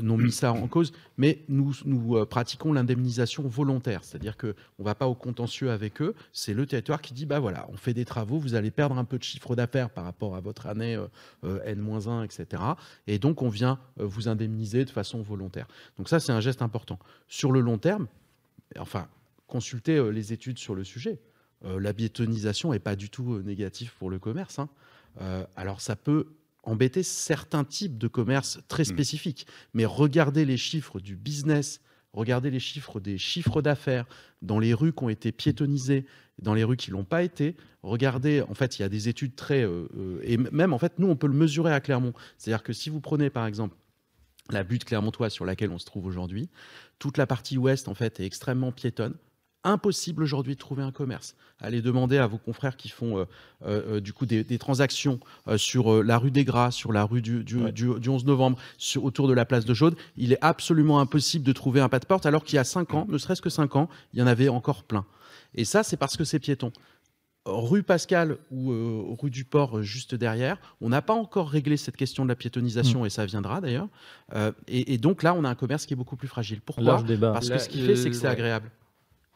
n'ont 0.00 0.16
mis 0.16 0.30
ça 0.30 0.52
en 0.52 0.68
cause, 0.68 0.92
mais 1.16 1.42
nous, 1.48 1.74
nous 1.84 2.24
pratiquons 2.26 2.72
l'indemnisation 2.72 3.42
volontaire, 3.48 4.04
c'est-à-dire 4.04 4.36
qu'on 4.36 4.54
ne 4.78 4.84
va 4.84 4.94
pas 4.94 5.08
au 5.08 5.14
contentieux 5.14 5.70
avec 5.70 6.00
eux, 6.00 6.14
c'est 6.32 6.54
le 6.54 6.64
territoire 6.64 7.02
qui 7.02 7.12
dit, 7.12 7.26
bah 7.26 7.40
voilà, 7.40 7.66
on 7.72 7.76
fait 7.76 7.94
des 7.94 8.04
travaux, 8.04 8.38
vous 8.38 8.54
allez 8.54 8.70
perdre 8.70 8.96
un 8.96 9.04
peu 9.04 9.18
de 9.18 9.24
chiffre 9.24 9.56
d'affaires 9.56 9.90
par 9.90 10.04
rapport 10.04 10.36
à 10.36 10.40
votre 10.40 10.66
année 10.66 10.98
N-1, 11.42 12.24
etc. 12.24 12.62
Et 13.06 13.18
donc, 13.18 13.42
on 13.42 13.48
vient 13.48 13.78
vous 13.96 14.28
indemniser 14.28 14.84
de 14.84 14.90
façon 14.90 15.22
volontaire. 15.22 15.66
Donc 15.98 16.08
ça, 16.08 16.20
c'est 16.20 16.32
un 16.32 16.40
geste 16.40 16.62
important. 16.62 16.98
Sur 17.26 17.50
le 17.50 17.60
long 17.60 17.78
terme, 17.78 18.06
enfin, 18.78 19.08
consultez 19.48 20.12
les 20.12 20.32
études 20.32 20.58
sur 20.58 20.74
le 20.74 20.84
sujet. 20.84 21.18
Euh, 21.64 21.80
la 21.80 21.92
biétonisation 21.92 22.72
n'est 22.72 22.78
pas 22.78 22.96
du 22.96 23.10
tout 23.10 23.34
euh, 23.34 23.42
négative 23.42 23.92
pour 23.98 24.10
le 24.10 24.18
commerce. 24.18 24.58
Hein. 24.58 24.68
Euh, 25.20 25.44
alors 25.56 25.80
ça 25.80 25.96
peut 25.96 26.26
embêter 26.64 27.02
certains 27.02 27.64
types 27.64 27.98
de 27.98 28.08
commerce 28.08 28.60
très 28.68 28.82
mmh. 28.82 28.86
spécifiques, 28.86 29.46
mais 29.74 29.84
regardez 29.84 30.44
les 30.44 30.56
chiffres 30.56 31.00
du 31.00 31.16
business, 31.16 31.80
regardez 32.12 32.50
les 32.50 32.60
chiffres 32.60 33.00
des 33.00 33.18
chiffres 33.18 33.62
d'affaires 33.62 34.06
dans 34.42 34.58
les 34.58 34.74
rues 34.74 34.92
qui 34.92 35.04
ont 35.04 35.08
été 35.08 35.32
piétonisées, 35.32 36.06
dans 36.40 36.54
les 36.54 36.64
rues 36.64 36.76
qui 36.76 36.90
l'ont 36.90 37.04
pas 37.04 37.22
été. 37.22 37.56
Regardez, 37.82 38.42
en 38.42 38.54
fait, 38.54 38.78
il 38.78 38.82
y 38.82 38.84
a 38.84 38.88
des 38.88 39.08
études 39.08 39.34
très 39.34 39.68
et 40.22 40.36
même 40.36 40.72
en 40.72 40.78
fait, 40.78 40.98
nous 40.98 41.08
on 41.08 41.16
peut 41.16 41.26
le 41.26 41.34
mesurer 41.34 41.72
à 41.72 41.80
Clermont. 41.80 42.12
C'est-à-dire 42.38 42.62
que 42.62 42.72
si 42.72 42.90
vous 42.90 43.00
prenez 43.00 43.28
par 43.28 43.46
exemple 43.46 43.76
la 44.50 44.62
butte 44.62 44.84
clermontoise 44.84 45.32
sur 45.32 45.44
laquelle 45.44 45.70
on 45.70 45.78
se 45.78 45.86
trouve 45.86 46.06
aujourd'hui, 46.06 46.48
toute 47.00 47.18
la 47.18 47.26
partie 47.26 47.58
ouest 47.58 47.88
en 47.88 47.94
fait 47.94 48.20
est 48.20 48.24
extrêmement 48.24 48.70
piétonne 48.70 49.14
impossible 49.64 50.22
aujourd'hui 50.22 50.54
de 50.54 50.60
trouver 50.60 50.82
un 50.82 50.92
commerce. 50.92 51.34
Allez 51.60 51.82
demander 51.82 52.18
à 52.18 52.26
vos 52.26 52.38
confrères 52.38 52.76
qui 52.76 52.88
font 52.88 53.18
euh, 53.18 53.24
euh, 53.64 54.00
du 54.00 54.12
coup 54.12 54.26
des, 54.26 54.58
transactions 54.58 55.20
euh, 55.48 55.56
sur 55.56 56.02
la 56.02 56.18
rue 56.18 56.30
des 56.30 56.44
Gras, 56.44 56.70
sur 56.70 56.92
la 56.92 57.04
rue 57.04 57.22
du, 57.22 57.44
11 58.08 58.24
novembre, 58.24 58.58
autour 58.96 59.28
de 59.28 59.32
la 59.32 59.44
place 59.44 59.64
de 59.64 59.74
Jaude. 59.74 59.96
Il 60.16 60.32
est 60.32 60.38
absolument 60.40 61.00
impossible 61.00 61.44
de 61.44 61.52
trouver 61.52 61.80
un 61.80 61.88
pas 61.88 62.00
de 62.00 62.06
porte, 62.06 62.26
alors 62.26 62.44
qu'il 62.44 62.56
y 62.56 62.58
a 62.58 62.64
5 62.64 62.94
ans, 62.94 63.06
ne 63.08 63.18
serait-ce 63.18 63.42
que 63.42 63.50
5 63.50 63.76
ans, 63.76 63.88
il 64.12 64.20
y 64.20 64.22
en 64.22 64.26
avait 64.26 64.48
encore 64.48 64.82
plein. 64.82 65.04
Et 65.54 65.64
ça, 65.64 65.82
c'est 65.82 65.96
parce 65.96 66.16
que 66.16 66.24
c'est 66.24 66.38
piéton. 66.38 66.72
Rue 67.44 67.82
Pascal 67.82 68.38
ou 68.52 69.16
rue 69.20 69.30
du 69.30 69.44
Port 69.44 69.82
juste 69.82 70.14
derrière, 70.14 70.58
on 70.80 70.90
n'a 70.90 71.02
pas 71.02 71.12
encore 71.12 71.50
réglé 71.50 71.76
cette 71.76 71.96
question 71.96 72.22
de 72.22 72.28
la 72.28 72.36
piétonisation 72.36 73.02
mm. 73.02 73.06
et 73.06 73.10
ça 73.10 73.26
viendra 73.26 73.60
d'ailleurs. 73.60 73.88
Et, 74.68 74.96
donc 74.98 75.24
là, 75.24 75.34
on 75.34 75.42
a 75.44 75.48
un 75.48 75.56
commerce 75.56 75.86
qui 75.86 75.94
est 75.94 75.96
beaucoup 75.96 76.16
plus 76.16 76.28
fragile. 76.28 76.60
Pourquoi? 76.60 77.02
Parce 77.20 77.48
que 77.48 77.58
ce 77.58 77.68
qui 77.68 77.84
fait, 77.84 77.96
c'est 77.96 78.10
que 78.10 78.16
c'est 78.16 78.28
agréable. 78.28 78.70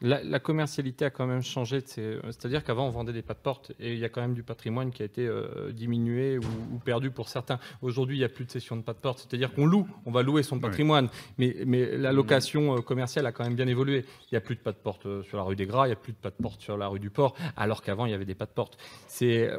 La, 0.01 0.39
commercialité 0.39 1.05
a 1.05 1.09
quand 1.09 1.25
même 1.25 1.41
changé. 1.41 1.81
C'est-à-dire 1.83 2.63
qu'avant, 2.63 2.85
on 2.85 2.91
vendait 2.91 3.13
des 3.13 3.23
pas 3.23 3.33
de 3.33 3.39
porte 3.39 3.71
et 3.79 3.93
il 3.93 3.99
y 3.99 4.05
a 4.05 4.09
quand 4.09 4.21
même 4.21 4.35
du 4.35 4.43
patrimoine 4.43 4.91
qui 4.91 5.01
a 5.01 5.05
été 5.05 5.25
euh, 5.25 5.71
diminué 5.71 6.37
ou, 6.37 6.77
perdu 6.85 7.09
pour 7.09 7.29
certains. 7.29 7.57
Aujourd'hui, 7.81 8.17
il 8.17 8.19
n'y 8.19 8.25
a 8.25 8.29
plus 8.29 8.45
de 8.45 8.51
cession 8.51 8.75
de 8.75 8.83
pas 8.83 8.93
de 8.93 8.99
porte. 8.99 9.19
C'est-à-dire 9.19 9.51
qu'on 9.51 9.65
loue, 9.65 9.87
on 10.05 10.11
va 10.11 10.21
louer 10.21 10.43
son 10.43 10.59
patrimoine. 10.59 11.09
Mais, 11.39 11.55
mais, 11.65 11.97
la 11.97 12.11
location 12.11 12.77
euh, 12.77 12.81
commerciale 12.81 13.25
a 13.25 13.31
quand 13.31 13.43
même 13.43 13.55
bien 13.55 13.67
évolué. 13.67 14.05
Il 14.25 14.33
n'y 14.33 14.37
a 14.37 14.41
plus 14.41 14.55
de 14.55 14.61
pas 14.61 14.71
de 14.71 14.77
porte 14.77 15.07
euh, 15.07 15.23
sur 15.23 15.37
la 15.37 15.43
rue 15.43 15.55
des 15.55 15.65
Gras, 15.65 15.87
il 15.87 15.89
n'y 15.89 15.93
a 15.93 15.99
plus 15.99 16.13
de 16.13 16.17
pas 16.17 16.29
de 16.29 16.35
porte 16.35 16.61
sur 16.61 16.77
la 16.77 16.87
rue 16.87 16.99
du 16.99 17.09
Port, 17.09 17.35
alors 17.55 17.81
qu'avant, 17.81 18.05
il 18.05 18.11
y 18.11 18.15
avait 18.15 18.25
des 18.25 18.35
pas 18.35 18.45
de 18.45 18.51
porte. 18.51 18.77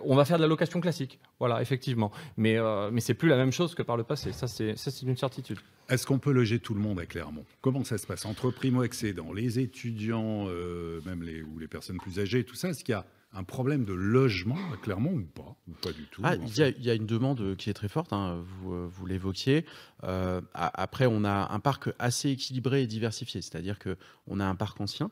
On 0.04 0.14
va 0.14 0.24
faire 0.24 0.36
de 0.36 0.42
la 0.42 0.48
location 0.48 0.80
classique. 0.80 1.18
Voilà, 1.40 1.60
effectivement. 1.62 2.12
Mais, 2.36 2.58
mais 2.92 3.00
c'est 3.00 3.14
plus 3.14 3.28
la 3.28 3.36
même 3.36 3.52
chose 3.52 3.74
que 3.74 3.82
par 3.82 3.96
le 3.96 4.04
passé. 4.04 4.32
Ça, 4.32 4.46
c'est 4.46 5.02
une 5.02 5.16
certitude. 5.16 5.58
Est-ce 5.88 6.06
qu'on 6.06 6.18
peut 6.18 6.32
loger 6.32 6.58
tout 6.58 6.74
le 6.74 6.80
monde 6.80 7.00
à 7.00 7.06
Clermont? 7.06 7.46
Comment 7.62 7.82
ça 7.82 7.96
se 7.96 8.06
passe? 8.06 8.26
Entre 8.26 8.50
primo-excédents, 8.50 9.32
les 9.32 9.58
étudiants, 9.58 10.27
euh, 10.48 11.00
même 11.04 11.22
les, 11.22 11.42
ou 11.42 11.58
les 11.58 11.68
personnes 11.68 11.98
plus 11.98 12.18
âgées, 12.18 12.44
tout 12.44 12.54
ça, 12.54 12.68
est-ce 12.68 12.84
qu'il 12.84 12.92
y 12.92 12.96
a 12.96 13.06
un 13.32 13.44
problème 13.44 13.84
de 13.84 13.92
logement 13.92 14.58
à 14.72 14.76
Clermont 14.76 15.12
ou 15.12 15.24
pas 15.24 15.56
Ou 15.68 15.72
pas 15.72 15.92
du 15.92 16.06
tout 16.06 16.22
ah, 16.24 16.36
il, 16.36 16.84
y 16.84 16.90
a, 16.90 16.94
une 16.94 17.06
demande 17.06 17.56
qui 17.56 17.68
est 17.68 17.74
très 17.74 17.88
forte, 17.88 18.12
hein, 18.12 18.42
vous, 18.42 18.72
euh, 18.72 18.88
vous 18.90 19.06
l'évoquiez. 19.06 19.64
Euh, 20.04 20.40
après, 20.54 21.06
on 21.06 21.24
a 21.24 21.52
un 21.52 21.60
parc 21.60 21.90
assez 21.98 22.30
équilibré 22.30 22.82
et 22.82 22.86
diversifié, 22.86 23.42
c'est-à-dire 23.42 23.78
qu'on 23.78 24.40
a 24.40 24.46
un 24.46 24.54
parc 24.54 24.80
ancien, 24.80 25.10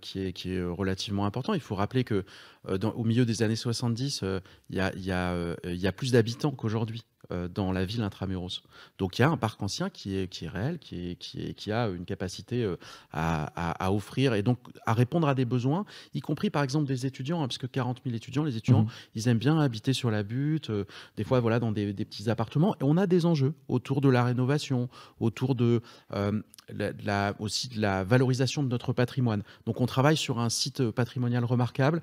qui, 0.00 0.20
est, 0.20 0.32
qui, 0.32 0.54
est, 0.54 0.64
relativement 0.64 1.26
important. 1.26 1.52
Il 1.52 1.60
faut 1.60 1.74
rappeler 1.74 2.02
que 2.02 2.24
au 2.64 3.04
milieu 3.04 3.26
des 3.26 3.42
années 3.42 3.56
70, 3.56 4.24
il 4.70 4.76
y, 4.76 4.80
a, 4.80 4.96
y, 4.96 5.86
a, 5.86 5.92
plus 5.92 6.12
d'habitants 6.12 6.50
qu'aujourd'hui. 6.50 7.04
Euh, 7.32 7.48
dans 7.48 7.72
la 7.72 7.84
ville 7.84 8.02
intramuros. 8.02 8.62
Donc 8.98 9.18
il 9.18 9.22
y 9.22 9.24
a 9.24 9.28
un 9.28 9.36
parc 9.36 9.60
ancien 9.60 9.90
qui 9.90 10.16
est, 10.16 10.28
qui 10.28 10.44
est 10.44 10.48
réel, 10.48 10.78
qui, 10.78 11.10
est, 11.10 11.14
qui, 11.16 11.42
est, 11.42 11.54
qui 11.54 11.72
a 11.72 11.88
une 11.88 12.04
capacité 12.04 12.62
euh, 12.62 12.76
à, 13.12 13.92
offrir 13.92 14.34
et 14.34 14.42
donc 14.42 14.58
à 14.84 14.92
répondre 14.92 15.26
à 15.26 15.34
des 15.34 15.44
besoins, 15.44 15.86
y 16.14 16.20
compris 16.20 16.50
par 16.50 16.62
exemple 16.62 16.86
des 16.86 17.04
étudiants, 17.04 17.42
hein, 17.42 17.48
parce 17.48 17.58
que 17.58 17.66
40 17.66 18.02
000 18.04 18.14
étudiants, 18.14 18.44
les 18.44 18.56
étudiants, 18.56 18.82
mmh. 18.82 18.88
ils 19.16 19.28
aiment 19.28 19.38
bien 19.38 19.58
habiter 19.58 19.92
sur 19.92 20.10
la 20.10 20.22
butte, 20.22 20.70
euh, 20.70 20.84
des 21.16 21.24
fois 21.24 21.40
voilà 21.40 21.58
dans 21.58 21.72
des, 21.72 21.92
petits 21.94 22.30
appartements, 22.30 22.74
et 22.76 22.84
on 22.84 22.96
a 22.96 23.06
des 23.06 23.26
enjeux 23.26 23.54
autour 23.68 24.00
de 24.00 24.08
la 24.08 24.22
rénovation, 24.22 24.88
autour 25.18 25.54
de 25.54 25.80
la, 26.12 27.34
aussi 27.40 27.68
de 27.68 27.80
la 27.80 28.04
valorisation 28.04 28.62
de 28.62 28.68
notre 28.68 28.92
patrimoine. 28.92 29.42
Donc 29.66 29.80
on 29.80 29.86
travaille 29.86 30.16
sur 30.16 30.38
un 30.38 30.48
site 30.48 30.90
patrimonial 30.90 31.44
remarquable 31.44 32.02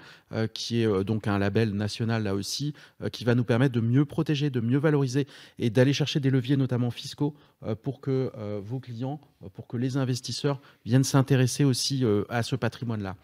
qui 0.53 0.81
est 0.81 1.03
donc 1.03 1.27
un 1.27 1.37
label 1.37 1.73
national 1.73 2.23
là 2.23 2.35
aussi, 2.35 2.73
qui 3.11 3.23
va 3.23 3.35
nous 3.35 3.43
permettre 3.43 3.73
de 3.73 3.81
mieux 3.81 4.05
protéger, 4.05 4.49
de 4.49 4.59
mieux 4.59 4.77
valoriser 4.77 5.12
et 5.59 5.69
d'aller 5.69 5.93
chercher 5.93 6.19
des 6.19 6.29
leviers, 6.29 6.57
notamment 6.57 6.91
fiscaux, 6.91 7.35
euh, 7.63 7.75
pour 7.75 8.01
que 8.01 8.31
euh, 8.37 8.59
vos 8.63 8.79
clients, 8.79 9.19
euh, 9.43 9.49
pour 9.53 9.67
que 9.67 9.77
les 9.77 9.97
investisseurs 9.97 10.59
viennent 10.85 11.03
s'intéresser 11.03 11.63
aussi 11.63 12.03
à 12.29 12.43
ce 12.43 12.55
patrimoine-là. 12.55 13.15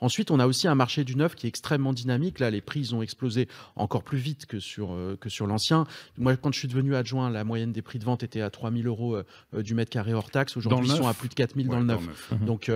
Ensuite, 0.00 0.30
on 0.30 0.38
a 0.40 0.46
aussi 0.46 0.68
un 0.68 0.74
marché 0.74 1.04
du 1.04 1.16
neuf 1.16 1.34
qui 1.34 1.46
est 1.46 1.48
extrêmement 1.48 1.92
dynamique. 1.92 2.38
Là, 2.38 2.50
les 2.50 2.60
prix 2.60 2.92
ont 2.92 3.02
explosé 3.02 3.48
encore 3.76 4.02
plus 4.02 4.18
vite 4.18 4.46
que 4.46 4.60
sur, 4.60 4.96
que 5.20 5.28
sur 5.28 5.46
l'ancien. 5.46 5.86
Moi, 6.18 6.36
quand 6.36 6.52
je 6.52 6.58
suis 6.58 6.68
devenu 6.68 6.94
adjoint, 6.94 7.30
la 7.30 7.44
moyenne 7.44 7.72
des 7.72 7.82
prix 7.82 7.98
de 7.98 8.04
vente 8.04 8.22
était 8.22 8.40
à 8.40 8.50
3 8.50 8.70
000 8.70 8.86
euros 8.86 9.16
du 9.54 9.74
mètre 9.74 9.90
carré 9.90 10.12
hors 10.12 10.30
taxe. 10.30 10.56
Aujourd'hui, 10.56 10.88
ils 10.88 10.96
sont 10.96 11.06
à 11.06 11.14
plus 11.14 11.28
de 11.28 11.34
4 11.34 11.54
000 11.56 11.68
dans 11.68 11.80
le 11.80 11.86
neuf. 11.86 12.32
Donc, 12.42 12.70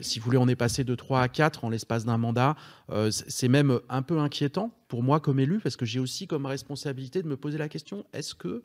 si 0.00 0.18
vous 0.18 0.24
voulez, 0.24 0.38
on 0.38 0.48
est 0.48 0.56
passé 0.56 0.84
de 0.84 0.94
3 0.94 1.20
à 1.20 1.28
4 1.28 1.64
en 1.64 1.70
l'espace 1.70 2.04
d'un 2.04 2.18
mandat. 2.18 2.56
c'est 3.10 3.48
même 3.48 3.80
un 3.88 4.02
peu 4.02 4.18
inquiétant 4.18 4.72
pour 4.92 5.02
moi 5.02 5.20
comme 5.20 5.40
élu, 5.40 5.58
parce 5.58 5.76
que 5.76 5.86
j'ai 5.86 6.00
aussi 6.00 6.26
comme 6.26 6.44
responsabilité 6.44 7.22
de 7.22 7.26
me 7.26 7.38
poser 7.38 7.56
la 7.56 7.70
question, 7.70 8.04
est-ce 8.12 8.34
que 8.34 8.62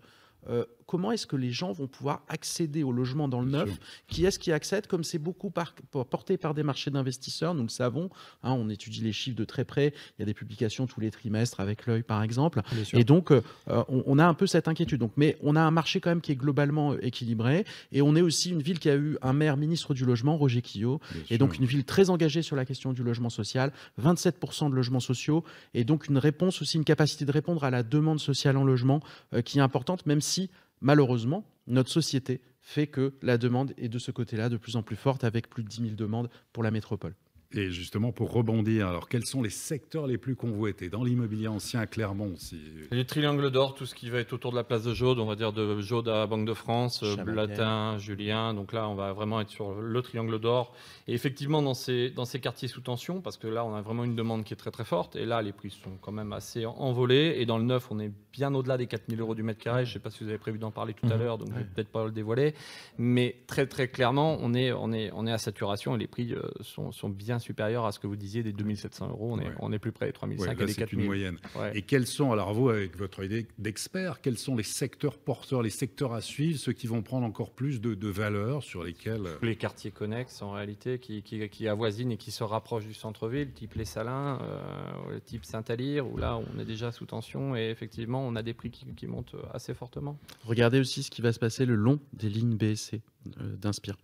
euh, 0.50 0.66
comment 0.88 1.12
est-ce 1.12 1.28
que 1.28 1.36
les 1.36 1.52
gens 1.52 1.74
vont 1.74 1.88
pouvoir 1.88 2.24
accéder 2.30 2.82
au 2.82 2.92
logement 2.92 3.28
dans 3.28 3.42
le 3.42 3.52
neuf 3.52 3.78
Qui 4.08 4.26
est-ce 4.26 4.40
qui 4.40 4.52
accède 4.52 4.88
Comme 4.88 5.04
c'est 5.04 5.20
beaucoup 5.20 5.52
porté 5.92 6.38
par 6.38 6.54
des 6.54 6.64
marchés 6.64 6.90
d'investisseurs, 6.90 7.54
nous 7.54 7.64
le 7.64 7.70
savons, 7.70 8.10
hein, 8.42 8.54
on 8.54 8.70
étudie 8.70 9.02
les 9.02 9.12
chiffres 9.12 9.36
de 9.38 9.44
très 9.44 9.66
près, 9.66 9.94
il 10.18 10.22
y 10.22 10.24
a 10.24 10.26
des 10.26 10.34
publications 10.34 10.88
tous 10.88 11.02
les 11.02 11.12
trimestres 11.12 11.60
avec 11.60 11.86
l'œil 11.86 12.04
par 12.04 12.24
exemple, 12.24 12.62
et 12.94 13.04
donc 13.04 13.32
euh, 13.32 13.42
on, 13.68 14.18
a 14.18 14.26
un 14.26 14.34
peu 14.34 14.48
cette 14.48 14.68
inquiétude. 14.68 15.00
Donc, 15.00 15.12
mais 15.18 15.38
on 15.44 15.56
a 15.56 15.62
un 15.62 15.72
marché 15.72 16.00
quand 16.00 16.10
même 16.10 16.22
qui 16.22 16.32
est 16.32 16.36
globalement 16.36 16.94
euh, 16.94 17.06
équilibré, 17.06 17.66
et 17.92 18.02
on 18.02 18.16
est 18.16 18.22
aussi 18.22 18.50
une 18.52 18.62
ville 18.62 18.80
qui 18.80 18.90
a 18.90 18.96
eu 18.96 19.18
un 19.22 19.34
maire 19.34 19.58
ministre 19.58 19.94
du 19.94 20.06
logement, 20.06 20.38
Roger 20.38 20.62
Quillot, 20.62 21.02
et 21.30 21.38
donc 21.38 21.58
une 21.58 21.66
ville 21.66 21.84
très 21.84 22.10
engagée 22.10 22.42
sur 22.42 22.56
la 22.56 22.64
question 22.64 22.94
du 22.94 23.04
logement 23.04 23.30
social, 23.30 23.74
27% 24.02 24.70
de 24.70 24.76
logements 24.76 25.02
sociaux, 25.02 25.44
et 25.74 25.84
donc 25.84 26.08
une 26.08 26.18
réponse 26.18 26.62
aussi, 26.62 26.78
une 26.78 26.86
capacité 26.86 27.26
de 27.26 27.32
répondre 27.32 27.66
à 27.66 27.70
la 27.70 27.84
demande 27.84 28.22
sociale 28.22 28.56
en 28.56 28.64
logement 28.64 29.02
qui 29.44 29.58
est 29.58 29.62
importante, 29.62 30.06
même 30.06 30.22
si 30.22 30.50
malheureusement, 30.82 31.46
notre 31.68 31.90
société 31.90 32.42
fait 32.62 32.88
que 32.88 33.14
la 33.22 33.38
demande 33.38 33.74
est 33.78 33.90
de 33.90 34.00
ce 34.00 34.12
côté-là 34.12 34.50
de 34.50 34.58
plus 34.58 34.76
en 34.76 34.84
plus 34.84 34.96
forte, 34.96 35.24
avec 35.24 35.50
plus 35.50 35.64
de 35.64 35.70
10 35.70 35.82
000 35.82 35.96
demandes 35.96 36.30
pour 36.54 36.64
la 36.64 36.72
métropole. 36.72 37.16
Et 37.54 37.72
justement, 37.72 38.12
pour 38.12 38.34
rebondir, 38.34 38.88
alors 38.88 39.08
quels 39.08 39.26
sont 39.26 39.42
les 39.42 39.50
secteurs 39.50 40.06
les 40.06 40.18
plus 40.18 40.36
convoités? 40.36 40.90
Dans 40.90 41.06
l'immobilier 41.06 41.48
ancien 41.48 41.80
à 41.80 41.88
Clermont 41.88 42.34
si... 42.36 42.60
Les 42.92 43.06
triangles 43.06 43.50
d'or, 43.52 43.74
tout 43.74 43.86
ce 43.86 43.96
qui 43.96 44.10
va 44.10 44.20
être 44.20 44.34
autour 44.34 44.52
de 44.52 44.58
la 44.58 44.66
place 44.66 44.84
de 44.84 44.94
Jaude, 44.94 45.20
on 45.20 45.26
va 45.26 45.36
dire 45.36 45.54
de 45.54 45.80
Jaude 45.80 46.10
à 46.10 46.28
Banque 46.28 46.46
de 46.46 46.54
France, 46.54 47.04
Blatin, 47.26 47.98
Julien. 48.00 48.54
Donc 48.54 48.74
là, 48.74 48.90
on 48.90 48.96
va 48.96 49.14
vraiment 49.14 49.40
être 49.40 49.50
sur 49.50 49.80
le 49.80 50.02
triangle 50.02 50.40
d'or. 50.40 50.74
Et 51.08 51.14
effectivement, 51.14 51.62
dans 51.62 51.74
ces, 51.74 52.10
dans 52.10 52.26
ces 52.26 52.42
quartiers 52.42 52.68
sous 52.68 52.82
tension, 52.82 53.22
parce 53.22 53.38
que 53.38 53.48
là, 53.48 53.64
on 53.64 53.74
a 53.76 53.82
vraiment 53.82 54.04
une 54.04 54.16
demande 54.16 54.44
qui 54.44 54.54
est 54.54 54.58
très 54.58 54.72
très 54.72 54.86
forte. 54.86 55.16
Et 55.16 55.26
là, 55.26 55.42
les 55.42 55.54
prix 55.54 55.70
sont 55.70 55.98
quand 56.02 56.12
même 56.12 56.34
assez 56.34 56.66
envolés. 56.66 57.36
Et 57.38 57.46
dans 57.46 57.58
le 57.58 57.64
neuf, 57.64 57.88
on 57.92 58.00
est 58.00 58.12
bien 58.34 58.54
au-delà 58.54 58.78
des 58.78 58.88
4000 58.88 59.22
euros 59.22 59.36
du 59.36 59.44
mètre 59.44 59.60
carré. 59.60 59.86
Je 59.86 59.92
ne 59.92 59.94
sais 59.94 60.00
pas 60.00 60.10
si 60.10 60.22
vous 60.24 60.30
avez 60.30 60.38
prévu 60.38 60.60
d'en 60.60 60.72
parler 60.72 60.94
tout 60.94 61.08
à 61.08 61.16
mhm. 61.16 61.24
l'heure, 61.24 61.38
donc 61.38 61.48
je 61.48 61.54
ne 61.54 61.60
vais 61.60 61.66
peut-être 61.66 61.90
pas 61.90 62.04
le 62.04 62.12
dévoiler. 62.12 62.54
Mais 62.98 63.38
très 63.48 63.68
très 63.68 63.88
clairement, 63.88 64.38
on 64.42 64.54
est, 64.54 64.74
on 64.74 64.92
est, 64.92 65.12
on 65.14 65.26
est 65.26 65.32
à 65.32 65.38
saturation 65.38 65.96
et 65.96 66.00
les 66.00 66.08
prix 66.08 66.34
euh, 66.34 66.42
sont, 66.62 66.92
sont 66.92 67.10
bien 67.10 67.37
bien 67.38 67.40
supérieur 67.40 67.86
à 67.86 67.92
ce 67.92 68.00
que 68.00 68.08
vous 68.08 68.16
disiez 68.16 68.44
des 68.44 68.52
2700 68.52 69.10
euros. 69.10 69.30
On 69.32 69.40
est, 69.40 69.52
on 69.60 69.72
est 69.72 69.80
plus 69.80 69.92
près 69.92 70.08
des 70.08 70.14
3500 70.14 70.46
ouais, 70.46 70.54
et 70.54 70.66
des 70.66 70.74
4000. 70.74 70.88
C'est 70.90 70.96
une 70.96 71.06
moyenne. 71.06 71.38
Et 71.74 71.82
quels 71.82 72.08
sont, 72.08 72.32
alors 72.32 72.54
vous, 72.54 72.70
avec 72.70 72.98
votre 72.98 73.24
idée 73.24 73.48
d'expert, 73.58 74.22
quels 74.22 74.38
sont 74.38 74.56
les 74.56 74.64
secteurs 74.64 75.18
porteurs, 75.18 75.62
les 75.62 75.70
secteurs 75.70 76.14
à 76.14 76.22
suivre, 76.22 76.60
ceux 76.60 76.74
qui 76.74 76.88
vont 76.88 77.02
prendre 77.02 77.26
encore 77.26 77.52
plus 77.52 77.80
de, 77.82 77.94
de 77.94 78.08
valeur 78.08 78.64
sur 78.64 78.84
lesquels... 78.84 79.28
Les 79.42 79.56
quartiers 79.56 79.92
connexes, 79.92 80.42
en 80.42 80.52
réalité, 80.52 81.00
qui, 81.00 81.22
qui, 81.22 81.48
qui, 81.50 81.68
avoisinent 81.68 82.12
et 82.12 82.18
qui 82.18 82.32
se 82.32 82.44
rapprochent 82.44 82.88
du 82.88 82.94
centre-ville, 82.94 83.52
type 83.52 83.76
Les 83.76 83.86
Salins, 83.86 84.40
euh, 84.42 85.20
type 85.26 85.46
Saint-Alire, 85.46 86.08
où 86.08 86.18
là, 86.18 86.38
on 86.38 86.60
est 86.60 86.66
déjà 86.66 86.92
sous 86.92 87.06
tension 87.06 87.56
et 87.56 87.70
effectivement, 87.70 88.26
on 88.26 88.36
a 88.36 88.44
des 88.44 88.54
prix 88.54 88.72
qui, 88.72 88.86
qui 88.96 89.08
montent 89.08 89.36
assez 89.54 89.74
fortement. 89.74 90.18
Regardez 90.44 90.80
aussi 90.80 91.04
ce 91.04 91.12
qui 91.12 91.22
va 91.22 91.32
se 91.34 91.40
passer 91.40 91.66
le 91.66 91.76
long 91.76 92.00
des 92.14 92.30
lignes 92.30 92.58
B 92.58 92.64
et 92.64 92.76
C 92.76 93.02
euh, 93.40 93.56
d'Inspire. 93.56 93.98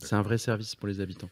C'est 0.00 0.14
un 0.14 0.22
vrai 0.22 0.38
service 0.38 0.76
pour 0.76 0.88
les 0.88 1.00
habitants. 1.00 1.30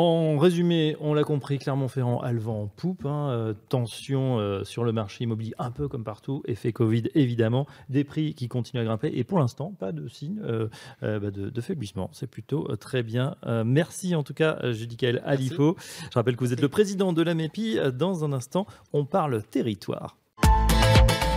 En 0.00 0.38
résumé, 0.38 0.96
on 1.00 1.12
l'a 1.12 1.24
compris, 1.24 1.58
Clermont-Ferrand 1.58 2.20
a 2.20 2.30
le 2.30 2.38
vent 2.38 2.62
en 2.62 2.66
poupe. 2.68 3.04
Hein, 3.04 3.30
euh, 3.30 3.54
tension 3.68 4.38
euh, 4.38 4.62
sur 4.62 4.84
le 4.84 4.92
marché 4.92 5.24
immobilier, 5.24 5.54
un 5.58 5.72
peu 5.72 5.88
comme 5.88 6.04
partout. 6.04 6.44
Effet 6.46 6.70
Covid, 6.70 7.10
évidemment. 7.16 7.66
Des 7.88 8.04
prix 8.04 8.32
qui 8.34 8.46
continuent 8.46 8.82
à 8.82 8.84
grimper. 8.84 9.10
Et 9.12 9.24
pour 9.24 9.40
l'instant, 9.40 9.74
pas 9.76 9.90
de 9.90 10.06
signe 10.06 10.38
euh, 10.44 10.68
bah 11.00 11.32
de, 11.32 11.50
de, 11.50 11.60
faiblissement. 11.60 12.10
C'est 12.12 12.28
plutôt 12.28 12.76
très 12.76 13.02
bien. 13.02 13.34
merci 13.66 14.14
en 14.14 14.22
tout 14.22 14.34
cas, 14.34 14.70
Judicaël 14.70 15.20
Alifo. 15.26 15.74
Je 16.12 16.14
rappelle 16.14 16.36
que 16.36 16.44
vous 16.44 16.52
êtes 16.52 16.62
le 16.62 16.68
président 16.68 17.12
de 17.12 17.22
la 17.22 17.34
MEPI. 17.34 17.80
Dans 17.92 18.24
un 18.24 18.32
instant, 18.32 18.68
on 18.92 19.04
parle 19.04 19.42
territoire. 19.42 20.16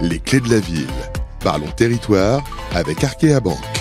Les 0.03 0.19
clés 0.19 0.39
de 0.39 0.49
la 0.49 0.59
ville. 0.59 0.85
Parlons 1.43 1.71
territoire 1.75 2.43
avec 2.75 3.03
Arkea 3.03 3.39
Banque. 3.39 3.80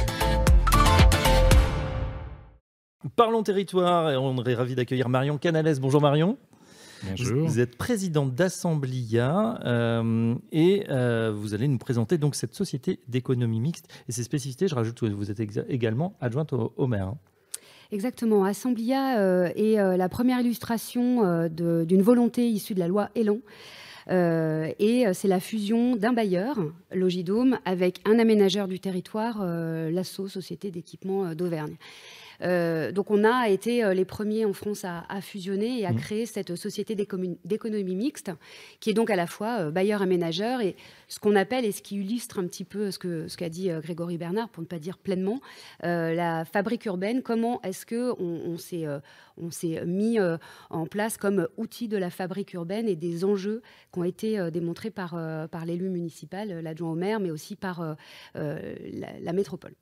Parlons 3.17 3.43
territoire 3.43 4.11
et 4.11 4.17
on 4.17 4.45
est 4.45 4.55
ravi 4.55 4.75
d'accueillir 4.75 5.09
Marion 5.09 5.39
Canales. 5.39 5.79
Bonjour 5.81 6.01
Marion. 6.01 6.37
Bonjour. 7.03 7.49
Vous 7.49 7.59
êtes 7.59 7.79
présidente 7.79 8.35
d'Assemblia 8.35 9.59
euh, 9.65 10.35
et 10.53 10.85
euh, 10.91 11.33
vous 11.35 11.55
allez 11.55 11.67
nous 11.67 11.79
présenter 11.79 12.19
donc 12.19 12.35
cette 12.35 12.55
société 12.55 13.01
d'économie 13.09 13.61
mixte 13.61 13.89
et 14.09 14.13
ses 14.13 14.23
spécificités. 14.23 14.69
Je 14.69 14.75
rajoute 14.75 15.01
que 15.01 15.07
vous 15.07 15.31
êtes 15.31 15.41
également 15.69 16.15
adjointe 16.21 16.53
au, 16.53 16.75
au 16.77 16.87
maire. 16.87 17.09
Hein. 17.09 17.19
Exactement. 17.93 18.45
Assemblia 18.45 19.19
euh, 19.19 19.51
est 19.57 19.77
la 19.97 20.09
première 20.09 20.41
illustration 20.41 21.25
euh, 21.25 21.49
d'une 21.49 22.03
volonté 22.03 22.49
issue 22.49 22.75
de 22.75 22.79
la 22.79 22.89
loi 22.89 23.11
Elan. 23.15 23.39
Euh, 24.09 24.71
et 24.79 25.13
c'est 25.13 25.29
la 25.29 25.41
fusion 25.41 25.95
d'un 25.95 26.13
bailleur, 26.13 26.57
Logidome, 26.93 27.59
avec 27.65 28.01
un 28.05 28.19
aménageur 28.19 28.67
du 28.67 28.81
territoire, 28.81 29.45
l'ASSO, 29.45 30.27
Société 30.27 30.71
d'équipement 30.71 31.35
d'Auvergne. 31.35 31.77
Euh, 32.43 32.93
donc 32.93 33.11
on 33.11 33.25
a 33.25 33.49
été 33.49 33.85
euh, 33.85 33.95
les 33.95 34.05
premiers 34.05 34.45
en 34.45 34.53
France 34.53 34.85
à, 34.85 35.05
à 35.09 35.21
fusionner 35.21 35.81
et 35.81 35.87
à 35.87 35.93
mmh. 35.93 35.97
créer 35.97 36.27
cette 36.27 36.57
société 36.57 36.95
d'économie 36.95 37.95
mixte, 37.95 38.31
qui 38.81 38.91
est 38.91 38.95
donc 38.95 39.11
à 39.11 39.17
la 39.17 39.27
fois 39.27 39.61
euh, 39.61 39.71
bailleur 39.71 40.03
aménageur 40.03 40.61
et 40.61 40.77
ce 41.09 41.19
qu'on 41.19 41.37
appelle 41.37 41.65
et 41.65 41.73
ce 41.73 41.83
qui 41.83 41.97
illustre 41.97 42.39
un 42.39 42.47
petit 42.47 42.65
peu 42.65 42.91
ce 42.91 42.99
qu'a 42.99 43.29
ce 43.29 43.37
qu'a 43.37 43.49
dit 43.49 43.71
Grégory 43.83 44.17
Bernard, 44.17 44.49
pour 44.49 44.63
ne 44.63 44.67
pas 44.67 44.79
dire 44.79 44.99
pleinement, 44.99 45.41
la 45.83 46.45
fabrique 46.45 46.85
urbaine. 46.87 47.23
Comment 47.23 47.61
est-ce 47.63 47.85
que 47.85 48.13
on, 48.21 48.57
on 49.37 49.51
s'est 49.51 49.87
mis 49.87 50.19
en 50.71 50.87
place 50.87 51.17
comme 51.17 51.49
outil 51.57 51.89
de 51.89 51.97
la 51.97 52.11
fabrique 52.11 52.53
urbaine 52.55 52.89
et 52.89 52.97
des 52.97 53.25
enjeux 53.25 53.63
qui 53.93 53.99
ont 53.99 54.05
été 54.05 54.51
démontrés 54.51 54.91
par, 54.91 55.19
par 55.51 55.65
l'élu 55.65 55.89
municipal, 55.89 56.61
l'adjoint 56.61 56.93
au 56.93 56.95
maire, 56.95 57.21
mais 57.21 57.31
aussi 57.31 57.57
par 57.57 57.97
la, 58.35 58.59
la 59.21 59.33
métropole? 59.33 59.73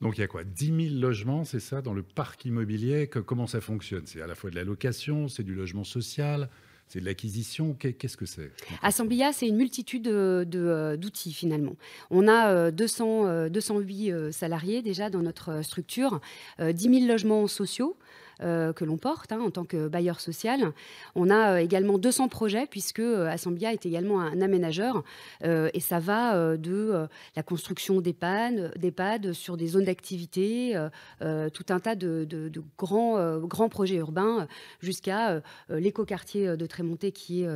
Donc 0.00 0.16
il 0.16 0.22
y 0.22 0.24
a 0.24 0.28
quoi 0.28 0.44
10 0.44 0.88
000 0.90 1.00
logements, 1.00 1.44
c'est 1.44 1.60
ça, 1.60 1.82
dans 1.82 1.92
le 1.92 2.02
parc 2.02 2.44
immobilier? 2.46 3.06
Comment 3.06 3.46
ça 3.46 3.60
fonctionne? 3.60 4.06
C'est 4.06 4.22
à 4.22 4.26
la 4.26 4.34
fois 4.34 4.50
de 4.50 4.56
la 4.56 4.64
location, 4.64 5.28
c'est 5.28 5.42
du 5.42 5.54
logement 5.54 5.84
social 5.84 6.48
c'est 6.90 6.98
de 6.98 7.04
l'acquisition? 7.04 7.74
Qu'est-ce 7.74 8.16
que 8.16 8.26
c'est? 8.26 8.50
Assemblia, 8.82 9.32
c'est 9.32 9.46
une 9.46 9.56
multitude 9.56 10.08
d'outils 10.08 11.32
finalement. 11.32 11.76
On 12.10 12.26
a 12.26 12.72
200, 12.72 13.48
208 13.48 14.32
salariés 14.32 14.82
déjà 14.82 15.08
dans 15.08 15.22
notre 15.22 15.62
structure, 15.62 16.20
10 16.58 16.82
000 16.82 17.06
logements 17.06 17.46
sociaux. 17.46 17.96
Euh, 18.42 18.72
que 18.72 18.86
l'on 18.86 18.96
porte 18.96 19.32
hein, 19.32 19.40
en 19.40 19.50
tant 19.50 19.64
que 19.64 19.88
bailleur 19.88 20.18
social. 20.18 20.72
On 21.14 21.28
a 21.28 21.52
euh, 21.52 21.56
également 21.58 21.98
200 21.98 22.28
projets 22.28 22.66
puisque 22.66 23.00
euh, 23.00 23.28
Assemblia 23.28 23.74
est 23.74 23.84
également 23.84 24.20
un 24.20 24.40
aménageur 24.40 25.02
et 25.42 25.80
ça 25.80 25.98
va 25.98 26.56
de 26.56 27.08
la 27.36 27.42
construction 27.42 28.00
d'EHPAD 28.00 29.32
sur 29.32 29.56
des 29.56 29.68
zones 29.68 29.84
d'activité, 29.84 30.74
tout 31.20 31.64
un 31.68 31.80
tas 31.80 31.94
de, 31.94 32.24
de 32.24 32.62
grands, 32.78 33.38
grands 33.38 33.68
projets 33.68 33.96
urbains 33.96 34.46
jusqu'à 34.80 35.42
l'écoquartier 35.68 36.56
de 36.56 36.66
Trémonté 36.66 37.12
qui 37.12 37.42
est 37.42 37.48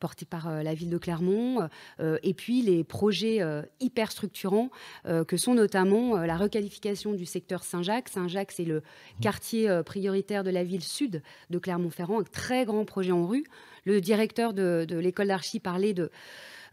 porté 0.00 0.24
par 0.24 0.62
la 0.62 0.74
ville 0.74 0.90
de 0.90 0.98
Clermont 0.98 1.68
et 2.00 2.34
puis 2.34 2.62
les 2.62 2.84
projets 2.84 3.40
hyper 3.80 4.12
structurants 4.12 4.70
que 5.04 5.36
sont 5.36 5.54
notamment 5.54 6.18
la 6.18 6.36
requalification 6.36 7.12
du 7.12 7.26
secteur 7.26 7.64
Saint-Jacques. 7.64 8.08
Saint-Jacques, 8.08 8.52
c'est 8.52 8.64
le 8.64 8.82
quartier 9.20 9.82
prioritaire 9.84 10.31
de 10.42 10.50
la 10.50 10.64
ville 10.64 10.82
sud 10.82 11.22
de 11.50 11.58
Clermont-Ferrand, 11.58 12.20
un 12.20 12.24
très 12.24 12.64
grand 12.64 12.86
projet 12.86 13.12
en 13.12 13.26
rue. 13.26 13.44
Le 13.84 14.00
directeur 14.00 14.54
de, 14.54 14.86
l'école 14.90 15.28
d'archi 15.28 15.60
parlait 15.60 15.92
de 15.92 16.10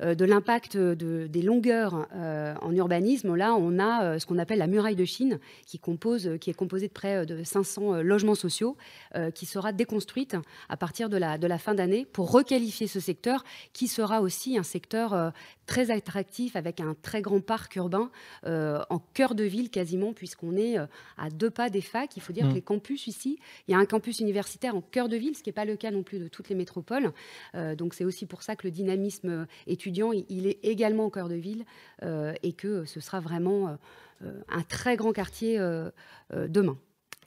de 0.01 0.25
l'impact 0.25 0.77
de, 0.77 1.27
des 1.27 1.41
longueurs 1.41 2.07
euh, 2.13 2.55
en 2.61 2.73
urbanisme, 2.73 3.35
là, 3.35 3.53
on 3.55 3.79
a 3.79 4.03
euh, 4.03 4.19
ce 4.19 4.25
qu'on 4.25 4.37
appelle 4.37 4.59
la 4.59 4.67
muraille 4.67 4.95
de 4.95 5.05
Chine, 5.05 5.39
qui, 5.65 5.79
compose, 5.79 6.31
qui 6.39 6.49
est 6.49 6.53
composée 6.53 6.87
de 6.87 6.93
près 6.93 7.25
de 7.25 7.43
500 7.43 8.01
logements 8.01 8.35
sociaux, 8.35 8.77
qui 9.33 9.45
sera 9.45 9.71
déconstruite 9.71 10.35
à 10.69 10.77
partir 10.77 11.09
de 11.09 11.17
la, 11.17 11.37
de 11.37 11.47
la 11.47 11.57
fin 11.57 11.73
d'année 11.73 12.05
pour 12.05 12.31
requalifier 12.31 12.87
ce 12.87 12.99
secteur, 12.99 13.43
qui 13.73 13.87
sera 13.87 14.21
aussi 14.21 14.57
un 14.57 14.63
secteur 14.63 15.33
très 15.65 15.91
attractif 15.91 16.55
avec 16.55 16.79
un 16.79 16.95
très 17.01 17.21
grand 17.21 17.41
parc 17.41 17.75
urbain 17.75 18.09
en 18.45 18.99
cœur 19.13 19.35
de 19.35 19.43
ville 19.43 19.69
quasiment, 19.69 20.13
puisqu'on 20.13 20.55
est 20.55 20.77
à 21.17 21.29
deux 21.29 21.49
pas 21.49 21.69
des 21.69 21.81
facs. 21.81 22.15
Il 22.15 22.21
faut 22.21 22.33
dire 22.33 22.45
mmh. 22.45 22.49
que 22.49 22.55
les 22.55 22.61
campus 22.61 23.07
ici, 23.07 23.39
il 23.67 23.71
y 23.71 23.75
a 23.75 23.77
un 23.77 23.85
campus 23.85 24.19
universitaire 24.19 24.75
en 24.75 24.81
cœur 24.81 25.09
de 25.09 25.17
ville, 25.17 25.35
ce 25.35 25.43
qui 25.43 25.49
n'est 25.49 25.53
pas 25.53 25.65
le 25.65 25.75
cas 25.75 25.91
non 25.91 26.03
plus 26.03 26.19
de 26.19 26.27
toutes 26.27 26.49
les 26.49 26.55
métropoles. 26.55 27.11
donc 27.77 27.93
c'est 27.93 28.05
aussi 28.05 28.25
pour 28.25 28.43
ça 28.43 28.55
que 28.55 28.67
le 28.67 28.71
dynamisme 28.71 29.47
étudiant 29.67 29.88
il 29.89 30.47
est 30.47 30.59
également 30.63 31.05
au 31.05 31.09
cœur 31.09 31.29
de 31.29 31.35
ville 31.35 31.65
euh, 32.03 32.33
et 32.43 32.53
que 32.53 32.85
ce 32.85 32.99
sera 32.99 33.19
vraiment 33.19 33.77
euh, 34.23 34.41
un 34.49 34.61
très 34.61 34.95
grand 34.95 35.13
quartier 35.13 35.59
euh, 35.59 35.89
demain. 36.31 36.77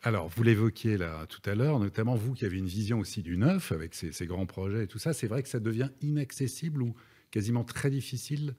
Alors, 0.05 0.29
vous 0.29 0.43
l'évoquiez 0.43 0.97
là 0.97 1.27
tout 1.29 1.49
à 1.49 1.55
l'heure, 1.55 1.79
notamment 1.79 2.17
vous 2.17 2.35
qui 2.35 2.45
avez 2.45 2.59
une 2.59 2.67
vision 2.67 2.99
aussi 2.99 3.23
du 3.23 3.37
neuf 3.37 3.71
avec 3.71 3.95
ces, 3.95 4.11
ces 4.11 4.27
grands 4.27 4.47
projets 4.47 4.85
et 4.85 4.87
tout 4.89 4.99
ça. 4.99 5.13
C'est 5.13 5.29
vrai 5.29 5.43
que 5.43 5.49
ça 5.49 5.61
devient 5.61 5.91
inaccessible 6.01 6.83
ou 6.83 6.95
quasiment 7.31 7.63
très 7.63 7.91
difficile 7.91 8.55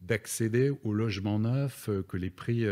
d'accéder 0.00 0.72
au 0.84 0.92
logement 0.92 1.38
neuf, 1.38 1.90
que 2.08 2.16
les 2.16 2.30
prix 2.30 2.64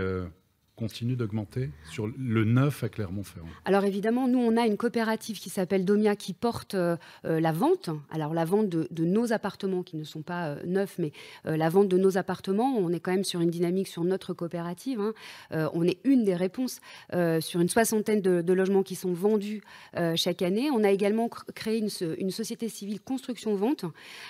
continue 0.77 1.15
d'augmenter 1.15 1.71
sur 1.91 2.07
le 2.07 2.45
neuf 2.45 2.83
à 2.83 2.89
Clermont-Ferrand 2.89 3.47
Alors 3.65 3.85
évidemment, 3.85 4.27
nous, 4.27 4.41
on 4.41 4.57
a 4.57 4.67
une 4.67 4.77
coopérative 4.77 5.39
qui 5.39 5.49
s'appelle 5.49 5.85
Domia 5.85 6.17
qui 6.17 6.33
porte 6.33 6.75
euh, 6.75 6.97
euh, 7.25 7.39
la 7.39 7.53
vente. 7.53 7.91
Alors 8.11 8.35
la 8.35 8.45
vente 8.45 8.69
de, 8.69 9.05
nos 9.05 9.33
appartements 9.33 9.83
qui 9.83 9.97
ne 9.97 10.05
sont 10.05 10.23
pas 10.23 10.49
euh, 10.49 10.63
neufs, 10.67 10.97
mais 10.99 11.13
la 11.45 11.69
vente 11.69 11.89
de 11.89 11.99
nos 11.99 12.19
appartements. 12.19 12.77
On 12.77 12.91
est 12.91 13.01
quand 13.01 13.13
même 13.13 13.25
sur 13.25 13.41
une 13.41 13.51
dynamique 13.51 13.89
sur 13.89 14.03
notre 14.03 14.35
coopérative. 14.35 15.01
Hein. 15.01 15.15
On 15.75 15.85
est 15.85 15.99
une 16.05 16.25
des 16.25 16.35
réponses 16.35 16.81
sur 17.41 17.61
une 17.61 17.69
soixantaine 17.69 18.21
de, 18.21 18.41
de, 18.41 18.53
logements 18.53 18.83
qui 18.83 18.95
sont 18.95 19.13
vendus 19.13 19.63
chaque 20.17 20.43
année. 20.43 20.71
On 20.71 20.83
a 20.85 20.91
également 20.91 21.29
créé 21.55 21.79
une, 21.79 21.89
une 22.19 22.31
société 22.31 22.69
civile 22.69 23.01
construction-vente 23.01 23.85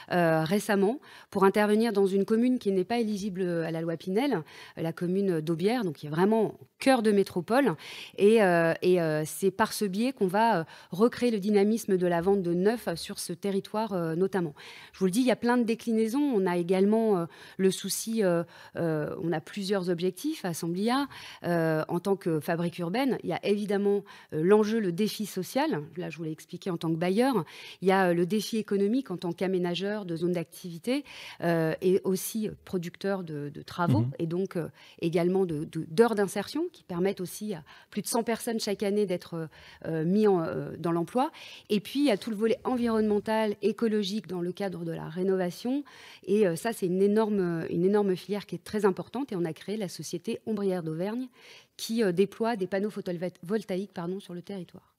récemment 0.08 0.98
pour 1.30 1.44
intervenir 1.44 1.92
dans 1.92 2.06
une 2.06 2.24
commune 2.24 2.58
qui 2.58 2.72
n'est 2.72 2.84
pas 2.84 2.98
éligible 2.98 3.42
à 3.42 3.70
la 3.70 3.80
loi 3.80 3.96
Pinel, 3.96 4.42
la 4.76 4.92
commune 4.92 5.40
d'Aubière, 5.40 5.84
donc 5.84 5.96
qui 5.96 6.06
est 6.06 6.10
vraiment 6.10 6.33
vraiment 6.34 6.58
cœur 6.84 7.02
de 7.02 7.12
métropole. 7.12 7.76
Et, 8.18 8.42
euh, 8.42 8.74
et 8.82 9.00
euh, 9.00 9.22
c'est 9.24 9.50
par 9.50 9.72
ce 9.72 9.86
biais 9.86 10.12
qu'on 10.12 10.26
va 10.26 10.58
euh, 10.58 10.64
recréer 10.90 11.30
le 11.30 11.38
dynamisme 11.38 11.96
de 11.96 12.06
la 12.06 12.20
vente 12.20 12.42
de 12.42 12.52
neuf 12.52 12.94
sur 12.96 13.18
ce 13.18 13.32
territoire 13.32 13.94
notamment. 14.16 14.54
Je 14.92 14.98
vous 14.98 15.06
le 15.06 15.10
dis, 15.10 15.20
il 15.20 15.26
y 15.26 15.30
a 15.30 15.36
plein 15.36 15.56
de 15.56 15.62
déclinaisons. 15.62 16.20
On 16.20 16.46
a 16.46 16.58
également 16.58 17.26
le 17.56 17.70
souci, 17.70 18.22
on 18.74 19.32
a 19.32 19.40
plusieurs 19.40 19.88
objectifs 19.88 20.44
à 20.44 20.48
Assemblia. 20.48 21.08
en 21.42 22.00
tant 22.00 22.16
que 22.16 22.40
fabrique 22.40 22.78
urbaine, 22.78 23.18
il 23.22 23.30
y 23.30 23.32
a 23.32 23.44
évidemment 23.44 24.04
l'enjeu, 24.32 24.80
le 24.80 24.92
défi 24.92 25.26
social. 25.26 25.82
Là, 25.96 26.10
je 26.10 26.16
vous 26.18 26.24
l'ai 26.24 26.32
expliqué 26.32 26.70
en 26.70 26.76
tant 26.76 26.90
que 26.90 26.96
bailleur. 26.96 27.44
Il 27.82 27.88
y 27.88 27.92
a 27.92 28.12
le 28.12 28.26
défi 28.26 28.58
économique 28.58 29.10
en 29.10 29.16
tant 29.16 29.32
qu'aménageur 29.32 30.04
de 30.04 30.16
zones 30.16 30.32
d'activité 30.32 31.04
et 31.42 32.00
aussi 32.04 32.50
producteur 32.64 33.22
de, 33.22 33.50
de 33.52 33.62
travaux 33.62 34.00
mmh. 34.00 34.12
et 34.18 34.26
donc 34.26 34.58
également 35.00 35.46
d'heures 35.46 36.14
de, 36.14 36.22
de, 36.22 36.23
d'insertion 36.24 36.66
qui 36.72 36.82
permettent 36.82 37.20
aussi 37.20 37.54
à 37.54 37.62
plus 37.90 38.02
de 38.02 38.06
100 38.06 38.24
personnes 38.24 38.58
chaque 38.58 38.82
année 38.82 39.06
d'être 39.06 39.48
euh, 39.84 40.04
mis 40.04 40.26
en, 40.26 40.42
euh, 40.42 40.72
dans 40.78 40.92
l'emploi. 40.92 41.30
Et 41.70 41.80
puis, 41.80 42.00
il 42.00 42.06
y 42.06 42.10
a 42.10 42.16
tout 42.16 42.30
le 42.30 42.36
volet 42.36 42.58
environnemental, 42.64 43.54
écologique 43.62 44.26
dans 44.26 44.40
le 44.40 44.52
cadre 44.52 44.84
de 44.84 44.92
la 44.92 45.08
rénovation. 45.08 45.84
Et 46.26 46.46
euh, 46.46 46.56
ça, 46.56 46.72
c'est 46.72 46.86
une 46.86 47.02
énorme, 47.02 47.66
une 47.70 47.84
énorme 47.84 48.16
filière 48.16 48.46
qui 48.46 48.54
est 48.54 48.64
très 48.64 48.84
importante. 48.84 49.32
Et 49.32 49.36
on 49.36 49.44
a 49.44 49.52
créé 49.52 49.76
la 49.76 49.88
société 49.88 50.40
Ombrière 50.46 50.82
d'Auvergne 50.82 51.28
qui 51.76 52.02
euh, 52.02 52.12
déploie 52.12 52.56
des 52.56 52.66
panneaux 52.66 52.90
photovoltaïques 52.90 53.92
pardon, 53.92 54.20
sur 54.20 54.34
le 54.34 54.42
territoire. 54.42 54.94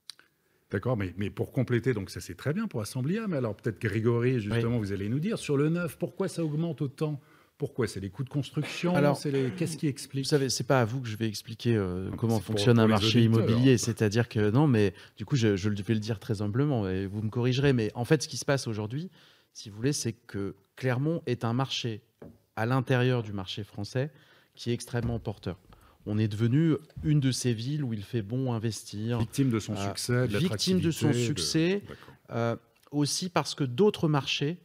D'accord, 0.72 0.98
mais, 0.98 1.14
mais 1.18 1.30
pour 1.30 1.52
compléter, 1.52 1.94
donc 1.94 2.10
ça 2.10 2.20
c'est 2.20 2.36
très 2.36 2.54
bien 2.54 2.68
pour 2.68 2.82
Assemblia, 2.82 3.28
mais 3.28 3.38
alors 3.38 3.56
peut-être 3.56 3.80
Grégory, 3.80 4.40
justement, 4.40 4.80
vous 4.80 4.92
allez 4.92 5.10
nous 5.10 5.20
dire, 5.20 5.38
sur 5.38 5.58
le 5.58 5.70
neuf, 5.70 5.98
pourquoi 5.98 6.28
ça 6.28 6.44
augmente 6.44 6.82
autant 6.82 7.22
pourquoi 7.58 7.88
C'est 7.88 8.00
les 8.00 8.10
coûts 8.10 8.24
de 8.24 8.30
construction 8.30 8.96
Alors, 8.96 9.20
les... 9.26 9.52
Qu'est-ce 9.52 9.78
qui 9.78 9.88
explique 9.88 10.26
Vous 10.26 10.30
savez, 10.30 10.50
c'est 10.50 10.66
pas 10.66 10.82
à 10.82 10.86
vous 10.86 11.00
que 11.02 11.08
je 11.08 11.16
vais 11.16 11.28
expliquer 11.28 11.76
euh, 11.76 12.10
Non, 12.10 12.18
comment 12.18 12.36
pour- 12.38 12.44
fonctionne 12.48 12.76
pour 12.76 12.84
un 12.84 12.88
marché 12.88 13.24
immobilier. 13.24 13.78
C'est-à-dire 13.78 14.28
que 14.28 14.50
non, 14.52 14.68
mais 14.68 14.94
du 15.18 15.26
coup, 15.26 15.36
je, 15.36 15.56
je 15.56 15.70
vais 15.70 15.94
le 15.94 16.00
dire 16.00 16.20
très 16.20 16.42
humblement 16.42 16.88
et 16.90 17.06
vous 17.06 17.22
me 17.22 17.30
corrigerez. 17.30 17.72
Mais 17.74 17.92
en 17.96 18.04
fait, 18.06 18.24
ce 18.24 18.28
qui 18.28 18.38
se 18.38 18.46
passe 18.46 18.68
aujourd'hui, 18.68 19.10
si 19.54 19.70
vous 19.70 19.76
voulez, 19.78 19.94
c'est 19.94 20.14
que 20.14 20.56
Clermont 20.76 21.22
est 21.26 21.46
un 21.46 21.54
marché 21.54 22.02
à 22.58 22.66
l'intérieur 22.66 23.24
du 23.24 23.32
marché 23.34 23.64
français 23.64 24.12
qui 24.56 24.72
est 24.72 24.74
extrêmement 24.74 25.20
porteur. 25.20 25.58
On 26.06 26.18
est 26.20 26.28
devenu 26.28 26.76
une 27.04 27.20
de 27.20 27.32
ces 27.32 27.54
villes 27.54 27.84
où 27.84 27.94
il 27.94 28.04
fait 28.04 28.22
bon 28.22 28.54
investir. 28.54 29.20
Victime 29.20 29.50
de 29.50 29.60
son 29.60 29.74
Euh, 29.74 29.88
succès, 29.88 30.28
de 30.28 30.38
victime 30.38 30.80
de 30.80 30.92
son 30.92 31.08
de- 31.08 31.14
succès, 31.14 31.82
euh, 32.32 32.56
aussi 32.92 33.30
parce 33.30 33.56
que 33.56 33.64
d'autres 33.64 34.08
marchés 34.08 34.58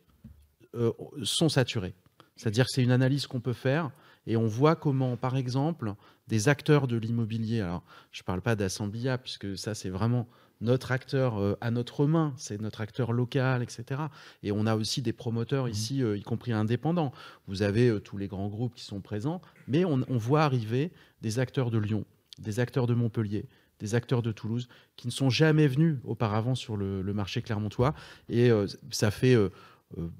euh, 0.74 0.92
sont 1.22 1.48
saturés. 1.48 1.94
C'est-à-dire 2.40 2.64
que 2.64 2.72
c'est 2.72 2.82
une 2.82 2.90
analyse 2.90 3.26
qu'on 3.26 3.40
peut 3.40 3.52
faire 3.52 3.90
et 4.26 4.34
on 4.38 4.46
voit 4.46 4.74
comment, 4.74 5.18
par 5.18 5.36
exemple, 5.36 5.92
des 6.26 6.48
acteurs 6.48 6.86
de 6.86 6.96
l'immobilier, 6.96 7.60
alors 7.60 7.82
je 8.12 8.22
ne 8.22 8.24
parle 8.24 8.40
pas 8.40 8.56
d'Assemblia, 8.56 9.18
puisque 9.18 9.58
ça 9.58 9.74
c'est 9.74 9.90
vraiment 9.90 10.26
notre 10.62 10.90
acteur 10.90 11.38
euh, 11.38 11.54
à 11.60 11.70
notre 11.70 12.06
main, 12.06 12.32
c'est 12.38 12.58
notre 12.58 12.80
acteur 12.80 13.12
local, 13.12 13.62
etc. 13.62 14.00
Et 14.42 14.52
on 14.52 14.64
a 14.64 14.74
aussi 14.74 15.02
des 15.02 15.12
promoteurs 15.12 15.68
ici, 15.68 16.02
euh, 16.02 16.16
y 16.16 16.22
compris 16.22 16.52
indépendants. 16.52 17.12
Vous 17.46 17.60
avez 17.60 17.88
euh, 17.88 18.00
tous 18.00 18.16
les 18.16 18.26
grands 18.26 18.48
groupes 18.48 18.74
qui 18.74 18.84
sont 18.84 19.02
présents, 19.02 19.42
mais 19.68 19.84
on, 19.84 20.00
on 20.08 20.16
voit 20.16 20.42
arriver 20.42 20.92
des 21.20 21.40
acteurs 21.40 21.70
de 21.70 21.76
Lyon, 21.76 22.06
des 22.38 22.58
acteurs 22.58 22.86
de 22.86 22.94
Montpellier, 22.94 23.48
des 23.80 23.94
acteurs 23.94 24.22
de 24.22 24.30
Toulouse 24.30 24.68
qui 24.96 25.08
ne 25.08 25.12
sont 25.12 25.30
jamais 25.30 25.66
venus 25.66 25.96
auparavant 26.04 26.54
sur 26.54 26.76
le, 26.76 27.02
le 27.02 27.14
marché 27.14 27.42
clermontois. 27.42 27.94
Et 28.28 28.50
euh, 28.50 28.66
ça 28.90 29.10
fait 29.10 29.34
euh, 29.34 29.48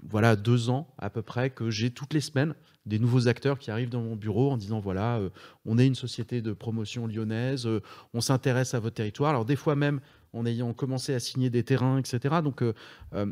voilà 0.03 0.37
deux 0.37 0.69
ans 0.71 0.93
à 0.99 1.11
peu 1.11 1.23
près 1.23 1.51
que 1.51 1.71
j'ai 1.71 1.91
toutes 1.91 2.13
les 2.15 2.21
semaines 2.21 2.55
des 2.87 2.99
nouveaux 2.99 3.29
acteurs 3.29 3.59
qui 3.59 3.71
arrivent 3.71 3.91
dans 3.91 4.03
mon 4.03 4.17
bureau 4.17 4.51
en 4.51 4.57
disant 4.57 4.81
voilà, 4.81 5.19
euh, 5.19 5.31
on 5.65 5.79
est 5.79 5.87
une 5.87 5.95
société 5.95 6.43
de 6.43 6.53
promotion 6.53 7.07
lyonnaise, 7.07 7.67
euh, 7.67 7.81
on 8.15 8.21
s'intéresse 8.21 8.75
à 8.75 8.81
votre 8.81 8.97
territoire. 8.97 9.31
Alors 9.31 9.45
des 9.45 9.57
fois 9.57 9.77
même 9.77 10.01
en 10.33 10.45
ayant 10.47 10.73
commencé 10.73 11.15
à 11.15 11.21
signer 11.21 11.51
des 11.51 11.63
terrains, 11.63 11.99
etc. 11.99 12.37
Donc 12.43 12.63
euh, 12.63 12.73
euh, 13.15 13.27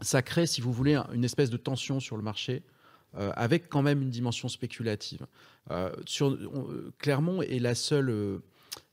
ça 0.00 0.22
crée, 0.22 0.46
si 0.46 0.60
vous 0.60 0.72
voulez, 0.72 0.94
un- 0.94 1.06
une 1.12 1.24
espèce 1.24 1.50
de 1.50 1.56
tension 1.56 2.00
sur 2.00 2.16
le 2.16 2.22
marché. 2.22 2.62
euh, 3.16 3.32
avec 3.34 3.68
quand 3.68 3.82
même 3.82 4.02
une 4.02 4.10
dimension 4.10 4.48
spéculative. 4.48 5.26
Euh, 5.72 5.90
euh, 6.22 6.90
Clermont 6.98 7.42
est 7.42 7.58
la 7.58 7.74
seule, 7.74 8.08
euh, 8.08 8.38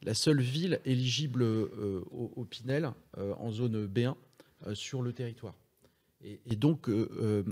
la 0.01 0.15
seule 0.15 0.41
ville 0.41 0.79
éligible 0.85 1.43
euh, 1.43 2.01
au, 2.09 2.33
au 2.35 2.43
Pinel 2.43 2.89
euh, 3.19 3.35
en 3.37 3.51
zone 3.51 3.85
B1 3.85 4.15
euh, 4.65 4.73
sur 4.73 5.03
le 5.03 5.13
territoire. 5.13 5.53
Et, 6.23 6.41
et 6.45 6.55
donc, 6.55 6.89
euh, 6.89 7.09
euh, 7.19 7.43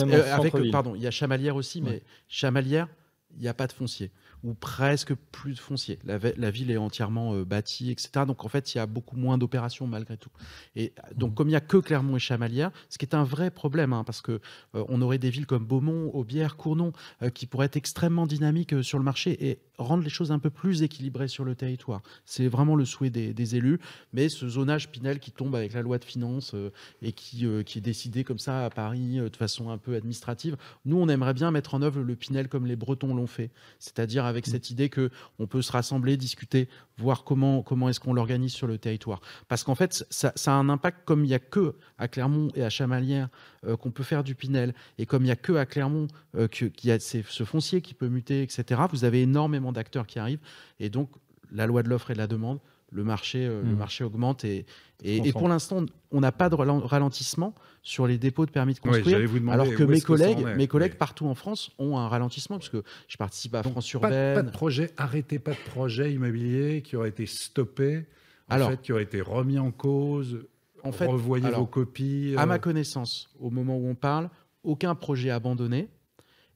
euh, 0.00 0.34
avec, 0.34 0.54
pardon, 0.70 0.94
il 0.94 1.02
y 1.02 1.06
a 1.06 1.10
Chamalières 1.10 1.56
aussi, 1.56 1.82
mais 1.82 1.90
Ouais. 1.90 2.02
Chamalières, 2.28 2.88
il 3.34 3.40
n'y 3.40 3.48
a 3.48 3.54
pas 3.54 3.66
de 3.66 3.72
foncier, 3.72 4.10
ou 4.44 4.52
presque 4.52 5.14
plus 5.32 5.54
de 5.54 5.58
foncier. 5.58 5.98
La, 6.04 6.50
ville 6.50 6.70
est 6.70 6.76
entièrement 6.76 7.34
euh, 7.34 7.44
bâtie, 7.44 7.90
etc. 7.90 8.26
Donc 8.26 8.44
en 8.44 8.48
fait, 8.48 8.74
il 8.74 8.78
y 8.78 8.80
a 8.80 8.86
beaucoup 8.86 9.16
moins 9.16 9.38
d'opérations 9.38 9.86
malgré 9.86 10.18
tout. 10.18 10.30
Et 10.76 10.92
donc, 11.16 11.30
Mhm. 11.30 11.34
comme 11.34 11.48
il 11.48 11.52
n'y 11.52 11.56
a 11.56 11.60
que 11.60 11.78
Clermont 11.78 12.16
et 12.16 12.20
Chamalières, 12.20 12.70
ce 12.90 12.98
qui 12.98 13.06
est 13.06 13.14
un 13.14 13.24
vrai 13.24 13.50
problème, 13.50 13.94
hein, 13.94 14.04
parce 14.04 14.20
que 14.20 14.40
euh, 14.74 14.84
on 14.88 15.00
aurait 15.00 15.18
des 15.18 15.30
villes 15.30 15.46
comme 15.46 15.64
Beaumont, 15.64 16.10
Aubière, 16.14 16.56
Cournon, 16.56 16.92
euh, 17.22 17.30
qui 17.30 17.46
pourraient 17.46 17.66
être 17.66 17.76
extrêmement 17.76 18.26
dynamiques 18.26 18.84
sur 18.84 18.98
le 18.98 19.04
marché 19.04 19.48
et 19.48 19.58
rendre 19.78 20.04
les 20.04 20.10
choses 20.10 20.30
un 20.30 20.38
peu 20.38 20.50
plus 20.50 20.82
équilibrées 20.82 21.28
sur 21.28 21.44
le 21.44 21.54
territoire. 21.54 22.02
C'est 22.26 22.46
vraiment 22.46 22.76
le 22.76 22.84
souhait 22.84 23.10
des, 23.10 23.32
des 23.32 23.56
élus, 23.56 23.80
mais 24.12 24.28
ce 24.28 24.46
zonage 24.46 24.90
Pinel 24.90 25.18
qui 25.18 25.32
tombe 25.32 25.54
avec 25.56 25.72
la 25.72 25.82
loi 25.82 25.98
de 25.98 26.04
finances 26.04 26.54
et 27.02 27.12
qui, 27.12 27.46
qui 27.66 27.78
est 27.78 27.80
décidé 27.80 28.22
comme 28.22 28.38
ça 28.38 28.66
à 28.66 28.70
Paris 28.70 29.16
de 29.16 29.36
façon 29.36 29.70
un 29.70 29.78
peu 29.78 29.96
administrative, 29.96 30.56
nous, 30.84 30.96
on 30.96 31.08
aimerait 31.08 31.34
bien 31.34 31.50
mettre 31.50 31.74
en 31.74 31.82
œuvre 31.82 32.00
le 32.02 32.14
Pinel 32.14 32.48
comme 32.48 32.66
les 32.66 32.76
Bretons 32.76 33.14
l'ont 33.14 33.26
fait, 33.26 33.50
c'est-à-dire 33.80 34.24
avec 34.34 34.46
cette 34.46 34.70
idée 34.70 34.88
que 34.88 35.10
on 35.38 35.46
peut 35.46 35.62
se 35.62 35.70
rassembler, 35.72 36.16
discuter, 36.16 36.68
voir 36.98 37.22
comment, 37.24 37.62
comment 37.62 37.88
est-ce 37.88 38.00
qu'on 38.00 38.12
l'organise 38.12 38.52
sur 38.52 38.66
le 38.66 38.78
territoire. 38.78 39.20
Parce 39.48 39.62
qu'en 39.64 39.74
fait, 39.76 40.04
ça, 40.10 40.32
ça 40.34 40.52
a 40.52 40.56
un 40.56 40.68
impact 40.68 41.04
comme 41.04 41.24
il 41.24 41.28
n'y 41.28 41.34
a 41.34 41.38
que 41.38 41.74
à 41.98 42.08
Clermont 42.08 42.48
et 42.54 42.62
à 42.64 42.70
Chamalières 42.70 43.28
euh, 43.66 43.76
qu'on 43.76 43.90
peut 43.92 44.02
faire 44.02 44.24
du 44.24 44.34
Pinel, 44.34 44.74
et 44.98 45.06
comme 45.06 45.22
il 45.22 45.26
n'y 45.26 45.30
a 45.32 45.36
que 45.36 45.52
à 45.52 45.66
Clermont 45.66 46.08
euh, 46.36 46.48
qu'il 46.48 46.70
y 46.84 46.90
a 46.90 46.98
ces- 46.98 47.24
ce 47.28 47.44
foncier 47.44 47.80
qui 47.80 47.94
peut 47.94 48.08
muter, 48.08 48.42
etc., 48.42 48.82
vous 48.90 49.04
avez 49.04 49.22
énormément 49.22 49.72
d'acteurs 49.72 50.06
qui 50.06 50.18
arrivent, 50.18 50.40
et 50.80 50.90
donc 50.90 51.10
la 51.52 51.66
loi 51.66 51.82
de 51.84 51.88
l'offre 51.88 52.10
et 52.10 52.14
de 52.14 52.18
la 52.18 52.26
demande, 52.26 52.58
le 52.94 53.04
marché, 53.04 53.44
euh, 53.44 53.60
le 53.62 53.70
Mhm. 53.72 53.76
marché 53.76 54.04
augmente, 54.04 54.44
et, 54.44 54.64
et, 55.02 55.32
pour 55.32 55.48
l'instant, 55.48 55.84
on 56.12 56.20
n'a 56.20 56.30
pas 56.32 56.48
de 56.48 56.54
ralen- 56.54 56.78
ralentissement 56.80 57.54
sur 57.82 58.06
les 58.06 58.16
dépôts 58.18 58.46
de 58.46 58.52
permis 58.52 58.74
de 58.74 58.78
construire. 58.78 59.04
j'allais 59.10 59.26
vous 59.26 59.40
demander 59.40 59.60
alors 59.60 59.74
que 59.74 59.82
mes 59.82 60.00
que 60.00 60.06
collègues, 60.06 60.46
mes 60.56 60.68
collègues 60.68 60.92
Oui. 60.92 60.98
partout 60.98 61.26
en 61.26 61.34
France 61.34 61.72
ont 61.78 61.98
un 61.98 62.08
ralentissement, 62.08 62.56
parce 62.56 62.68
que 62.70 62.82
je 63.08 63.16
participe 63.16 63.54
à 63.56 63.62
Donc, 63.62 63.72
France 63.72 63.92
pas, 63.92 63.98
de- 63.98 64.00
pas 64.00 64.08
Urbaine. 64.30 64.46
de 64.46 64.50
projet, 64.52 64.90
arrêtez 64.96 65.38
pas 65.40 65.50
de 65.52 65.70
projet 65.70 66.12
immobilier 66.12 66.82
qui 66.82 66.94
aurait 66.96 67.08
été 67.08 67.26
stoppé, 67.26 68.06
en 68.48 68.54
Alors- 68.54 68.70
fait, 68.70 68.80
qui 68.80 68.92
aurait 68.92 69.02
été 69.02 69.20
remis 69.20 69.58
en 69.58 69.72
cause. 69.72 70.46
En 70.84 70.92
fait, 70.92 71.06
revoyez 71.06 71.46
alors, 71.46 71.60
vos 71.60 71.66
copies. 71.66 72.34
À 72.36 72.42
euh, 72.42 72.46
ma 72.46 72.58
connaissance, 72.60 73.28
au 73.40 73.50
moment 73.50 73.76
où 73.76 73.88
on 73.88 73.94
parle, 73.94 74.30
aucun 74.62 74.94
projet 74.94 75.30
abandonné 75.30 75.88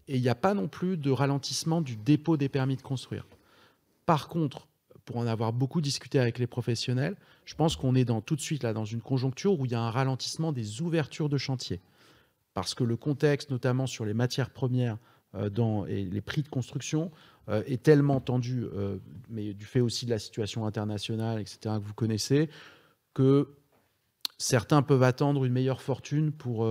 et 0.07 0.16
il 0.16 0.22
n'y 0.22 0.28
a 0.28 0.34
pas 0.34 0.55
non 0.55 0.68
plus 0.68 0.97
de 0.99 1.11
ralentissement 1.11 1.80
du 1.80 1.97
dépôt 1.97 2.36
des 2.36 2.49
permis 2.49 2.76
de 2.76 2.82
construire. 2.82 3.26
Par 4.07 4.28
contre, 4.28 4.68
pour 5.09 5.17
en 5.17 5.27
avoir 5.27 5.55
beaucoup 5.55 5.81
discuté 5.81 6.21
avec 6.21 6.39
les 6.39 6.47
professionnels, 6.47 7.17
je 7.47 7.55
pense 7.55 7.77
qu'on 7.77 7.95
est 7.95 8.05
dans, 8.05 8.21
tout 8.21 8.37
de 8.37 8.43
suite 8.43 8.67
dans 8.67 8.85
une 8.85 9.01
conjoncture 9.01 9.59
où 9.59 9.65
il 9.65 9.73
y 9.73 9.75
a 9.75 9.81
un 9.81 9.91
ralentissement 9.91 10.53
des 10.53 10.83
ouvertures 10.83 11.31
de 11.31 11.39
chantier. 11.39 11.81
Parce 12.53 12.75
que 12.75 12.85
le 12.85 12.95
contexte, 12.99 13.51
notamment 13.51 13.87
sur 13.87 14.05
les 14.05 14.13
matières 14.13 14.51
premières 14.51 14.99
euh, 15.35 15.87
et 15.87 16.05
les 16.05 16.21
prix 16.21 16.43
de 16.43 16.49
construction, 16.51 17.11
euh, 17.49 17.63
est 17.67 17.83
tellement 17.83 18.21
tendu, 18.21 18.67
euh, 18.75 18.99
mais 19.31 19.55
du 19.55 19.65
fait 19.65 19.81
aussi 19.81 20.05
de 20.05 20.11
la 20.11 20.19
situation 20.19 20.67
internationale, 20.67 21.41
etc., 21.41 21.59
que 21.63 21.87
vous 21.87 21.95
connaissez, 21.95 22.51
que 23.15 23.49
certains 24.37 24.83
peuvent 24.83 25.05
attendre 25.05 25.47
une 25.47 25.55
meilleure 25.55 25.81
fortune 25.81 26.33
pour, 26.33 26.69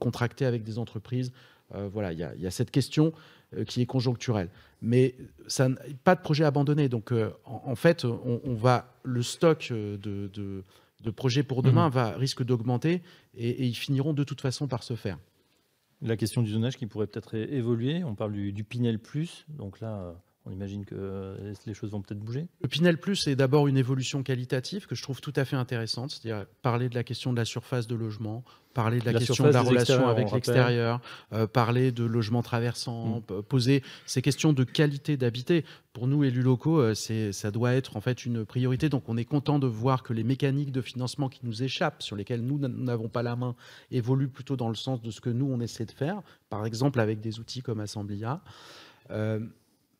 contracter 0.00 0.46
avec 0.46 0.62
des 0.62 0.78
entreprises. 0.78 1.30
Euh, 1.74 1.88
voilà, 1.92 2.12
il 2.12 2.18
y, 2.18 2.22
a- 2.22 2.34
il 2.36 2.40
y 2.42 2.46
a 2.46 2.50
cette 2.50 2.70
question 2.70 3.12
euh, 3.56 3.64
qui 3.64 3.80
est 3.82 3.86
conjoncturelle. 3.86 4.48
Mais 4.82 5.14
ça, 5.46 5.68
pas 6.04 6.14
de 6.14 6.20
projet 6.20 6.44
abandonné. 6.44 6.88
Donc, 6.88 7.12
euh, 7.12 7.30
en, 7.44 7.62
en 7.66 7.74
fait, 7.74 8.04
on, 8.04 8.40
on 8.44 8.54
va, 8.54 8.94
le 9.02 9.22
stock 9.22 9.68
de, 9.72 9.96
de, 10.32 10.62
de 11.02 11.10
projets 11.10 11.42
pour 11.42 11.62
demain 11.62 11.88
va, 11.88 12.10
risque 12.16 12.44
d'augmenter 12.44 13.02
et, 13.34 13.48
et 13.50 13.64
ils 13.64 13.74
finiront 13.74 14.12
de 14.12 14.22
toute 14.24 14.40
façon 14.40 14.68
par 14.68 14.82
se 14.82 14.94
faire. 14.94 15.18
La 16.02 16.16
question 16.16 16.42
du 16.42 16.50
zonage 16.50 16.76
qui 16.76 16.86
pourrait 16.86 17.06
peut-être 17.06 17.34
évoluer. 17.34 18.04
On 18.04 18.14
parle 18.14 18.32
du, 18.32 18.52
du 18.52 18.64
Pinel 18.64 18.98
Plus. 18.98 19.46
Donc 19.48 19.80
là, 19.80 20.14
on 20.46 20.52
imagine 20.52 20.84
que 20.84 20.94
euh, 20.96 21.54
les 21.66 21.74
choses 21.74 21.90
vont 21.90 22.00
peut-être 22.00 22.20
bouger. 22.20 22.46
Le 22.62 22.68
Pinel 22.68 22.98
Plus 22.98 23.26
est 23.26 23.34
d'abord 23.34 23.66
une 23.66 23.76
évolution 23.76 24.22
qualitative 24.22 24.86
que 24.86 24.94
je 24.94 25.02
trouve 25.02 25.20
tout 25.20 25.32
à 25.34 25.44
fait 25.44 25.56
intéressante, 25.56 26.12
c'est-à-dire 26.12 26.46
parler 26.62 26.88
de 26.88 26.94
la 26.94 27.02
question 27.02 27.32
de 27.32 27.36
la 27.36 27.44
surface 27.44 27.88
de 27.88 27.96
logement, 27.96 28.44
parler 28.72 29.00
de 29.00 29.06
la, 29.06 29.12
La 29.12 29.18
question 29.18 29.44
de 29.44 29.50
la 29.50 29.62
relation 29.62 30.06
avec 30.06 30.30
l'extérieur, 30.30 31.00
euh, 31.32 31.48
parler 31.48 31.90
de 31.90 32.04
logement 32.04 32.42
traversant, 32.42 33.22
Mm. 33.28 33.42
poser 33.42 33.82
ces 34.06 34.22
questions 34.22 34.52
de 34.52 34.62
qualité 34.62 35.16
d'habiter. 35.16 35.64
Pour 35.92 36.06
nous, 36.06 36.22
élus 36.22 36.42
locaux, 36.42 36.78
euh, 36.78 36.94
c'est, 36.94 37.32
ça 37.32 37.50
doit 37.50 37.72
être 37.72 37.96
en 37.96 38.00
fait 38.00 38.24
une 38.24 38.44
priorité. 38.44 38.88
Donc 38.88 39.08
on 39.08 39.16
est 39.16 39.24
content 39.24 39.58
de 39.58 39.66
voir 39.66 40.04
que 40.04 40.12
les 40.12 40.24
mécaniques 40.24 40.70
de 40.70 40.80
financement 40.80 41.28
qui 41.28 41.40
nous 41.42 41.64
échappent, 41.64 42.02
sur 42.02 42.14
lesquelles 42.14 42.42
nous 42.42 42.58
n'avons 42.58 43.08
pas 43.08 43.24
la 43.24 43.34
main, 43.34 43.56
évoluent 43.90 44.28
plutôt 44.28 44.56
dans 44.56 44.68
le 44.68 44.76
sens 44.76 45.02
de 45.02 45.10
ce 45.10 45.20
que 45.20 45.30
nous, 45.30 45.46
on 45.50 45.58
essaie 45.60 45.86
de 45.86 45.90
faire, 45.90 46.22
par 46.50 46.66
exemple 46.66 47.00
avec 47.00 47.20
des 47.20 47.40
outils 47.40 47.62
comme 47.62 47.80
Assemblia. 47.80 48.42
Euh, 49.10 49.40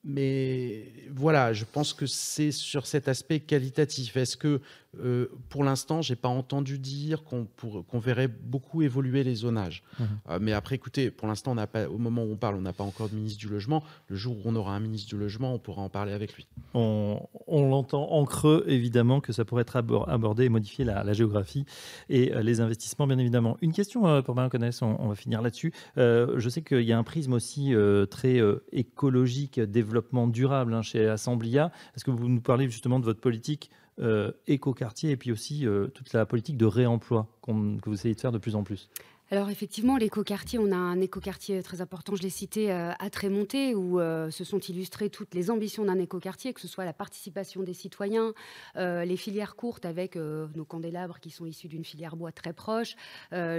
mais 0.07 0.85
voilà, 1.11 1.53
je 1.53 1.65
pense 1.65 1.93
que 1.93 2.07
c'est 2.07 2.53
sur 2.53 2.87
cet 2.87 3.09
aspect 3.09 3.41
qualitatif. 3.41 4.17
Est-ce 4.17 4.37
que, 4.37 4.61
euh, 5.03 5.27
pour 5.49 5.65
l'instant, 5.65 6.03
j'ai 6.03 6.17
pas 6.17 6.29
entendu 6.29 6.79
dire 6.79 7.25
qu'on 7.25 7.99
verrait 7.99 8.29
beaucoup 8.29 8.83
évoluer 8.83 9.25
les 9.25 9.35
zonages. 9.35 9.83
Mhm. 9.99 10.07
Euh, 10.31 10.39
mais 10.41 10.53
après, 10.53 10.75
écoutez, 10.75 11.11
pour 11.11 11.29
l'instant, 11.29 11.53
on 11.53 11.55
n'a 11.57 11.67
pas, 11.67 11.89
au 11.89 11.99
moment 11.99 12.23
où 12.23 12.33
on 12.33 12.37
parle, 12.37 12.57
on 12.57 12.63
n'a 12.63 12.73
pas 12.73 12.85
encore 12.85 13.09
de 13.09 13.15
ministre 13.15 13.39
du 13.39 13.49
logement. 13.49 13.83
Le 14.09 14.17
jour 14.17 14.37
où 14.37 14.41
on 14.45 14.57
aura 14.57 14.75
un 14.75 14.81
ministre 14.81 15.09
du 15.09 15.19
logement, 15.19 15.55
on 15.55 15.59
pourra 15.59 15.83
en 15.83 15.89
parler 15.89 16.13
avec 16.13 16.35
lui. 16.35 16.47
On, 16.75 17.21
on 17.47 17.69
l'entend 17.69 18.11
en 18.11 18.25
creux, 18.25 18.65
évidemment, 18.67 19.21
que 19.21 19.33
ça 19.33 19.45
pourrait 19.45 19.63
être 19.63 19.77
abor- 19.77 20.09
abordé 20.09 20.45
et 20.45 20.49
modifier 20.49 20.85
la, 20.85 21.05
la 21.05 21.13
géographie 21.13 21.65
et 22.09 22.35
euh, 22.35 22.43
les 22.43 22.61
investissements, 22.61 23.07
bien 23.07 23.19
évidemment. 23.19 23.57
Une 23.61 23.73
question 23.73 24.23
pour 24.23 24.35
Marion 24.35 24.51
Connès, 24.51 24.83
on, 24.83 24.97
on 24.99 25.09
va 25.09 25.15
finir 25.15 25.43
là-dessus. 25.43 25.73
Euh, 25.99 26.39
je 26.39 26.49
sais 26.49 26.63
qu'il 26.63 26.83
y 26.83 26.93
a 26.93 26.99
un 26.99 27.05
prisme 27.05 27.33
aussi 27.33 27.75
très 28.11 28.41
écologique, 28.73 29.61
développement 29.61 30.27
durable 30.27 30.75
hein, 30.75 30.83
chez 30.83 31.09
Assemblia. 31.09 31.71
Est-ce 31.95 32.05
que 32.05 32.11
vous 32.11 32.29
nous 32.29 32.41
parlez 32.41 32.69
justement 32.69 32.99
de 32.99 33.05
votre 33.05 33.21
politique 33.21 33.71
euh, 33.99 34.33
éco-quartier 34.47 35.11
et 35.11 35.17
puis 35.17 35.33
aussi 35.33 35.67
euh, 35.67 35.87
toute 35.87 36.13
la 36.13 36.27
politique 36.27 36.57
de 36.57 36.67
réemploi 36.67 37.27
que 37.43 37.53
vous 37.53 37.95
essayez 37.95 38.15
de 38.15 38.21
faire 38.21 38.33
de 38.33 38.39
plus 38.39 38.55
en 38.55 38.63
plus. 38.63 38.91
Alors 39.33 39.51
effectivement, 39.51 39.97
l'écoquartier, 39.97 40.61
on 40.61 40.71
a 40.71 40.77
un 40.77 41.01
écoquartier 41.01 41.61
très 41.63 41.81
important, 41.81 42.15
je 42.15 42.23
l'ai 42.23 42.31
cité, 42.31 42.71
euh, 42.71 42.93
à 42.97 43.11
Trémonté, 43.11 43.75
où 43.75 43.99
euh, 43.99 44.31
se 44.31 44.45
sont 44.45 44.61
illustrées 44.61 45.11
toutes 45.11 45.35
les 45.35 45.51
ambitions 45.51 45.85
d'un 45.85 45.99
écoquartier, 45.99 46.53
que 46.53 46.61
ce 46.61 46.69
soit 46.69 46.85
la 46.85 46.93
participation 46.93 47.65
des 47.65 47.75
citoyens, 47.75 48.35
les 48.77 49.17
filières 49.17 49.57
courtes 49.57 49.85
avec 49.85 50.17
nos 50.17 50.65
candélabres 50.65 51.19
qui 51.19 51.31
sont 51.31 51.47
issus 51.47 51.69
d'une 51.69 51.85
filière 51.85 52.17
bois 52.17 52.33
très 52.33 52.53
proche, 52.53 52.95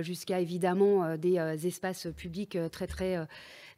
jusqu'à 0.02 0.40
évidemment 0.40 1.18
des 1.18 1.68
espaces 1.68 2.08
publics 2.16 2.58
très 2.72 2.88
très 2.88 3.28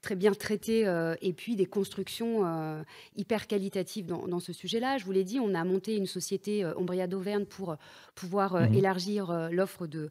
très 0.02 0.16
bien 0.16 0.34
traités 0.34 0.86
et 1.22 1.34
puis 1.34 1.56
des 1.56 1.66
constructions 1.66 2.84
hyper 3.18 3.48
qualitatives 3.48 4.06
dans, 4.06 4.40
ce 4.40 4.54
sujet-là. 4.54 4.98
Je 4.98 5.06
vous 5.06 5.12
l'ai 5.12 5.24
dit, 5.24 5.40
on 5.40 5.54
a 5.54 5.64
monté 5.64 5.96
une 5.96 6.06
société 6.06 6.66
Ombria 6.78 7.08
d'Auvergne 7.08 7.46
pour 7.46 7.76
pouvoir 8.16 8.56
mmh 8.56 8.74
élargir 8.74 9.50
l'offre 9.52 9.88
de 9.88 10.10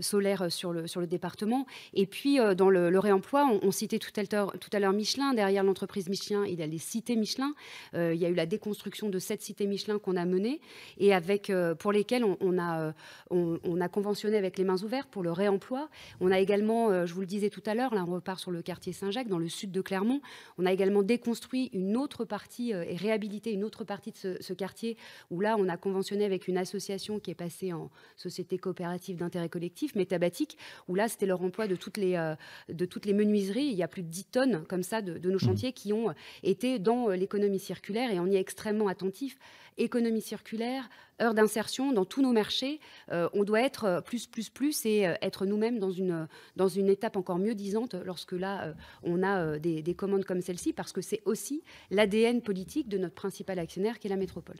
solaire 0.00 0.50
sur 0.50 0.72
le 0.72 0.86
sur 0.86 1.00
le 1.00 1.06
département. 1.06 1.66
Et 1.92 2.06
puis, 2.06 2.40
euh, 2.40 2.54
dans 2.54 2.70
le, 2.70 2.98
réemploi, 2.98 3.48
on, 3.62 3.70
citait 3.70 3.98
tout 3.98 4.10
à 4.16 4.78
l'heure 4.78 4.92
Michelin. 4.92 5.34
Derrière 5.34 5.64
l'entreprise 5.64 6.08
Michelin, 6.08 6.44
il 6.46 6.58
y 6.58 6.62
a 6.62 6.66
les 6.66 6.78
cités 6.78 7.16
Michelin. 7.16 7.52
Euh, 7.94 8.14
il 8.14 8.20
y 8.20 8.26
a 8.26 8.28
eu 8.28 8.34
la 8.34 8.46
déconstruction 8.46 9.08
de 9.08 9.18
sept 9.18 9.42
cités 9.42 9.66
Michelin 9.66 9.98
qu'on 9.98 10.16
a 10.16 10.24
menées 10.24 10.60
et 10.98 11.12
avec, 11.12 11.50
euh, 11.50 11.74
pour 11.74 11.92
lesquelles 11.92 12.24
on, 12.24 12.58
a, 12.58 12.92
on, 13.30 13.80
a 13.80 13.88
conventionné 13.88 14.36
avec 14.36 14.58
les 14.58 14.64
mains 14.64 14.82
ouvertes 14.82 15.08
pour 15.10 15.22
le 15.22 15.32
réemploi. 15.32 15.88
On 16.20 16.30
a 16.30 16.38
également, 16.38 17.06
je 17.06 17.12
vous 17.12 17.20
le 17.20 17.26
disais 17.26 17.50
tout 17.50 17.62
à 17.66 17.74
l'heure, 17.74 17.94
là 17.94 18.04
on 18.06 18.14
repart 18.14 18.38
sur 18.38 18.50
le 18.50 18.62
quartier 18.62 18.92
Saint-Jacques, 19.04 19.28
dans 19.28 19.38
le 19.38 19.48
sud 19.48 19.70
de 19.70 19.80
Clermont. 19.80 20.20
On 20.58 20.66
a 20.66 20.72
également 20.72 21.02
déconstruit 21.02 21.70
une 21.72 21.96
autre 21.96 22.24
partie 22.24 22.70
et 22.70 22.96
réhabilité 22.96 23.52
une 23.52 23.64
autre 23.64 23.84
partie 23.84 24.10
de 24.10 24.16
ce, 24.16 24.42
ce 24.42 24.52
quartier 24.52 24.96
où 25.30 25.40
là 25.40 25.56
on 25.58 25.68
a 25.68 25.76
conventionné 25.76 26.24
avec 26.24 26.48
une 26.48 26.56
association 26.56 27.20
qui 27.20 27.30
est 27.30 27.34
passée 27.34 27.72
en 27.72 27.90
société 28.16 28.58
coopérative 28.58 29.16
d'intérêt 29.16 29.48
collectif, 29.48 29.94
Métabatique, 29.94 30.56
où 30.88 30.94
là, 30.94 31.08
c'était 31.08 31.26
leur 31.26 31.42
emploi 31.42 31.66
de 31.66 31.76
toutes, 31.76 31.96
les, 31.96 32.16
euh, 32.16 32.34
de 32.68 32.84
toutes 32.84 33.06
les 33.06 33.12
menuiseries. 33.12 33.66
Il 33.66 33.74
y 33.74 33.82
a 33.82 33.88
plus 33.88 34.02
de 34.02 34.08
10 34.08 34.24
tonnes 34.26 34.64
comme 34.66 34.82
ça 34.82 35.02
de, 35.02 35.18
nos 35.28 35.36
mmh. 35.36 35.38
chantiers 35.38 35.72
qui 35.72 35.92
ont 35.92 36.14
été 36.42 36.78
dans 36.78 37.10
euh, 37.10 37.16
l'économie 37.16 37.58
circulaire 37.58 38.10
et 38.10 38.20
on 38.20 38.26
y 38.26 38.36
est 38.36 38.40
extrêmement 38.40 38.88
attentif. 38.88 39.38
Économie 39.76 40.20
circulaire, 40.20 40.88
heure 41.20 41.34
d'insertion 41.34 41.92
dans 41.92 42.04
tous 42.04 42.22
nos 42.22 42.32
marchés. 42.32 42.80
Euh, 43.10 43.28
on 43.32 43.44
doit 43.44 43.60
être 43.60 44.02
plus, 44.04 44.26
plus, 44.26 44.48
plus 44.50 44.86
et 44.86 45.02
être 45.22 45.46
nous-mêmes 45.46 45.78
dans 45.78 45.90
une, 45.90 46.28
dans 46.56 46.68
une 46.68 46.88
étape 46.88 47.16
encore 47.16 47.38
mieux 47.38 47.54
disante 47.54 47.94
lorsque 47.94 48.32
là, 48.32 48.74
on 49.02 49.22
a 49.22 49.58
des, 49.58 49.82
des 49.82 49.94
commandes 49.94 50.24
comme 50.24 50.40
celle-ci, 50.40 50.72
parce 50.72 50.92
que 50.92 51.00
c'est 51.00 51.22
aussi 51.24 51.62
l'ADN 51.90 52.42
politique 52.42 52.88
de 52.88 52.98
notre 52.98 53.14
principal 53.14 53.58
actionnaire 53.58 53.98
qui 53.98 54.06
est 54.06 54.10
la 54.10 54.16
métropole. 54.16 54.56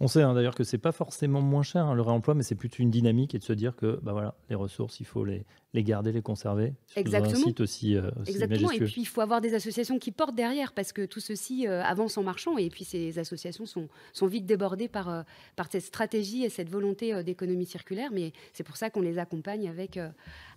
On 0.00 0.08
sait 0.08 0.22
hein, 0.22 0.34
d'ailleurs 0.34 0.54
que 0.54 0.64
c'est 0.64 0.78
pas 0.78 0.92
forcément 0.92 1.40
moins 1.40 1.62
cher 1.62 1.86
hein, 1.86 1.94
le 1.94 2.02
réemploi, 2.02 2.34
mais 2.34 2.42
c'est 2.42 2.54
plutôt 2.54 2.82
une 2.82 2.90
dynamique 2.90 3.34
et 3.34 3.38
de 3.38 3.44
se 3.44 3.52
dire 3.52 3.76
que 3.76 3.98
bah 4.02 4.12
voilà, 4.12 4.34
les 4.48 4.54
ressources, 4.54 5.00
il 5.00 5.06
faut 5.06 5.24
les, 5.24 5.44
les 5.74 5.82
garder, 5.82 6.12
les 6.12 6.22
conserver. 6.22 6.74
Exactement. 6.96 7.34
Un 7.34 7.44
site 7.44 7.60
aussi, 7.60 7.96
euh, 7.96 8.10
Exactement. 8.26 8.70
Et 8.70 8.80
puis 8.80 9.02
il 9.02 9.06
faut 9.06 9.22
avoir 9.22 9.40
des 9.40 9.54
associations 9.54 9.98
qui 9.98 10.12
portent 10.12 10.34
derrière 10.34 10.72
parce 10.72 10.92
que 10.92 11.06
tout 11.06 11.20
ceci 11.20 11.66
euh, 11.66 11.82
avance 11.82 12.18
en 12.18 12.22
marchant 12.22 12.58
et 12.58 12.68
puis 12.68 12.84
ces 12.84 13.18
associations 13.18 13.64
sont, 13.64 13.88
sont 14.12 14.26
vite 14.26 14.44
débordées 14.44 14.88
par, 14.88 15.08
euh, 15.08 15.22
par 15.56 15.68
cette 15.70 15.84
stratégie 15.84 16.44
et 16.44 16.50
cette 16.50 16.68
volonté 16.68 17.22
d'économie 17.24 17.64
circulaire. 17.64 18.10
Mais 18.12 18.32
c'est 18.52 18.64
pour 18.64 18.76
ça 18.76 18.90
qu'on 18.90 19.00
les 19.00 19.18
accompagne 19.18 19.68
avec, 19.68 19.98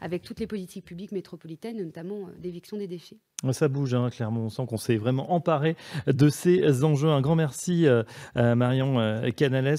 avec 0.01 0.23
toutes 0.23 0.39
les 0.39 0.47
politiques 0.47 0.85
publiques 0.85 1.11
métropolitaines, 1.11 1.77
notamment 1.77 2.29
d'éviction 2.39 2.77
des 2.77 2.87
déchets. 2.87 3.17
Ça 3.51 3.67
bouge, 3.67 3.93
hein, 3.93 4.09
clairement. 4.09 4.41
On 4.41 4.49
sent 4.49 4.65
qu'on 4.67 4.77
s'est 4.77 4.97
vraiment 4.97 5.31
emparé 5.31 5.75
de 6.07 6.29
ces 6.29 6.83
enjeux. 6.83 7.09
Un 7.09 7.21
grand 7.21 7.35
merci 7.35 7.87
à 8.35 8.55
Marion 8.55 9.21
Canales. 9.35 9.77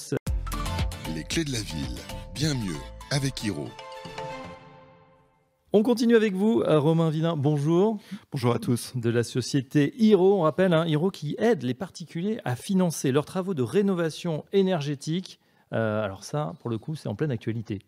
Les 1.15 1.25
clés 1.25 1.45
de 1.45 1.53
la 1.53 1.61
ville, 1.61 1.97
bien 2.35 2.55
mieux 2.55 2.77
avec 3.11 3.43
Hiro. 3.45 3.69
On 5.73 5.83
continue 5.83 6.15
avec 6.15 6.33
vous, 6.33 6.63
euh, 6.63 6.79
Romain 6.79 7.11
Villain. 7.11 7.37
Bonjour. 7.37 7.99
Bonjour 8.31 8.55
à 8.55 8.61
tous. 8.61 8.93
De 8.97 9.11
la 9.11 9.25
société 9.25 9.95
Hiro. 9.99 10.39
On 10.39 10.43
rappelle, 10.43 10.73
hein, 10.73 10.87
Hiro 10.87 11.11
qui 11.11 11.35
aide 11.39 11.65
les 11.65 11.75
particuliers 11.75 12.39
à 12.45 12.55
financer 12.55 13.11
leurs 13.11 13.25
travaux 13.25 13.53
de 13.53 13.63
rénovation 13.63 14.45
énergétique. 14.53 15.41
Euh, 15.73 16.05
alors 16.05 16.23
ça, 16.23 16.55
pour 16.61 16.71
le 16.71 16.79
coup, 16.79 16.95
c'est 16.95 17.09
en 17.09 17.17
pleine 17.17 17.33
actualité. 17.33 17.81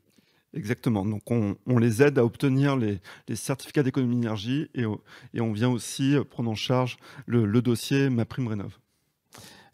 Exactement. 0.55 1.05
Donc, 1.05 1.23
on, 1.31 1.79
les 1.79 2.03
aide 2.03 2.19
à 2.19 2.25
obtenir 2.25 2.77
les, 2.77 3.01
certificats 3.37 3.85
d'économie 3.85 4.17
d'énergie 4.17 4.69
et, 4.75 4.85
on 4.85 5.53
vient 5.53 5.71
aussi 5.71 6.17
prendre 6.31 6.51
en 6.51 6.57
charge 6.57 6.97
le, 7.27 7.47
le 7.47 7.63
dossier 7.63 8.11
Ma 8.11 8.25
Prime 8.25 8.49
Rénov'. 8.49 8.77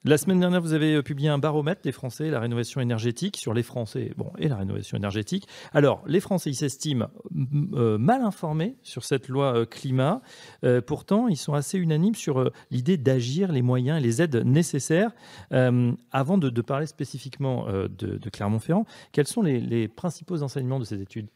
La 0.07 0.19
semaine 0.19 0.39
dernière, 0.39 0.61
vous 0.61 0.75
avez 0.75 0.97
euh, 0.97 1.03
publié 1.03 1.31
un 1.31 1.39
baromètre 1.39 1.81
des 1.81 1.91
Français, 1.91 2.29
la 2.29 2.39
rénovation 2.39 2.83
énergétique, 2.83 3.39
sur 3.39 3.55
les 3.55 3.63
Français 3.63 4.13
bon, 4.19 4.31
et 4.37 4.49
la 4.49 4.57
rénovation 4.57 4.99
énergétique. 4.99 5.49
Alors, 5.73 6.03
les 6.07 6.21
Français, 6.21 6.51
ils 6.51 6.57
s'estiment 6.57 7.09
euh, 7.73 7.97
mal 7.97 8.21
informés 8.21 8.77
sur 8.83 9.03
cette 9.03 9.29
loi 9.29 9.57
euh, 9.57 9.65
climat. 9.65 10.21
pourtant, 10.87 11.29
ils 11.29 11.39
sont 11.39 11.55
assez 11.55 11.79
unanimes 11.79 12.15
sur 12.15 12.51
l'idée 12.71 12.99
d'agir, 12.99 13.51
les 13.51 13.63
moyens 13.63 13.99
et 13.99 14.03
les 14.03 14.21
aides 14.21 14.37
nécessaires. 14.45 15.13
avant 15.51 16.37
de, 16.37 16.61
parler 16.61 16.87
spécifiquement 16.87 17.67
de, 17.67 18.31
Clermont-Ferrand, 18.31 18.85
quels 19.13 19.27
sont 19.27 19.43
les, 19.43 19.61
les, 19.61 19.89
principaux 19.89 20.43
enseignements 20.43 20.79
de 20.79 20.85
ces 20.85 21.01
études? 21.01 21.29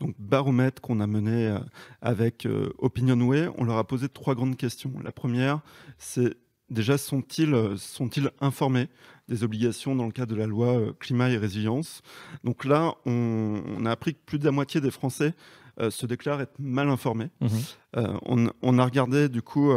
Donc, 0.00 0.14
baromètre 0.18 0.80
qu'on 0.80 1.00
a 1.00 1.06
mené 1.06 1.56
avec 2.00 2.46
Opinionway, 2.78 3.48
on 3.58 3.64
leur 3.64 3.78
a 3.78 3.86
posé 3.86 4.08
trois 4.08 4.34
grandes 4.34 4.56
questions. 4.56 4.92
La 5.02 5.12
première, 5.12 5.60
c'est 5.98 6.36
déjà 6.72 6.98
sont-ils 6.98 7.54
sont 7.76 8.10
informés 8.40 8.88
des 9.28 9.44
obligations 9.44 9.94
dans 9.94 10.06
le 10.06 10.12
cadre 10.12 10.34
de 10.34 10.38
la 10.38 10.46
loi 10.46 10.78
euh, 10.78 10.92
climat 10.98 11.30
et 11.30 11.36
résilience? 11.36 12.02
Donc 12.44 12.64
là, 12.64 12.94
on, 13.06 13.84
a 13.84 13.90
appris 13.90 14.14
que 14.14 14.20
plus 14.24 14.38
de 14.38 14.44
la 14.44 14.50
moitié 14.50 14.80
des 14.80 14.90
Français 14.90 15.34
euh, 15.80 15.90
se 15.90 16.06
déclarent 16.06 16.40
être 16.40 16.58
mal 16.58 16.88
informés. 16.88 17.30
Mmh 17.40 17.48
euh, 17.96 18.18
on, 18.62 18.78
a 18.78 18.84
regardé 18.84 19.28
du 19.28 19.42
coup 19.42 19.70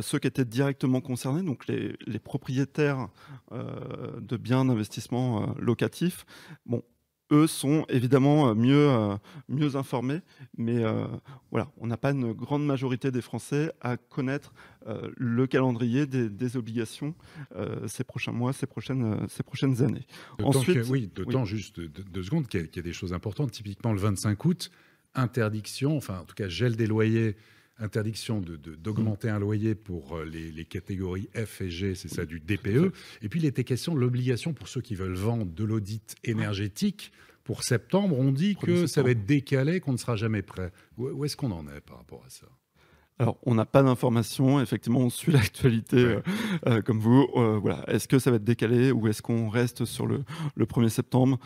ceux 0.00 0.20
qui 0.20 0.28
étaient 0.28 0.44
directement 0.44 1.00
concernés, 1.00 1.42
donc 1.42 1.66
les, 1.66 1.96
les 2.06 2.20
propriétaires 2.20 3.08
de 3.50 4.36
biens 4.36 4.64
d'investissement 4.64 5.52
locatifs. 5.58 6.26
Bon, 6.64 6.84
eux 7.32 7.46
sont 7.46 7.84
évidemment 7.88 8.48
euh, 8.48 8.54
mieux, 8.54 8.88
euh, 8.90 9.16
mieux 9.48 9.76
informés, 9.76 10.20
mais 10.56 10.84
euh, 10.84 11.06
voilà, 11.50 11.70
on 11.78 11.86
n'a 11.86 11.96
pas 11.96 12.12
une 12.12 12.32
grande 12.32 12.64
majorité 12.64 13.10
des 13.10 13.22
Français 13.22 13.72
à 13.80 13.96
connaître 13.96 14.52
le 15.16 15.48
calendrier 15.48 16.06
des, 16.06 16.56
obligations 16.56 17.16
ces 17.88 18.04
prochains 18.04 18.30
mois, 18.30 18.52
ces 18.52 18.66
prochaines, 18.66 19.26
ces 19.28 19.42
prochaines 19.42 19.82
années. 19.82 20.06
Ensuite, 20.40 20.86
oui, 20.88 21.10
d'autant 21.12 21.44
juste 21.44 21.80
deux, 21.80 22.22
secondes 22.22 22.46
qu'il 22.46 22.68
y, 22.72 22.78
a 22.78 22.82
des 22.82 22.92
choses 22.92 23.12
importantes. 23.12 23.50
Typiquement, 23.50 23.92
le 23.92 23.98
25 23.98 24.44
août, 24.44 24.70
interdiction, 25.16 25.96
enfin 25.96 26.20
en 26.20 26.24
tout 26.24 26.36
cas 26.36 26.48
gel 26.48 26.76
des 26.76 26.86
loyers 26.86 27.36
interdiction 27.78 28.40
d'augmenter 28.40 29.28
de, 29.28 29.32
un 29.32 29.38
loyer 29.38 29.74
pour 29.74 30.20
les, 30.20 30.50
les, 30.50 30.64
catégories 30.64 31.28
F 31.34 31.60
et 31.60 31.70
G, 31.70 31.94
c'est 31.94 32.08
ça 32.08 32.24
du 32.24 32.40
DPE. 32.40 32.92
Et 33.22 33.28
puis 33.28 33.40
il 33.40 33.46
était 33.46 33.64
question 33.64 33.94
de 33.94 34.00
l'obligation 34.00 34.52
pour 34.52 34.68
ceux 34.68 34.80
qui 34.80 34.94
veulent 34.94 35.14
vendre 35.14 35.46
de 35.46 35.64
l'audit 35.64 36.14
énergétique. 36.24 37.12
Pour 37.46 37.62
septembre, 37.62 38.18
on 38.18 38.32
dit 38.32 38.56
que 38.56 38.88
ça 38.88 39.04
va 39.04 39.12
être 39.12 39.24
décalé, 39.24 39.78
qu'on 39.78 39.92
ne 39.92 39.96
sera 39.98 40.16
jamais 40.16 40.42
prêt. 40.42 40.72
Où, 40.98 41.24
est-ce 41.24 41.36
qu'on 41.36 41.52
en 41.52 41.68
est 41.68 41.80
par 41.80 41.98
rapport 41.98 42.24
à 42.26 42.28
ça? 42.28 42.46
Alors, 43.20 43.38
on 43.44 43.54
n'a 43.54 43.64
pas 43.64 43.84
d'informations. 43.84 44.60
Effectivement, 44.60 44.98
on 44.98 45.10
suit 45.10 45.30
l'actualité 45.32 45.96
euh, 45.96 46.20
euh, 46.66 46.82
comme 46.82 46.98
vous. 46.98 47.28
Euh, 47.36 47.58
voilà. 47.62 47.84
Est-ce 47.86 48.08
que 48.08 48.18
ça 48.18 48.30
va 48.30 48.36
être 48.36 48.44
décalé 48.44 48.90
ou 48.90 49.06
est-ce 49.06 49.22
qu'on 49.22 49.48
reste 49.48 49.84
sur 49.84 50.06
le, 50.06 50.24
le 50.56 50.66
1er 50.66 50.88
septembre? 50.88 51.38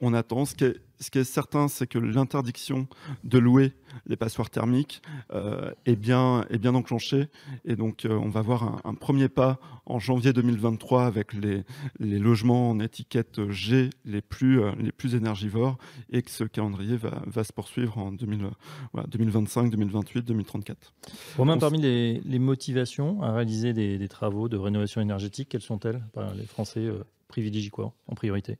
On 0.00 0.14
attend. 0.14 0.46
Ce 0.46 0.54
qui 0.54 0.64
est, 0.64 0.80
ce 1.00 1.10
qui 1.10 1.18
est 1.18 1.24
certain, 1.24 1.68
c'est 1.68 1.86
que 1.86 1.98
l'interdiction 1.98 2.88
de 3.24 3.38
louer 3.38 3.72
les 4.06 4.16
passoires 4.16 4.50
thermiques 4.50 5.02
euh, 5.32 5.72
est, 5.84 5.96
bien, 5.96 6.44
est 6.50 6.58
bien 6.58 6.74
enclenchée. 6.74 7.28
Et 7.64 7.76
donc, 7.76 8.04
euh, 8.04 8.14
on 8.14 8.28
va 8.28 8.42
voir 8.42 8.80
un, 8.84 8.94
premier 8.94 9.28
pas 9.28 9.58
en 9.86 9.98
janvier 9.98 10.32
2023 10.32 11.06
avec 11.06 11.32
les, 11.32 11.64
les 11.98 12.18
logements 12.18 12.70
en 12.70 12.80
étiquette 12.80 13.48
G 13.50 13.90
les 14.04 14.20
plus, 14.20 14.62
euh, 14.62 14.72
les 14.78 14.92
plus 14.92 15.14
énergivores 15.14 15.78
et 16.10 16.22
que 16.22 16.30
ce 16.30 16.44
calendrier 16.44 16.96
va, 16.96 17.22
va 17.26 17.44
se 17.44 17.52
poursuivre 17.52 17.98
en 17.98 18.12
2025, 18.12 19.70
2028, 19.70 20.22
2034. 20.22 20.94
Romain, 21.36 21.58
parmi 21.58 21.80
les, 21.80 22.20
les, 22.20 22.38
motivations 22.38 23.22
à 23.22 23.32
réaliser 23.32 23.72
des, 23.72 23.98
des, 23.98 24.08
travaux 24.08 24.48
de 24.48 24.56
rénovation 24.56 25.00
énergétique, 25.00 25.48
quelles 25.48 25.62
sont-elles? 25.62 26.02
Les 26.36 26.46
Français 26.46 26.88
privilégient 27.28 27.70
quoi 27.70 27.92
en 28.06 28.14
priorité? 28.14 28.58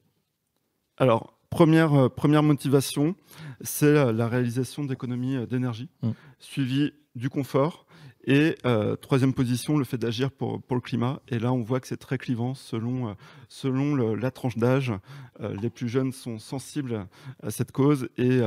Alors, 0.98 1.35
Première, 1.56 1.94
euh, 1.94 2.08
première 2.10 2.42
motivation, 2.42 3.16
c'est 3.62 4.12
la, 4.12 4.28
réalisation 4.28 4.84
d'économies 4.84 5.36
euh, 5.36 5.46
d'énergie, 5.46 5.88
mmh. 6.02 6.10
suivi 6.38 6.92
du 7.14 7.30
confort. 7.30 7.86
Et 8.26 8.56
euh, 8.66 8.94
troisième 8.96 9.32
position, 9.32 9.78
le 9.78 9.84
fait 9.86 9.96
d'agir 9.96 10.30
pour, 10.32 10.60
pour, 10.60 10.76
le 10.76 10.82
climat. 10.82 11.22
Et 11.28 11.38
là, 11.38 11.54
on 11.54 11.62
voit 11.62 11.80
que 11.80 11.86
c'est 11.86 11.96
très 11.96 12.18
clivant 12.18 12.52
selon, 12.54 13.16
selon 13.48 13.96
la 14.14 14.30
tranche 14.30 14.58
d'âge. 14.58 14.92
les 15.40 15.70
plus 15.70 15.88
jeunes 15.88 16.12
sont 16.12 16.38
sensibles 16.38 17.06
à 17.42 17.50
cette 17.50 17.72
cause 17.72 18.10
et, 18.18 18.40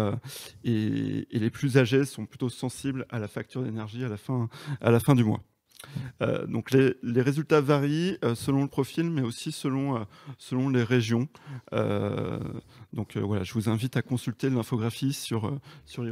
et, 0.64 1.28
et, 1.32 1.40
les 1.40 1.50
plus 1.50 1.78
âgés 1.78 2.06
sont 2.06 2.26
plutôt 2.28 2.50
sensibles 2.50 3.08
à 3.10 3.18
la 3.18 3.30
facture 3.30 3.64
d'énergie 3.64 4.04
à, 4.04 4.10
la 4.10 4.18
fin, 4.18 4.50
à 4.82 4.92
la 4.92 5.00
fin 5.00 5.16
du 5.16 5.24
mois. 5.24 5.42
Euh, 6.22 6.46
donc 6.46 6.72
les, 6.72 7.22
résultats 7.22 7.62
varient 7.62 8.18
selon 8.36 8.64
le 8.64 8.68
profil, 8.68 9.10
mais 9.10 9.22
aussi 9.22 9.52
selon, 9.52 10.06
selon 10.38 10.70
les 10.70 10.84
régions. 10.84 11.28
je 11.72 13.54
vous 13.54 13.70
invite 13.70 13.98
à 13.98 14.02
consulter 14.02 14.50
l'infographie 14.50 15.14
sur, 15.14 15.60
sur 15.86 16.04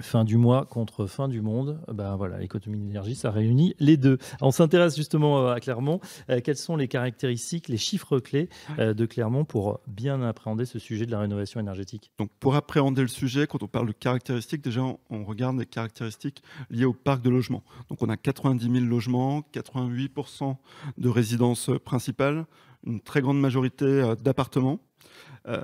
fin 0.00 0.24
du 0.24 0.36
mois 0.36 0.64
contre 0.64 1.06
fin 1.06 1.28
du 1.28 1.40
monde, 1.40 1.80
ben 1.92 2.16
voilà, 2.16 2.38
l'économie 2.38 2.78
d'énergie, 2.78 3.14
ça 3.14 3.30
réunit 3.30 3.74
les 3.78 3.96
deux. 3.96 4.18
On 4.40 4.50
s'intéresse 4.50 4.96
justement 4.96 5.48
à 5.48 5.60
Clermont. 5.60 6.00
Euh, 6.30 6.40
quelles 6.42 6.56
sont 6.56 6.76
les 6.76 6.88
caractéristiques, 6.88 7.68
les 7.68 7.76
chiffres 7.76 8.18
clés 8.18 8.48
euh, 8.78 8.94
de 8.94 9.06
Clermont 9.06 9.44
pour 9.44 9.80
bien 9.86 10.22
appréhender 10.22 10.64
ce 10.64 10.78
sujet 10.78 11.06
de 11.06 11.10
la 11.10 11.20
rénovation 11.20 11.60
énergétique? 11.60 12.10
Donc 12.18 12.30
pour 12.40 12.54
appréhender 12.54 13.02
le 13.02 13.08
sujet, 13.08 13.46
quand 13.46 13.62
on 13.62 13.68
parle 13.68 13.88
de 13.88 13.92
caractéristiques, 13.92 14.62
déjà 14.62 14.82
on 15.10 15.24
regarde 15.24 15.58
les 15.58 15.66
caractéristiques 15.66 16.42
liées 16.70 16.84
au 16.84 16.94
parc 16.94 17.22
de 17.22 17.30
logement. 17.30 17.62
Donc 17.88 18.02
on 18.02 18.08
a 18.08 18.16
90 18.16 18.70
000 18.70 18.84
logements, 18.84 19.42
88% 19.52 20.56
de 20.98 21.08
résidences 21.08 21.70
principales, 21.84 22.46
une 22.86 23.00
très 23.00 23.20
grande 23.20 23.40
majorité 23.40 23.84
euh, 23.84 24.14
d'appartements. 24.14 24.80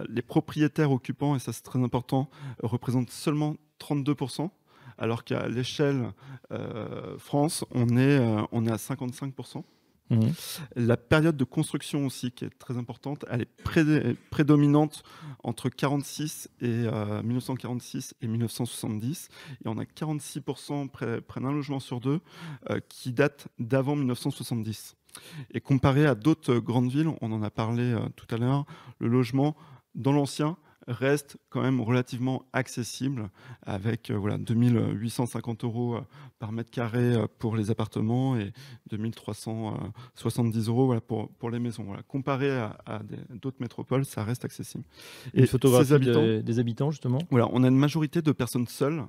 les 0.08 0.22
propriétaires 0.22 0.90
occupants, 0.90 1.36
et 1.36 1.38
ça 1.38 1.52
c'est 1.52 1.62
très 1.62 1.78
important, 1.78 2.28
représentent 2.62 3.10
seulement 3.10 3.54
32%, 3.80 4.50
alors 4.98 5.24
qu'à 5.24 5.48
l'échelle 5.48 6.12
euh, 6.52 7.16
France, 7.18 7.64
on 7.70 7.96
est, 7.96 8.18
euh, 8.18 8.42
on 8.52 8.66
est 8.66 8.72
à 8.72 8.76
55%. 8.76 9.62
Mmh. 10.10 10.20
La 10.76 10.96
période 10.96 11.36
de 11.36 11.44
construction 11.44 12.06
aussi, 12.06 12.32
qui 12.32 12.46
est 12.46 12.58
très 12.58 12.78
importante, 12.78 13.26
elle 13.30 13.42
est 13.42 14.16
prédominante 14.30 15.02
entre 15.44 15.68
46 15.68 16.48
et 16.62 16.86
1946 17.22 18.14
euh, 18.22 18.24
et 18.24 18.28
1970. 18.28 19.28
Et 19.64 19.68
on 19.68 19.76
a 19.76 19.84
46% 19.84 20.88
près, 20.88 21.20
près 21.20 21.42
d'un 21.42 21.52
logement 21.52 21.78
sur 21.78 22.00
deux 22.00 22.20
qui 22.88 23.12
date 23.12 23.48
d'avant 23.58 23.96
1970. 23.96 24.96
Et 25.52 25.60
comparé 25.60 26.06
à 26.06 26.14
d'autres 26.14 26.56
grandes 26.56 26.90
villes, 26.90 27.10
on 27.20 27.30
en 27.30 27.42
a 27.42 27.50
parlé 27.50 27.94
tout 28.16 28.34
à 28.34 28.38
l'heure, 28.38 28.64
le 29.00 29.08
logement 29.08 29.56
dans 29.94 30.12
l'ancien 30.12 30.56
reste 30.88 31.36
quand 31.50 31.62
même 31.62 31.80
relativement 31.80 32.44
accessible 32.52 33.30
avec 33.62 34.10
euh, 34.10 34.16
voilà, 34.16 34.38
2850 34.38 35.64
euros 35.64 35.96
euh, 35.96 36.00
par 36.38 36.50
mètre 36.50 36.70
carré 36.70 37.14
euh, 37.14 37.26
pour 37.38 37.56
les 37.56 37.70
appartements 37.70 38.36
et 38.36 38.52
2370 38.90 40.68
euros 40.68 40.86
voilà, 40.86 41.00
pour, 41.00 41.28
pour 41.32 41.50
les 41.50 41.58
maisons. 41.58 41.84
Voilà. 41.84 42.02
Comparé 42.02 42.50
à, 42.50 43.02
d'autres 43.30 43.60
métropoles, 43.60 44.04
ça 44.04 44.24
reste 44.24 44.44
accessible. 44.44 44.84
Et, 45.34 45.46
photographie 45.46 45.92
habitants, 45.92 46.40
des 46.42 46.58
habitants, 46.58 46.90
justement? 46.90 47.18
Voilà, 47.30 47.48
on 47.52 47.62
a 47.62 47.68
une 47.68 47.78
majorité 47.78 48.22
de 48.22 48.32
personnes 48.32 48.66
seules. 48.66 49.04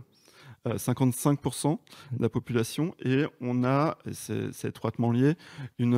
55% 0.66 1.80
de 2.12 2.22
la 2.22 2.28
population 2.28 2.94
et 3.00 3.24
on 3.40 3.64
a, 3.64 3.98
c'est 4.12 4.66
étroitement 4.66 5.10
lié, 5.10 5.36
une, 5.78 5.96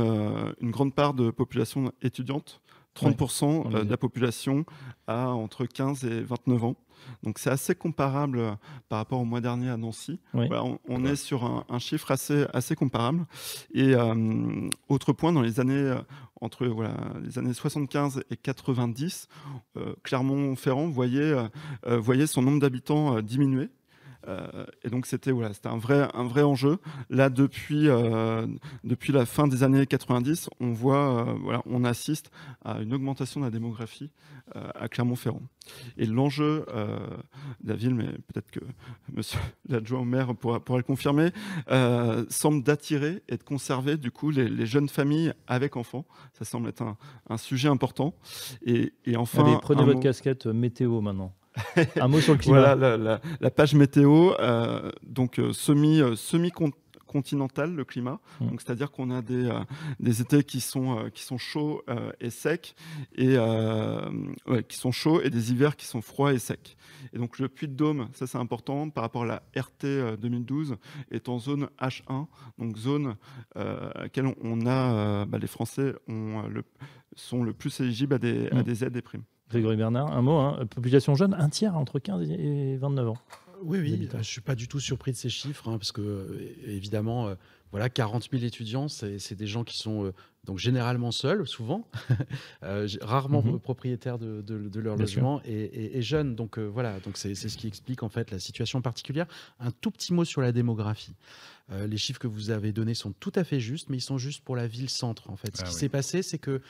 une, 0.61 0.69
grande 0.69 0.93
part 0.93 1.15
de 1.15 1.31
population 1.31 1.91
étudiante 2.03 2.61
30% 2.95 3.75
euh, 3.75 3.83
de 3.83 3.89
la 3.89 3.97
population 3.97 4.65
a 5.07 5.29
entre 5.29 5.65
15 5.65 6.03
et 6.05 6.21
29 6.21 6.63
ans. 6.63 6.75
Donc 7.23 7.39
c'est 7.39 7.49
assez 7.49 7.73
comparable 7.73 8.39
euh, 8.39 8.51
par 8.89 8.99
rapport 8.99 9.19
au 9.19 9.25
mois 9.25 9.41
dernier 9.41 9.69
à 9.69 9.77
Nancy. 9.77 10.19
on, 10.33 11.05
est 11.05 11.15
sur 11.15 11.65
un, 11.67 11.79
chiffre 11.79 12.11
assez, 12.11 12.45
assez 12.53 12.75
comparable. 12.75 13.25
Et 13.73 13.95
euh, 13.95 14.69
autre 14.89 15.13
point, 15.13 15.31
dans 15.33 15.41
les 15.41 15.59
années 15.59 15.95
entre 16.41 16.67
voilà, 16.67 16.95
les 17.23 17.37
années 17.37 17.53
75 17.53 18.23
et 18.29 18.37
90, 18.37 19.27
Clermont-Ferrand 20.03 20.87
voyait, 20.87 21.35
voyait 21.85 22.27
son 22.27 22.41
nombre 22.41 22.59
d'habitants 22.59 23.21
diminuer. 23.21 23.69
Euh, 24.27 24.65
et 24.83 24.89
donc 24.89 25.05
c'était 25.05 25.31
voilà, 25.31 25.53
c'était 25.53 25.69
un 25.69 25.77
vrai, 25.77 26.07
un 26.13 26.23
vrai 26.23 26.43
enjeu. 26.43 26.77
Là, 27.09 27.29
depuis, 27.29 27.87
euh, 27.87 28.45
depuis 28.83 29.11
la 29.11 29.25
fin 29.25 29.47
des 29.47 29.63
années 29.63 29.85
90, 29.85 30.49
on 30.59 30.71
voit, 30.71 31.27
euh, 31.27 31.33
voilà, 31.41 31.61
on 31.65 31.83
assiste 31.83 32.31
à 32.63 32.79
une 32.81 32.93
augmentation 32.93 33.39
de 33.39 33.45
la 33.45 33.51
démographie 33.51 34.11
à 34.53 34.89
Clermont-Ferrand. 34.89 35.43
Et 35.95 36.05
l'enjeu 36.05 36.65
de 37.61 37.69
la 37.69 37.75
ville, 37.75 37.95
mais 37.95 38.07
peut-être 38.07 38.51
que 38.51 38.59
Monsieur 39.13 39.39
l'adjoint 39.69 40.01
au 40.01 40.03
maire 40.03 40.35
pourra, 40.35 40.59
pourra 40.59 40.77
le 40.77 40.83
confirmer, 40.83 41.31
semble 42.29 42.61
d'attirer 42.61 43.23
et 43.29 43.37
de 43.37 43.43
conserver 43.43 43.95
du 43.95 44.11
coup 44.11 44.29
les, 44.29 44.65
jeunes 44.65 44.89
familles 44.89 45.33
avec 45.47 45.77
enfants. 45.77 46.05
Ça 46.33 46.43
semble 46.43 46.67
être 46.67 46.81
un, 46.81 46.97
un 47.29 47.37
sujet 47.37 47.69
important. 47.69 48.13
Et, 48.65 48.91
et 49.05 49.15
enfin, 49.15 49.45
Allez, 49.45 49.57
prenez 49.61 49.85
votre 49.85 50.01
casquette 50.01 50.47
météo 50.47 50.99
maintenant. 50.99 51.33
Un 51.99 52.07
mot 52.07 52.19
sur 52.21 52.33
le 52.33 52.39
climat. 52.39 52.75
voilà 52.75 53.19
la, 53.39 53.51
page 53.51 53.73
météo. 53.73 54.33
Euh, 54.39 54.91
donc 55.03 55.39
euh, 55.39 55.53
semi, 55.53 56.01
euh, 56.01 56.15
semi 56.15 56.51
continental 57.07 57.75
le 57.75 57.83
climat. 57.83 58.19
Mm. 58.39 58.49
Donc 58.49 58.61
c'est-à-dire 58.61 58.91
qu'on 58.91 59.11
a 59.11 59.21
des, 59.21 59.49
des 59.99 60.21
étés 60.21 60.43
qui 60.43 60.61
sont 60.61 61.09
qui 61.13 61.23
sont 61.23 61.37
chauds 61.37 61.83
et 62.19 62.29
secs 62.29 62.73
et 63.15 63.35
qui 64.67 64.77
sont 64.77 64.91
chauds 64.91 65.21
et 65.21 65.29
des 65.29 65.51
hivers 65.51 65.75
qui 65.75 65.85
sont 65.85 66.01
froids 66.01 66.33
et 66.33 66.39
secs. 66.39 66.77
Et 67.13 67.17
donc 67.17 67.39
le 67.39 67.49
Puy 67.49 67.67
de 67.67 67.73
Dôme, 67.73 68.07
ça 68.13 68.27
c'est 68.27 68.37
important 68.37 68.89
par 68.89 69.03
rapport 69.03 69.23
à 69.23 69.25
la 69.25 69.43
RT 69.55 70.17
2012 70.19 70.77
est 71.11 71.27
en 71.27 71.39
zone 71.39 71.67
H1, 71.81 72.27
donc 72.57 72.77
zone 72.77 73.15
à 73.55 74.03
laquelle 74.03 74.33
on 74.41 74.65
a 74.65 75.25
bah, 75.25 75.37
les 75.37 75.47
Français 75.47 75.93
ont 76.07 76.43
le, 76.43 76.63
sont 77.15 77.43
le 77.43 77.51
plus 77.51 77.77
éligibles 77.81 78.13
à 78.13 78.19
des, 78.19 78.47
à 78.49 78.55
mm. 78.55 78.63
des 78.63 78.85
aides 78.85 78.95
et 78.95 79.01
primes. 79.01 79.23
Grégory 79.51 79.75
Bernard, 79.75 80.11
un 80.11 80.21
mot, 80.21 80.37
hein. 80.37 80.65
population 80.73 81.15
jeune, 81.15 81.33
un 81.33 81.49
tiers 81.49 81.77
entre 81.77 81.99
15 81.99 82.31
et 82.31 82.77
29 82.77 83.09
ans. 83.09 83.17
Oui, 83.63 83.79
oui, 83.79 84.07
je 84.11 84.17
ne 84.17 84.23
suis 84.23 84.41
pas 84.41 84.55
du 84.55 84.67
tout 84.67 84.79
surpris 84.79 85.11
de 85.11 85.17
ces 85.17 85.29
chiffres, 85.29 85.67
hein, 85.67 85.77
parce 85.77 85.91
que, 85.91 86.01
euh, 86.01 86.55
évidemment, 86.65 87.27
euh, 87.27 87.35
voilà, 87.71 87.89
40 87.89 88.29
000 88.31 88.43
étudiants, 88.43 88.87
c'est 88.87 89.35
des 89.35 89.47
gens 89.47 89.63
qui 89.63 89.77
sont 89.77 90.05
euh, 90.05 90.13
donc 90.45 90.57
généralement 90.57 91.11
seuls, 91.11 91.47
souvent, 91.47 91.87
rarement 93.01 93.43
mhm. 93.43 93.59
propriétaires 93.59 94.17
de, 94.17 94.79
leur 94.79 94.97
logement 94.97 95.41
et, 95.45 96.01
jeunes. 96.01 96.35
Donc 96.35 96.57
voilà, 96.57 96.99
donc 97.01 97.17
c'est 97.17 97.35
ce 97.35 97.57
qui 97.57 97.67
explique 97.67 98.03
en 98.03 98.09
fait 98.09 98.31
la 98.31 98.39
situation 98.39 98.81
particulière. 98.81 99.27
Un 99.59 99.71
tout 99.71 99.91
petit 99.91 100.13
mot 100.13 100.25
sur 100.25 100.41
la 100.41 100.51
démographie. 100.51 101.13
les 101.69 101.97
chiffres 101.97 102.19
que 102.19 102.27
vous 102.27 102.49
avez 102.49 102.73
donnés 102.73 102.95
sont 102.95 103.13
tout 103.13 103.31
à 103.35 103.43
fait 103.43 103.59
justes, 103.59 103.89
mais 103.89 103.97
ils 103.97 104.01
sont 104.01 104.17
justes 104.17 104.43
pour 104.43 104.55
la 104.55 104.67
ville-centre. 104.67 105.29
En 105.29 105.37
fait, 105.37 105.55
ce 105.55 105.61
ah 105.61 105.67
qui 105.67 105.73
s'est 105.73 105.89
passé, 105.89 106.23
c'est 106.23 106.39
que 106.39 106.61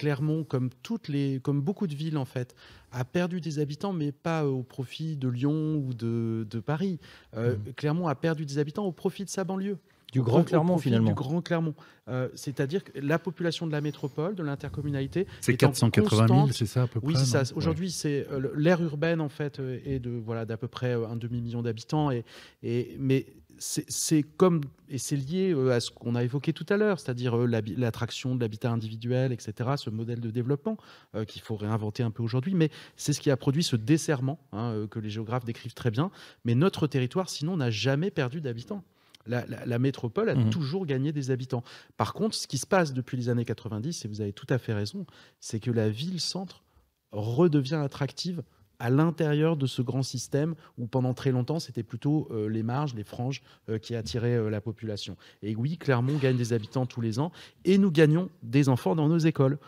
Clermont, 0.00 0.44
comme, 0.44 0.70
toutes 0.82 1.08
les, 1.08 1.40
comme 1.40 1.60
beaucoup 1.60 1.86
de 1.86 1.94
villes 1.94 2.16
en 2.16 2.24
fait, 2.24 2.54
a 2.90 3.04
perdu 3.04 3.42
des 3.42 3.58
habitants, 3.58 3.92
mais 3.92 4.12
pas 4.12 4.46
au 4.46 4.62
profit 4.62 5.14
de 5.14 5.28
Lyon 5.28 5.76
ou 5.76 5.92
de, 5.92 6.46
Paris. 6.64 6.98
Euh, 7.36 7.56
mmh. 7.56 7.72
Clermont 7.76 8.08
a 8.08 8.14
perdu 8.14 8.46
des 8.46 8.56
habitants 8.56 8.86
au 8.86 8.92
profit 8.92 9.26
de 9.26 9.28
sa 9.28 9.44
banlieue. 9.44 9.76
Du 10.10 10.22
Grand 10.22 10.42
Clermont, 10.42 10.78
finalement. 10.78 11.10
Du 11.10 11.14
Grand 11.14 11.42
Clermont. 11.42 11.74
Euh, 12.08 12.28
c'est-à-dire 12.34 12.82
que 12.82 12.98
la 12.98 13.18
population 13.18 13.66
de 13.66 13.72
la 13.72 13.82
métropole, 13.82 14.34
de 14.34 14.42
l'intercommunalité. 14.42 15.26
C'est 15.42 15.54
480 15.58 16.26
000, 16.26 16.48
c'est 16.52 16.64
ça 16.64 16.84
à 16.84 16.86
peu 16.86 16.98
près 16.98 17.08
Oui, 17.12 17.14
c'est 17.18 17.26
ça. 17.26 17.42
Aujourd'hui, 17.54 17.90
c'est 17.90 18.26
euh, 18.32 18.48
l'ère 18.56 18.82
urbaine, 18.82 19.20
en 19.20 19.28
fait, 19.28 19.60
est 19.84 19.98
de 19.98 20.10
voilà, 20.10 20.46
d'à 20.46 20.56
peu 20.56 20.66
près 20.66 20.94
un 20.94 21.16
demi-million 21.16 21.60
d'habitants. 21.60 22.10
Et, 22.10 22.24
et, 22.62 22.96
mais 22.98 23.26
c'est 23.60 24.22
comme, 24.22 24.62
et 24.88 24.96
c'est 24.96 25.16
lié 25.16 25.52
euh, 25.52 25.72
à 25.72 25.80
ce 25.80 25.90
qu'on 25.90 26.14
a 26.14 26.24
évoqué 26.24 26.54
tout 26.54 26.64
à 26.70 26.78
l'heure, 26.78 26.98
c'est-à-dire 26.98 27.36
euh, 27.36 27.46
l'attraction 27.46 28.34
de 28.34 28.40
l'habitat 28.40 28.70
individuel, 28.70 29.32
etc., 29.32 29.70
ce 29.76 29.90
modèle 29.90 30.20
de 30.20 30.30
développement 30.30 30.78
euh, 31.14 31.26
qu'il 31.26 31.42
faut 31.42 31.56
réinventer 31.56 32.02
un 32.02 32.10
peu 32.10 32.22
aujourd'hui, 32.22 32.54
mais 32.54 32.70
c'est 32.96 33.12
ce 33.12 33.20
qui 33.20 33.30
a 33.30 33.36
produit 33.36 33.62
ce 33.62 33.76
desserrement 33.76 34.40
hein, 34.52 34.86
que 34.90 34.98
les 34.98 35.10
géographes 35.10 35.44
décrivent 35.44 35.74
très 35.74 35.90
bien. 35.90 36.10
Mais 36.44 36.54
notre 36.54 36.86
territoire, 36.86 37.28
sinon, 37.28 37.58
n'a 37.58 37.70
jamais 37.70 38.10
perdu 38.10 38.40
d'habitants. 38.40 38.82
La, 39.26 39.78
métropole 39.78 40.30
a 40.30 40.34
mmh 40.34 40.50
toujours 40.50 40.86
gagné 40.86 41.12
des 41.12 41.30
habitants. 41.30 41.62
Par 41.98 42.14
contre, 42.14 42.34
ce 42.34 42.48
qui 42.48 42.56
se 42.56 42.66
passe 42.66 42.94
depuis 42.94 43.18
les 43.18 43.28
années 43.28 43.44
90, 43.44 44.04
et 44.04 44.08
vous 44.08 44.22
avez 44.22 44.32
tout 44.32 44.46
à 44.48 44.58
fait 44.58 44.72
raison, 44.72 45.06
c'est 45.38 45.60
que 45.60 45.70
la 45.70 45.90
ville-centre 45.90 46.64
redevient 47.12 47.74
attractive 47.74 48.42
à 48.80 48.88
l'intérieur 48.88 49.56
de 49.56 49.66
ce 49.66 49.82
grand 49.82 50.02
système 50.02 50.54
où 50.78 50.86
pendant 50.86 51.14
très 51.14 51.30
longtemps 51.30 51.60
c'était 51.60 51.82
plutôt 51.82 52.26
euh, 52.30 52.48
les 52.48 52.62
marges, 52.62 52.94
les 52.94 53.04
franges 53.04 53.42
euh, 53.68 53.78
qui 53.78 53.94
attiraient 53.94 54.36
euh, 54.36 54.50
la 54.50 54.60
population. 54.60 55.16
Et 55.42 55.54
oui, 55.54 55.76
Clermont 55.76 56.16
gagne 56.16 56.36
des 56.36 56.52
habitants 56.52 56.86
tous 56.86 57.02
les 57.02 57.18
ans 57.18 57.30
et 57.64 57.76
nous 57.76 57.90
gagnons 57.90 58.30
des 58.42 58.68
enfants 58.68 58.96
dans 58.96 59.08
nos 59.08 59.18
écoles 59.18 59.58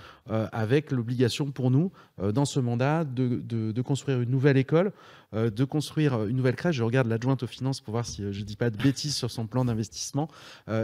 avec 0.53 0.93
l'obligation 0.93 1.51
pour 1.51 1.71
nous 1.71 1.91
dans 2.23 2.45
ce 2.45 2.61
mandat 2.61 3.05
de, 3.05 3.83
construire 3.83 4.21
une 4.21 4.31
nouvelle 4.31 4.57
école, 4.57 4.93
de 5.33 5.65
construire 5.65 6.25
une 6.25 6.37
nouvelle 6.37 6.55
crèche. 6.55 6.77
Je 6.77 6.85
regarde 6.85 7.09
l'adjointe 7.09 7.43
aux 7.43 7.49
finances 7.49 7.81
pour 7.81 7.93
voir 7.93 8.07
si 8.07 8.23
je 8.33 8.39
ne 8.41 8.45
dis 8.45 8.57
pas 8.57 8.71
de 8.71 8.77
bêtises 8.77 9.17
sur 9.17 9.31
son 9.31 9.47
plan 9.47 9.65
d'investissement. 9.65 10.29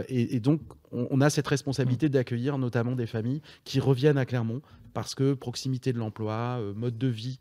Et, 0.09 0.39
donc 0.41 0.61
on, 0.91 1.21
a 1.21 1.29
cette 1.29 1.47
responsabilité 1.47 2.09
d'accueillir 2.09 2.57
notamment 2.57 2.95
des 2.95 3.07
familles 3.07 3.41
qui 3.63 3.79
reviennent 3.79 4.17
à 4.17 4.25
Clermont 4.25 4.61
parce 4.93 5.15
que 5.15 5.33
proximité 5.33 5.93
de 5.93 5.99
l'emploi, 5.99 6.59
mode 6.75 6.97
de 6.97 7.07
vie, 7.07 7.39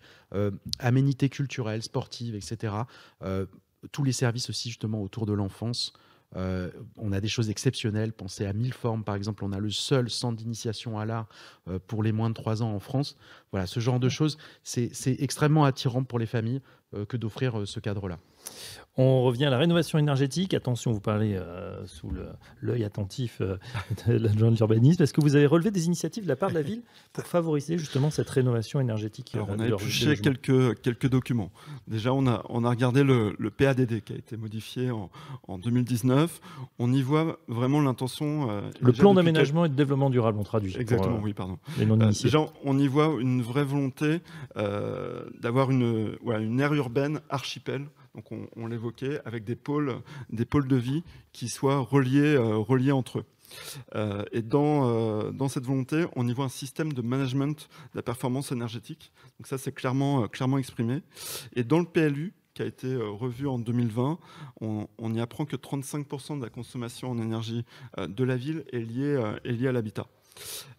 aménités 0.79 1.29
culturelles, 1.29 1.83
sportives, 1.83 2.35
etc. 2.35 2.75
Euh, 3.23 3.47
tous 3.93 4.05
les 4.05 4.13
services 4.13 4.51
aussi 4.51 4.69
justement 4.69 5.03
autour 5.03 5.27
de 5.27 5.33
l'enfance. 5.33 5.93
on 6.35 7.13
a 7.13 7.21
des 7.21 7.29
choses 7.29 7.49
exceptionnelles. 7.49 8.13
Pensez 8.13 8.45
à 8.45 8.53
Mille 8.53 8.75
Formes, 8.75 9.05
par 9.05 9.15
exemple. 9.15 9.45
On 9.45 9.53
a 9.53 9.61
le 9.61 9.71
seul 9.71 10.11
centre 10.11 10.37
d'initiation 10.37 10.99
à 10.99 11.07
l'art 11.07 11.29
pour 11.87 12.03
les 12.03 12.13
moins 12.13 12.29
de 12.29 12.35
3 12.35 12.63
ans 12.63 12.75
en 12.75 12.81
France. 12.81 13.17
Voilà, 13.53 13.67
ce 13.67 13.81
genre 13.81 14.01
de 14.01 14.09
choses, 14.09 14.37
c'est 14.63 14.91
extrêmement 15.21 15.65
attirant 15.65 16.03
pour 16.03 16.19
les 16.19 16.27
familles. 16.27 16.61
Que 17.09 17.17
d'offrir 17.17 17.63
ce 17.67 17.81
cadre-là. 17.81 18.19
On 19.01 19.23
revient 19.23 19.45
à 19.45 19.51
la 19.51 19.59
rénovation 19.59 19.99
énergétique. 19.99 20.55
Attention, 20.55 20.91
vous 20.91 21.01
parlez 21.01 21.35
euh, 21.37 21.87
sous 21.87 22.11
l'œil 22.63 22.83
attentif 22.83 23.41
euh, 23.41 23.57
de 24.09 24.15
l'adjoint 24.15 24.51
de 24.51 24.57
l'urbanisme. 24.57 25.01
Est-ce 25.03 25.13
que 25.13 25.21
vous 25.21 25.37
avez 25.37 25.47
relevé 25.47 25.71
des 25.71 25.87
initiatives 25.87 26.25
de 26.25 26.29
la 26.29 26.35
part 26.35 26.49
de 26.49 26.55
la 26.55 26.63
ville 26.63 26.83
pour 27.13 27.25
favoriser 27.25 27.79
justement 27.79 28.11
cette 28.11 28.29
rénovation 28.29 28.81
énergétique 28.81 29.33
Alors, 29.35 29.51
euh, 29.51 29.55
On 29.57 29.61
a 29.61 29.69
logements 29.69 30.15
quelques, 30.21 30.81
quelques 30.81 31.09
documents. 31.09 31.53
Déjà, 31.87 32.13
on 32.13 32.27
a, 32.27 32.43
on 32.49 32.65
a 32.65 32.71
regardé 32.71 33.05
le, 33.05 33.37
le 33.39 33.51
PADD 33.51 34.01
qui 34.03 34.15
a 34.15 34.17
été 34.17 34.37
modifié 34.37 34.91
en, 34.91 35.11
en 35.47 35.59
2019. 35.59 36.41
On 36.81 36.93
y 36.93 37.03
voit 37.03 37.39
vraiment 37.47 37.81
l'intention. 37.81 38.51
euh, 38.51 38.63
Le 38.81 38.93
plan 38.93 39.15
d'aménagement 39.15 39.65
et 39.67 39.69
de 39.69 39.75
développement 39.75 40.11
durable, 40.11 40.39
on 40.41 40.45
traduit. 40.45 40.73
pour, 40.73 40.81
Exactement, 40.81 41.19
euh, 41.19 41.23
oui, 41.23 41.35
pardon. 41.35 41.59
Les 41.79 41.85
Euh, 41.85 41.87
non-initiés. 41.87 42.31
déjà, 42.31 42.47
on 42.65 42.79
y 42.79 42.89
voit 42.89 43.15
une 43.21 43.43
vraie 43.43 43.65
volonté 43.65 44.23
euh, 44.57 45.25
d'avoir 45.41 45.71
une, 45.71 46.17
voilà, 46.23 46.41
une 46.41 46.59
aire 46.59 46.73
urbaine 46.79 47.21
archipel. 47.29 47.87
Donc, 48.15 48.33
on, 48.57 48.67
l'évoquait 48.67 49.21
avec 49.25 49.45
des 49.45 49.55
pôles, 49.55 50.01
des 50.31 50.45
pôles 50.45 50.67
de 50.67 50.77
vie 50.77 51.05
qui 51.33 51.49
soient 51.49 51.79
reliés, 51.79 52.35
euh, 52.35 52.57
reliés 52.57 52.91
entre 52.91 53.21
eux. 53.21 53.25
Euh, 53.95 54.25
et 54.33 54.43
dans, 54.43 54.89
euh, 54.89 55.31
dans 55.31 55.49
cette 55.49 55.65
volonté, 55.65 56.07
on 56.17 56.27
y 56.27 56.33
voit 56.33 56.47
un 56.47 56.51
système 56.51 56.93
de 56.93 57.03
management 57.03 57.69
de 57.93 57.97
la 57.97 58.03
performance 58.03 58.51
énergétique. 58.51 59.13
Donc 59.39 59.47
ça, 59.47 59.57
c'est 59.57 59.73
clairement, 59.73 60.27
clairement 60.27 60.59
exprimé. 60.59 61.03
Et 61.55 61.63
dans 61.63 61.79
le 61.79 61.85
PLU, 61.85 62.35
qui 62.55 62.63
a 62.63 62.67
été 62.67 62.97
revu 62.97 63.47
en 63.47 63.61
2020, 63.61 64.19
on, 64.61 65.15
y 65.15 65.21
apprend 65.21 65.45
que 65.45 65.55
35% 65.55 66.39
de 66.39 66.43
la 66.43 66.51
consommation 66.51 67.09
en 67.09 67.19
énergie 67.19 67.65
de 67.97 68.25
la 68.25 68.37
ville 68.37 68.65
est 68.73 68.81
liée, 68.81 69.17
est 69.45 69.53
liée 69.53 69.69
à 69.69 69.73
l'habitat. 69.73 70.09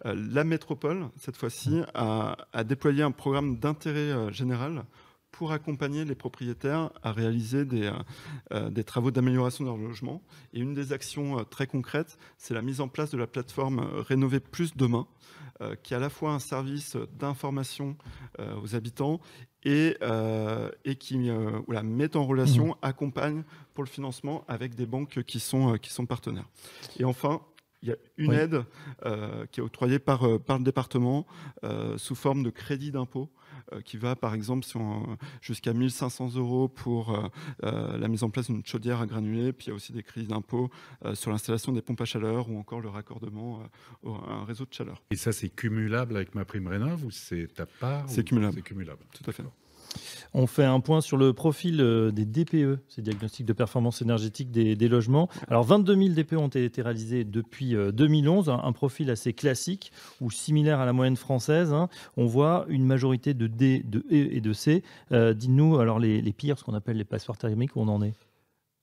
La 0.04 0.44
métropole, 0.44 1.08
cette 1.16 1.38
fois-ci, 1.38 1.80
a, 1.94 2.36
déployé 2.64 3.02
un 3.02 3.12
programme 3.12 3.58
d'intérêt 3.58 4.30
général 4.30 4.84
pour 5.32 5.52
accompagner 5.52 6.04
les 6.04 6.14
propriétaires 6.14 6.90
à 7.02 7.12
réaliser 7.12 7.64
des, 7.64 7.86
euh, 7.86 7.92
euh, 8.52 8.70
des 8.70 8.84
travaux 8.84 9.10
d'amélioration 9.10 9.64
de 9.64 9.68
leur 9.68 9.78
logement. 9.78 10.22
Et 10.52 10.60
une 10.60 10.74
des 10.74 10.92
actions 10.92 11.38
euh, 11.38 11.44
très 11.44 11.66
concrètes, 11.66 12.18
c'est 12.36 12.54
la 12.54 12.62
mise 12.62 12.80
en 12.80 12.88
place 12.88 13.10
de 13.10 13.18
la 13.18 13.26
plateforme 13.26 13.80
Rénover 14.08 14.40
Plus 14.40 14.76
Demain, 14.76 15.06
euh, 15.60 15.76
qui 15.82 15.94
est 15.94 15.96
à 15.96 16.00
la 16.00 16.10
fois 16.10 16.32
un 16.32 16.38
service 16.38 16.96
d'information 17.18 17.96
euh, 18.38 18.60
aux 18.62 18.74
habitants 18.74 19.20
et, 19.62 19.98
et 20.86 20.96
qui 20.96 21.30
voilà, 21.66 21.82
met 21.82 22.16
en 22.16 22.24
relation, 22.24 22.78
accompagne 22.80 23.42
pour 23.74 23.84
le 23.84 23.90
financement 23.90 24.42
avec 24.48 24.74
des 24.74 24.86
banques 24.86 25.22
qui 25.24 25.38
sont, 25.38 25.76
qui 25.76 25.90
sont 25.90 26.06
partenaires. 26.06 26.48
Et 26.98 27.04
enfin, 27.04 27.42
il 27.82 27.88
y 27.88 27.92
a 27.92 27.96
une 28.18 28.30
Oui. 28.30 28.36
aide 28.36 28.62
euh, 29.06 29.46
qui 29.46 29.60
est 29.60 29.62
octroyée 29.62 29.98
par, 29.98 30.24
euh, 30.24 30.38
par 30.38 30.58
le 30.58 30.64
département 30.64 31.26
euh, 31.64 31.96
sous 31.98 32.14
forme 32.14 32.42
de 32.42 32.50
crédit 32.50 32.90
d'impôt 32.90 33.30
euh, 33.72 33.80
qui 33.80 33.96
va 33.96 34.16
par 34.16 34.34
exemple 34.34 34.66
jusqu'à 35.40 35.72
1500 35.72 36.34
euros 36.36 36.68
pour 36.68 37.30
la 37.62 38.08
mise 38.08 38.22
en 38.22 38.30
place 38.30 38.46
d'une 38.50 38.64
chaudière 38.66 39.00
à 39.00 39.06
granulés. 39.06 39.52
Puis 39.52 39.66
il 39.66 39.70
y 39.70 39.72
a 39.72 39.74
aussi 39.74 39.92
des 39.92 40.02
crédits 40.02 40.26
d'impôt 40.26 40.70
sur 41.14 41.30
l'installation 41.30 41.72
des 41.72 41.82
pompes 41.82 42.00
à 42.00 42.04
chaleur 42.04 42.48
ou 42.50 42.58
encore 42.58 42.80
le 42.80 42.88
raccordement 42.88 43.62
au- 44.02 44.14
à 44.14 44.32
un 44.32 44.44
réseau 44.44 44.64
de 44.66 44.72
chaleur. 44.74 45.02
Et 45.10 45.16
ça, 45.16 45.32
c'est 45.32 45.48
cumulable 45.50 46.16
avec 46.16 46.34
ma 46.34 46.44
prime 46.44 46.66
rénov 46.68 47.04
ou 47.04 47.10
c'est 47.10 47.48
ta 47.54 47.66
part 47.66 48.04
C'est 48.08 48.24
cumulable. 48.24 48.54
C'est 48.56 48.62
cumulable? 48.62 49.00
Tout 49.12 49.28
à 49.28 49.32
fait. 49.32 49.44
On 50.34 50.46
fait 50.46 50.64
un 50.64 50.80
point 50.80 51.00
sur 51.00 51.16
le 51.16 51.32
profil 51.32 51.80
euh, 51.80 52.10
des 52.10 52.24
DPE, 52.24 52.78
ces 52.88 53.02
diagnostics 53.02 53.46
de 53.46 53.52
performance 53.52 54.02
énergétique 54.02 54.50
des, 54.50 54.88
logements. 54.88 55.28
Alors 55.48 55.64
22 55.64 55.96
000 55.96 56.08
DPE 56.14 56.32
ont 56.34 56.48
été 56.48 56.82
réalisés 56.82 57.24
depuis 57.24 57.74
euh, 57.74 57.92
2011, 57.92 58.48
un, 58.48 58.72
profil 58.72 59.10
assez 59.10 59.32
classique 59.32 59.92
ou 60.20 60.30
similaire 60.30 60.80
à 60.80 60.86
la 60.86 60.92
moyenne 60.92 61.16
française. 61.16 61.72
hein. 61.72 61.88
On 62.16 62.26
voit 62.26 62.64
une 62.68 62.84
majorité 62.84 63.34
de 63.34 63.46
D, 63.46 63.82
de 63.84 64.00
E 64.10 64.34
et 64.34 64.40
de 64.40 64.52
C. 64.52 64.82
Euh, 65.12 65.34
Dites-nous 65.34 65.78
alors 65.78 65.98
les, 65.98 66.22
pires, 66.32 66.58
ce 66.58 66.64
qu'on 66.64 66.74
appelle 66.74 66.96
les 66.96 67.04
passoires 67.04 67.38
thermiques, 67.38 67.76
où 67.76 67.80
on 67.80 67.88
en 67.88 68.02
est? 68.02 68.14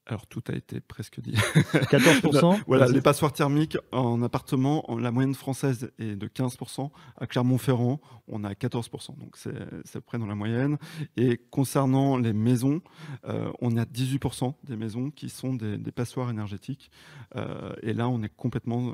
Alors 0.10 0.26
tout 0.26 0.42
a 0.48 0.54
été 0.54 0.80
presque 0.80 1.20
dit. 1.20 1.34
14% 1.34 2.62
Voilà, 2.68 2.88
les 2.88 3.02
passoires 3.02 3.34
thermiques 3.34 3.78
en 3.92 4.22
appartement, 4.24 4.90
en- 4.90 4.98
la 4.98 5.12
moyenne 5.12 5.36
française 5.36 5.92
est 6.00 6.16
de 6.16 6.28
15%. 6.28 6.90
À 7.20 7.28
Clermont-Ferrand, 7.28 8.00
on 8.30 8.46
a 8.46 8.54
14%. 8.54 9.18
Donc 9.20 9.36
c'est 9.36 10.00
près 10.02 10.18
dans 10.18 10.26
la 10.26 10.36
moyenne. 10.36 10.78
Et 11.18 11.38
concernant 11.52 12.16
les 12.18 12.32
maisons, 12.32 12.82
euh, 13.28 13.52
on 13.60 13.76
à 13.76 13.84
18% 13.84 14.54
des 14.64 14.78
maisons 14.78 15.12
qui 15.12 15.28
sont 15.30 15.54
des, 15.54 15.78
des 15.78 15.92
passoires 15.92 16.30
énergétiques. 16.30 16.90
Euh, 17.36 17.74
et 17.84 17.94
là, 17.94 18.08
on 18.08 18.24
est 18.24 18.34
complètement 18.34 18.94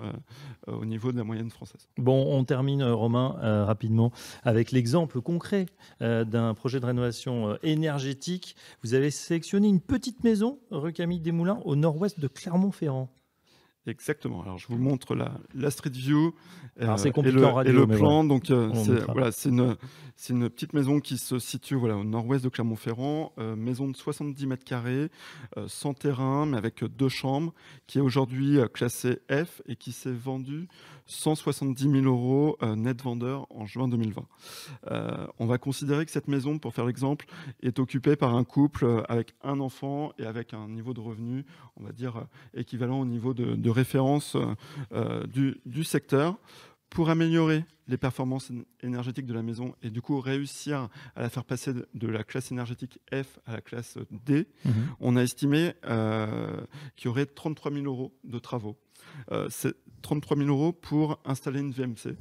euh, 0.67 0.71
au 0.73 0.85
niveau 0.85 1.11
de 1.11 1.17
la 1.17 1.23
moyenne 1.23 1.51
française. 1.51 1.87
Bon, 1.97 2.25
on 2.35 2.43
termine, 2.43 2.83
Romain, 2.83 3.35
rapidement, 3.65 4.11
avec 4.43 4.71
l'exemple 4.71 5.21
concret 5.21 5.67
d'un 6.01 6.53
projet 6.55 6.79
de 6.79 6.85
rénovation 6.87 7.55
énergétique. 7.61 8.55
Vous 8.83 8.95
avez 8.95 9.11
sélectionné 9.11 9.67
une 9.67 9.79
petite 9.81 10.23
maison, 10.23 10.59
rue 10.71 10.91
Camille 11.03 11.19
Desmoulins, 11.19 11.59
au 11.65 11.75
nord-ouest 11.75 12.17
de 12.17 12.29
Clermont-Ferrand. 12.29 13.09
Exactement. 13.85 14.41
Alors, 14.41 14.57
je 14.57 14.67
vous 14.69 14.77
montre 14.77 15.15
la, 15.15 15.33
la 15.53 15.69
Street 15.69 15.89
View 15.89 16.33
Alors, 16.79 16.93
euh, 16.93 16.97
c'est 16.97 17.09
et 17.09 17.11
compliqué 17.11 17.39
le, 17.39 17.45
en 17.45 17.53
radio, 17.55 17.73
et 17.73 17.75
le 17.75 17.87
plan. 17.87 18.23
Donc, 18.23 18.49
euh, 18.49 18.71
voilà, 19.09 19.31
une, 19.43 19.75
c'est 20.15 20.31
une 20.31 20.49
petite 20.49 20.71
maison 20.71 21.01
qui 21.01 21.17
se 21.17 21.39
situe 21.39 21.75
voilà, 21.75 21.97
au 21.97 22.05
nord-ouest 22.05 22.41
de 22.41 22.47
Clermont-Ferrand, 22.47 23.33
euh, 23.37 23.57
maison 23.57 23.89
de 23.89 23.97
70 23.97 24.47
mètres 24.47 24.63
carrés, 24.63 25.09
euh, 25.57 25.65
sans 25.67 25.93
terrain, 25.93 26.45
mais 26.45 26.55
avec 26.55 26.85
deux 26.85 27.09
chambres, 27.09 27.53
qui 27.85 27.97
est 27.97 28.01
aujourd'hui 28.01 28.57
euh, 28.57 28.67
classée 28.67 29.19
F 29.29 29.61
et 29.67 29.75
qui 29.75 29.91
s'est 29.91 30.13
vendue 30.13 30.69
170 31.05 31.83
000 31.91 32.05
euros 32.05 32.57
euh, 32.63 32.75
net 32.75 33.01
vendeur 33.01 33.45
en 33.49 33.65
juin 33.65 33.87
2020. 33.87 34.25
Euh, 34.91 35.27
on 35.39 35.45
va 35.45 35.57
considérer 35.57 36.05
que 36.05 36.11
cette 36.11 36.27
maison, 36.27 36.57
pour 36.59 36.73
faire 36.73 36.85
l'exemple, 36.85 37.25
est 37.61 37.79
occupée 37.79 38.15
par 38.15 38.35
un 38.35 38.43
couple 38.43 38.85
euh, 38.85 39.01
avec 39.09 39.33
un 39.43 39.59
enfant 39.59 40.11
et 40.17 40.25
avec 40.25 40.53
un 40.53 40.67
niveau 40.69 40.93
de 40.93 40.99
revenu, 40.99 41.45
on 41.77 41.83
va 41.83 41.91
dire, 41.91 42.25
équivalent 42.53 42.99
au 42.99 43.05
niveau 43.05 43.33
de, 43.33 43.55
de 43.55 43.69
référence 43.69 44.37
euh, 44.93 45.25
du, 45.27 45.59
du 45.65 45.83
secteur. 45.83 46.37
Pour 46.89 47.09
améliorer 47.09 47.65
les 47.87 47.97
performances 47.97 48.51
éne- 48.51 48.65
énergétiques 48.83 49.25
de 49.25 49.33
la 49.33 49.41
maison 49.41 49.73
et 49.81 49.89
du 49.89 49.99
coup 49.99 50.19
réussir 50.19 50.89
à 51.15 51.23
la 51.23 51.29
faire 51.29 51.43
passer 51.43 51.73
de- 51.73 52.07
la 52.07 52.23
classe 52.23 52.51
énergétique 52.51 52.99
F 53.11 53.39
à 53.47 53.53
la 53.53 53.61
classe 53.61 53.97
D, 54.11 54.45
Mhm. 54.63 54.73
on 54.99 55.15
a 55.15 55.23
estimé 55.23 55.73
euh, 55.85 56.61
qu'il 56.95 57.05
y 57.05 57.09
aurait 57.09 57.25
33 57.25 57.71
000 57.71 57.85
euros 57.85 58.13
de 58.23 58.37
travaux. 58.37 58.77
Euh, 59.31 59.49
33 60.03 60.37
000 60.37 60.49
euros 60.49 60.73
pour 60.73 61.19
installer 61.25 61.61
une 61.61 61.71
VMC. 61.71 62.15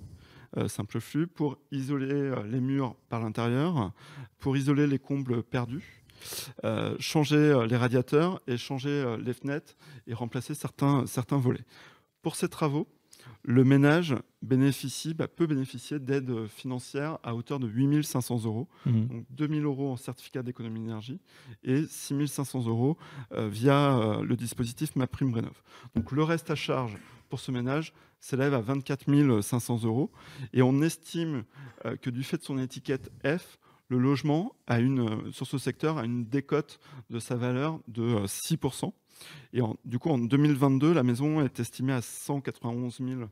euh, 0.57 0.69
simple 0.69 1.01
flux 1.01 1.27
pour 1.27 1.59
isoler 1.71 2.13
euh, 2.13 2.43
les 2.45 2.61
murs 2.61 2.95
par 3.09 3.21
l'intérieur, 3.21 3.93
pour 4.39 4.57
isoler 4.57 4.87
les 4.87 4.99
combles 4.99 5.43
perdus, 5.43 6.05
euh, 6.65 6.95
changer 6.99 7.67
les 7.69 7.77
radiateurs 7.77 8.41
et 8.47 8.57
changer 8.57 9.17
les 9.19 9.33
fenêtres 9.33 9.75
et 10.07 10.15
remplacer 10.15 10.55
certains 10.55 11.39
volets. 11.39 11.65
Pour 12.23 12.37
ces 12.37 12.49
travaux, 12.49 12.87
le 13.45 13.65
ménage 13.65 14.15
bénéficie, 14.41 15.15
bah, 15.15 15.27
peut 15.29 15.47
bénéficier 15.47 15.99
d'aides 15.99 16.47
financières 16.47 17.19
à 17.23 17.35
hauteur 17.35 17.59
de 17.59 17.67
8 17.67 18.03
500 18.05 18.45
euros, 18.45 18.69
Mhm. 18.87 19.07
donc 19.09 19.27
2 19.31 19.49
000 19.49 19.61
euros 19.65 19.91
en 19.91 19.97
certificat 19.97 20.43
d'économie 20.43 20.81
d'énergie 20.81 21.19
et 21.65 21.85
6 21.87 22.29
500 22.29 22.67
euros 22.67 22.97
euh, 23.33 23.49
via 23.49 23.99
euh, 23.99 24.23
le 24.23 24.37
dispositif 24.37 24.95
Ma 24.97 25.07
Prime 25.07 25.33
Rénov. 25.35 25.63
Donc 25.95 26.13
le 26.13 26.23
reste 26.23 26.51
à 26.51 26.55
charge 26.55 26.97
pour 27.29 27.41
ce 27.41 27.51
ménage 27.51 27.93
s'élève 28.21 28.55
à 28.55 28.61
24 28.61 29.41
500 29.43 29.83
euros 29.85 30.13
et 30.53 30.63
on 30.63 30.81
estime 30.83 31.45
euh, 31.85 31.97
que 31.97 32.11
du 32.11 32.23
fait 32.23 32.37
de 32.37 32.43
son 32.45 32.59
étiquette 32.59 33.11
F, 33.25 33.59
le 33.93 33.99
logement 33.99 34.55
a 34.67 34.81
une, 34.81 35.01
euh, 35.01 35.31
sur 35.33 35.47
ce 35.47 35.59
secteur 35.59 35.99
a 35.99 36.05
une 36.05 36.25
décote 36.25 36.81
de 37.11 37.19
sa 37.19 37.37
valeur 37.37 37.79
de 37.89 38.03
euh, 38.03 38.27
6%. 38.27 38.93
Et 39.53 39.61
en- 39.61 39.77
du 39.85 39.99
coup, 39.99 40.09
en 40.09 40.19
2022, 40.19 40.93
la 40.95 41.03
maison 41.03 41.43
est 41.45 41.61
estimée 41.61 41.93
à 41.93 42.01
191 42.03 42.99
000 42.99 43.29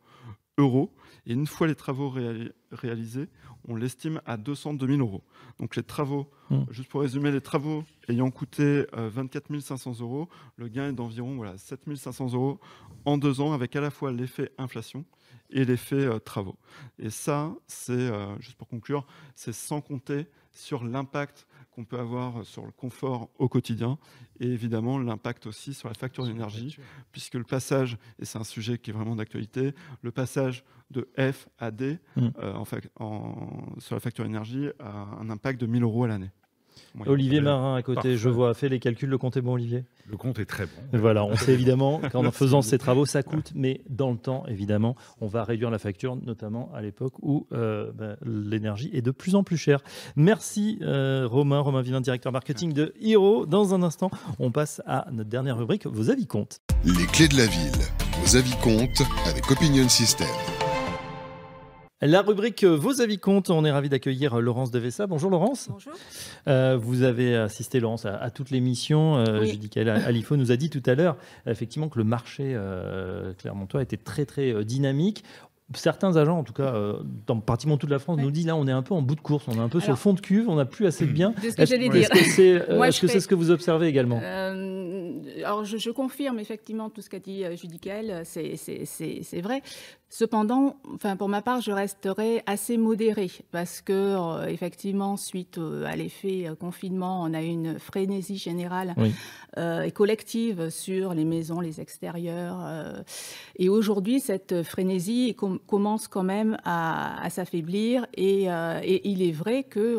euros. 0.58 0.92
Et 1.26 1.32
une 1.32 1.46
fois 1.46 1.66
les 1.66 1.74
travaux 1.74 2.10
réali- 2.10 2.52
réalisés, 2.72 3.28
on 3.66 3.74
l'estime 3.74 4.20
à 4.26 4.36
202 4.36 4.86
000 4.86 5.00
euros. 5.00 5.22
Donc 5.58 5.76
les 5.76 5.82
travaux, 5.82 6.30
Mm. 6.50 6.64
juste 6.70 6.88
pour 6.90 7.00
résumer, 7.00 7.30
les 7.32 7.40
travaux 7.40 7.84
ayant 8.08 8.30
coûté 8.30 8.86
euh, 8.94 9.08
24 9.08 9.58
500 9.60 10.00
euros, 10.00 10.28
le 10.56 10.68
gain 10.68 10.90
est 10.90 10.92
d'environ 10.92 11.36
voilà, 11.36 11.56
7 11.56 11.96
500 11.96 12.34
euros 12.34 12.58
en 13.06 13.16
deux 13.16 13.40
ans, 13.40 13.52
avec 13.52 13.74
à 13.76 13.80
la 13.80 13.90
fois 13.90 14.12
l'effet 14.12 14.52
inflation 14.58 15.04
et 15.50 15.64
l'effet 15.64 15.96
euh, 16.06 16.18
travaux. 16.18 16.56
Et 16.98 17.10
ça, 17.10 17.52
c'est, 17.66 17.92
euh, 17.92 18.38
juste 18.38 18.56
pour 18.58 18.68
conclure, 18.68 19.06
c'est 19.34 19.52
sans 19.54 19.80
compter 19.80 20.26
sur 20.52 20.84
l'impact 20.84 21.46
qu'on 21.70 21.84
peut 21.84 21.98
avoir 21.98 22.44
sur 22.44 22.64
le 22.66 22.72
confort 22.72 23.30
au 23.38 23.48
quotidien 23.48 23.98
et 24.40 24.46
évidemment 24.48 24.98
l'impact 24.98 25.46
aussi 25.46 25.72
sur 25.74 25.88
la 25.88 25.94
facture 25.94 26.26
d'énergie, 26.26 26.76
puisque 27.12 27.34
le 27.34 27.44
passage, 27.44 27.96
et 28.18 28.24
c'est 28.24 28.38
un 28.38 28.44
sujet 28.44 28.76
qui 28.78 28.90
est 28.90 28.92
vraiment 28.92 29.14
d'actualité, 29.16 29.74
le 30.02 30.10
passage 30.10 30.64
de 30.90 31.08
F 31.16 31.48
à 31.58 31.70
D 31.70 31.98
Mm. 32.16 32.28
euh, 32.38 32.54
en 32.54 32.64
fac- 32.64 32.88
en- 32.98 33.78
sur 33.78 33.94
la 33.94 34.00
facture 34.00 34.24
énergie 34.24 34.68
a 34.80 34.90
un 35.20 35.30
impact 35.30 35.60
de 35.60 35.66
1000 35.66 35.82
euros 35.84 36.02
à 36.04 36.08
l'année. 36.08 36.30
Olivier 37.06 37.40
Marin 37.40 37.76
à 37.76 37.82
côté, 37.82 38.16
je 38.16 38.28
vois, 38.28 38.54
fait 38.54 38.68
les 38.68 38.80
calculs, 38.80 39.08
le 39.08 39.18
compte 39.18 39.36
est 39.36 39.40
bon 39.40 39.54
Olivier 39.54 39.84
Le 40.08 40.16
compte 40.16 40.38
est 40.38 40.44
très 40.44 40.64
bon. 40.64 40.98
Voilà, 40.98 41.24
on 41.24 41.36
sait 41.36 41.52
évidemment 41.52 42.00
qu'en 42.10 42.30
faisant 42.30 42.62
ces 42.62 42.78
travaux, 42.78 43.06
ça 43.06 43.22
coûte, 43.22 43.52
mais 43.54 43.80
dans 43.88 44.10
le 44.10 44.18
temps, 44.18 44.44
évidemment, 44.48 44.96
on 45.20 45.26
va 45.26 45.44
réduire 45.44 45.70
la 45.70 45.78
facture, 45.78 46.16
notamment 46.16 46.70
à 46.74 46.82
l'époque 46.82 47.14
où 47.22 47.46
euh, 47.52 47.90
ben, 47.92 48.16
l'énergie 48.24 48.90
est 48.92 49.02
de 49.02 49.10
plus 49.10 49.34
en 49.34 49.42
plus 49.42 49.56
chère. 49.56 49.80
Merci 50.16 50.78
euh, 50.82 51.26
Romain, 51.28 51.60
Romain 51.60 51.82
Villain, 51.82 52.00
directeur 52.00 52.32
marketing 52.32 52.72
de 52.72 52.92
Hero. 53.00 53.46
Dans 53.46 53.74
un 53.74 53.82
instant, 53.82 54.10
on 54.38 54.50
passe 54.50 54.82
à 54.86 55.06
notre 55.12 55.30
dernière 55.30 55.56
rubrique, 55.56 55.86
vos 55.86 56.10
avis 56.10 56.26
comptent. 56.26 56.60
Les 56.84 57.06
clés 57.06 57.28
de 57.28 57.36
la 57.36 57.46
ville, 57.46 57.80
vos 58.22 58.36
avis 58.36 58.56
comptent 58.62 59.02
avec 59.26 59.50
Opinion 59.50 59.88
System. 59.88 60.26
La 62.02 62.22
rubrique 62.22 62.64
euh, 62.64 62.76
Vos 62.76 63.02
avis 63.02 63.18
comptent, 63.18 63.50
on 63.50 63.64
est 63.64 63.70
ravi 63.70 63.90
d'accueillir 63.90 64.38
euh, 64.38 64.40
Laurence 64.40 64.70
Devessa. 64.70 65.06
Bonjour 65.06 65.30
Laurence. 65.30 65.68
Bonjour. 65.70 65.92
Euh, 66.48 66.78
vous 66.80 67.02
avez 67.02 67.36
assisté 67.36 67.78
Laurence 67.78 68.06
à, 68.06 68.30
toutes 68.30 68.50
les 68.50 68.60
missions. 68.60 69.18
Euh, 69.18 69.40
Oui. 69.40 69.50
Judicaël 69.50 69.90
Alifo 69.90 70.36
nous 70.36 70.50
a 70.50 70.56
dit 70.56 70.70
tout 70.70 70.82
à 70.86 70.94
l'heure 70.94 71.16
effectivement 71.46 71.90
que 71.90 71.98
le 71.98 72.04
marché 72.04 72.54
euh, 72.54 73.34
clermontois 73.34 73.82
était 73.82 73.98
très 73.98 74.24
très 74.24 74.64
dynamique. 74.64 75.24
Certains 75.74 76.16
agents, 76.16 76.38
en 76.38 76.42
tout 76.42 76.52
cas, 76.52 76.74
euh, 76.74 76.94
dans 77.28 77.38
pratiquement 77.38 77.76
toute 77.76 77.90
la 77.90 78.00
France, 78.00 78.18
nous 78.18 78.32
disent 78.32 78.46
là, 78.46 78.56
on 78.56 78.66
est 78.66 78.72
un 78.72 78.82
peu 78.82 78.92
en 78.92 79.02
bout 79.02 79.14
de 79.14 79.20
course, 79.20 79.44
on 79.46 79.52
est 79.52 79.60
un 79.60 79.68
peu 79.68 79.78
sur 79.78 79.90
le 79.90 79.96
fond 79.96 80.14
de 80.14 80.20
cuve, 80.20 80.48
on 80.48 80.56
n'a 80.56 80.64
plus 80.64 80.84
assez 80.84 81.06
de 81.06 81.12
biens. 81.12 81.32
C'est 81.40 81.50
ce 81.50 81.56
que 81.56 81.96
Est-ce 81.96 83.00
que 83.00 83.06
c'est 83.06 83.16
euh, 83.16 83.20
ce 83.20 83.28
que 83.28 83.36
vous 83.36 83.52
observez 83.52 83.86
également? 83.86 84.20
Euh, 84.20 85.20
alors, 85.44 85.64
je, 85.64 85.76
je 85.76 85.90
confirme 85.90 86.40
effectivement 86.40 86.90
tout 86.90 87.02
ce 87.02 87.08
qu'a 87.08 87.20
dit 87.20 87.44
Judicaël, 87.56 88.22
c'est 88.24 89.40
vrai. 89.40 89.62
Cependant, 90.12 90.74
enfin, 90.92 91.14
pour 91.16 91.28
ma 91.28 91.40
part, 91.40 91.60
je 91.60 91.70
resterai 91.70 92.42
assez 92.46 92.76
modérée 92.78 93.30
parce 93.52 93.80
que, 93.80 93.92
euh, 93.92 94.46
effectivement, 94.48 95.16
suite 95.16 95.56
euh, 95.58 95.84
à 95.84 95.94
l'effet 95.94 96.48
euh, 96.48 96.56
confinement, 96.56 97.22
on 97.22 97.32
a 97.32 97.40
eu 97.42 97.46
une 97.46 97.78
frénésie 97.78 98.36
générale 98.36 98.94
Oui. 98.96 99.12
et 99.56 99.90
collective 99.92 100.68
sur 100.70 101.14
les 101.14 101.24
maisons, 101.24 101.60
les 101.60 101.80
extérieurs. 101.80 102.58
et 103.56 103.68
aujourd'hui, 103.68 104.18
cette 104.20 104.62
frénésie 104.64 105.34
com- 105.36 105.58
commence 105.66 106.08
quand 106.08 106.22
même 106.24 106.56
à, 106.64 107.22
à 107.22 107.30
s'affaiblir. 107.30 108.06
Et, 108.14 108.44
et 108.44 109.08
il 109.08 109.22
est 109.22 109.32
vrai 109.32 109.64
que 109.64 109.96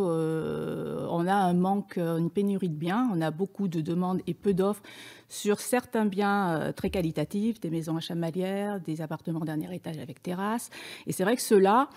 on 1.09 1.28
a 1.28 1.34
un 1.36 1.53
manque, 1.53 1.97
une 1.97 2.30
pénurie 2.30 2.70
de 2.70 2.76
biens. 2.76 3.09
On 3.14 3.22
a 3.22 3.30
beaucoup 3.32 3.68
de 3.68 3.82
demandes 3.82 4.22
et 4.26 4.34
peu 4.34 4.53
d'offres 4.53 4.84
sur 5.28 5.59
certains 5.59 6.05
biens 6.05 6.72
très 6.76 6.89
qualitatifs, 6.89 7.59
des 7.59 7.70
maisons 7.70 7.97
à 7.97 8.01
chamalières, 8.01 8.80
des 8.82 9.01
appartements 9.01 9.39
dernier 9.41 9.74
étage 9.76 9.97
avec 10.01 10.21
terrasse. 10.21 10.69
Et 11.07 11.11
c'est 11.11 11.23
vrai 11.23 11.35
que 11.35 11.41
ceux-là, 11.41 11.89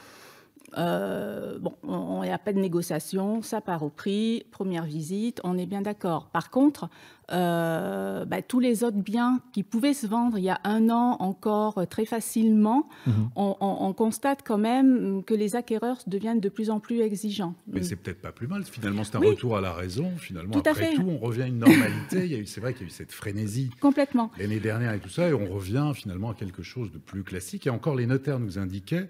euh, 0.77 1.59
bon, 1.59 1.75
on 1.83 2.22
est 2.22 2.31
à 2.33 2.39
peine 2.39 2.57
de 2.57 2.61
négociation, 2.61 3.43
ça 3.43 3.61
part 3.61 3.83
au 3.83 3.91
prix, 3.91 4.45
première 4.51 4.85
visite, 4.85 5.41
on 5.45 5.57
est 5.59 5.66
bien 5.66 5.83
d'accord. 5.83 6.27
Par 6.31 6.51
contre, 6.51 6.89
euh, 7.33 8.25
bah, 8.25 8.43
tous 8.43 8.61
les 8.61 8.85
autres 8.85 8.99
biens 8.99 9.41
qui 9.53 9.62
pouvaient 9.62 9.95
se 9.95 10.07
vendre 10.07 10.37
il 10.39 10.45
y 10.45 10.51
a 10.51 10.61
un 10.64 10.91
an 10.91 11.16
encore 11.20 11.79
euh, 11.79 11.85
très 11.87 12.05
facilement, 12.05 12.89
Mhm. 13.07 13.31
on, 13.37 13.57
on- 13.61 13.77
on 13.87 13.93
constate 13.93 14.41
quand 14.45 14.59
même 14.59 15.22
que 15.25 15.35
les 15.35 15.57
acquéreurs 15.57 15.99
deviennent 16.07 16.41
de 16.41 16.49
plus 16.49 16.70
en 16.70 16.81
plus 16.81 17.01
exigeants. 17.01 17.55
Mais 17.66 17.83
c'est 17.83 17.97
peut-être 17.97 18.20
pas 18.20 18.33
plus 18.33 18.47
mal. 18.47 18.64
Finalement, 18.64 19.05
c'est 19.05 19.16
un 19.16 19.20
Oui. 19.20 19.29
retour 19.29 19.57
à 19.57 19.61
la 19.61 19.72
raison. 19.72 20.11
Finalement, 20.18 20.53
Tout 20.53 20.68
après 20.68 20.95
tout, 20.95 21.07
on 21.09 21.18
revient 21.18 21.43
à 21.43 21.47
une 21.47 21.59
normalité. 21.59 22.25
Il 22.27 22.33
y 22.33 22.35
a 22.35 22.39
eu- 22.39 22.47
c'est 22.47 22.61
vrai 22.61 22.72
qu'il 22.75 22.83
y 22.83 22.85
a 22.85 22.89
eu 22.89 22.91
cette 22.91 23.12
frénésie 23.12 23.70
Complètement. 23.81 24.31
l'année 24.39 24.61
dernière 24.61 24.93
et 24.93 24.99
tout 25.01 25.09
ça, 25.09 25.29
et 25.29 25.35
on 25.35 25.47
revient 25.53 25.93
finalement 25.95 26.31
à 26.31 26.35
quelque 26.35 26.62
chose 26.62 26.91
de 26.93 26.99
plus 26.99 27.22
classique. 27.25 27.66
Et 27.66 27.70
encore, 27.70 27.95
les 27.95 28.07
notaires 28.07 28.39
nous 28.41 28.59
indiquaient 28.59 29.09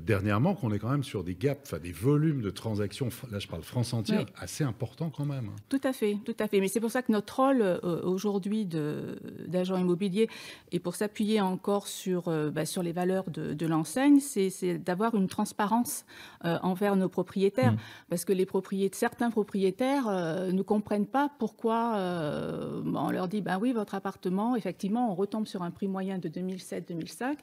dernièrement 0.00 0.54
qu'on 0.54 0.72
est 0.72 0.78
quand 0.78 0.90
même 0.90 1.04
sur 1.04 1.24
des 1.24 1.34
gaps, 1.34 1.60
enfin 1.66 1.78
des 1.78 1.92
volumes 1.92 2.42
de 2.42 2.50
transactions. 2.50 3.08
Là, 3.30 3.38
je 3.38 3.48
parle 3.48 3.62
France 3.62 3.92
entière, 3.92 4.20
Oui. 4.20 4.32
assez 4.36 4.64
importants 4.64 5.10
quand 5.10 5.26
même. 5.26 5.50
Tout 5.68 5.80
à 5.84 5.92
fait, 5.92 6.18
tout 6.24 6.36
à 6.38 6.48
fait. 6.48 6.60
Mais 6.60 6.68
c'est 6.68 6.80
pour 6.80 6.90
ça 6.90 7.02
que 7.02 7.12
notre 7.12 7.36
rôle 7.36 7.62
euh, 7.62 8.02
aujourd'hui 8.02 8.66
d'agent 8.66 9.76
immobilier 9.76 10.28
et 10.70 10.78
pour 10.78 10.94
s'appuyer 10.94 11.40
encore 11.40 11.86
sur, 11.86 12.28
euh, 12.28 12.50
bah, 12.50 12.64
sur 12.64 12.82
les 12.82 12.92
valeurs 12.92 13.30
de, 13.30 13.54
de 13.54 13.66
l'enseigne, 13.66 14.20
c'est 14.20 14.78
d'avoir 14.78 15.14
une 15.14 15.28
transparence 15.28 16.04
euh, 16.44 16.58
envers 16.62 16.96
nos 16.96 17.08
propriétaires. 17.08 17.72
Mm. 17.72 17.78
Parce 18.08 18.24
que 18.24 18.32
les 18.32 18.46
propriétaires, 18.46 18.98
certains 18.98 19.30
propriétaires 19.30 20.08
euh, 20.08 20.52
ne 20.52 20.62
comprennent 20.62 21.06
pas 21.06 21.30
pourquoi 21.38 21.94
euh, 21.96 22.82
on 22.84 23.10
leur 23.10 23.28
dit, 23.28 23.40
ben 23.40 23.58
oui, 23.60 23.72
votre 23.72 23.94
appartement, 23.94 24.56
effectivement, 24.56 25.10
on 25.10 25.14
retombe 25.14 25.46
sur 25.46 25.62
un 25.62 25.70
prix 25.70 25.88
moyen 25.88 26.18
de 26.18 26.28
2007-2005. 26.28 27.36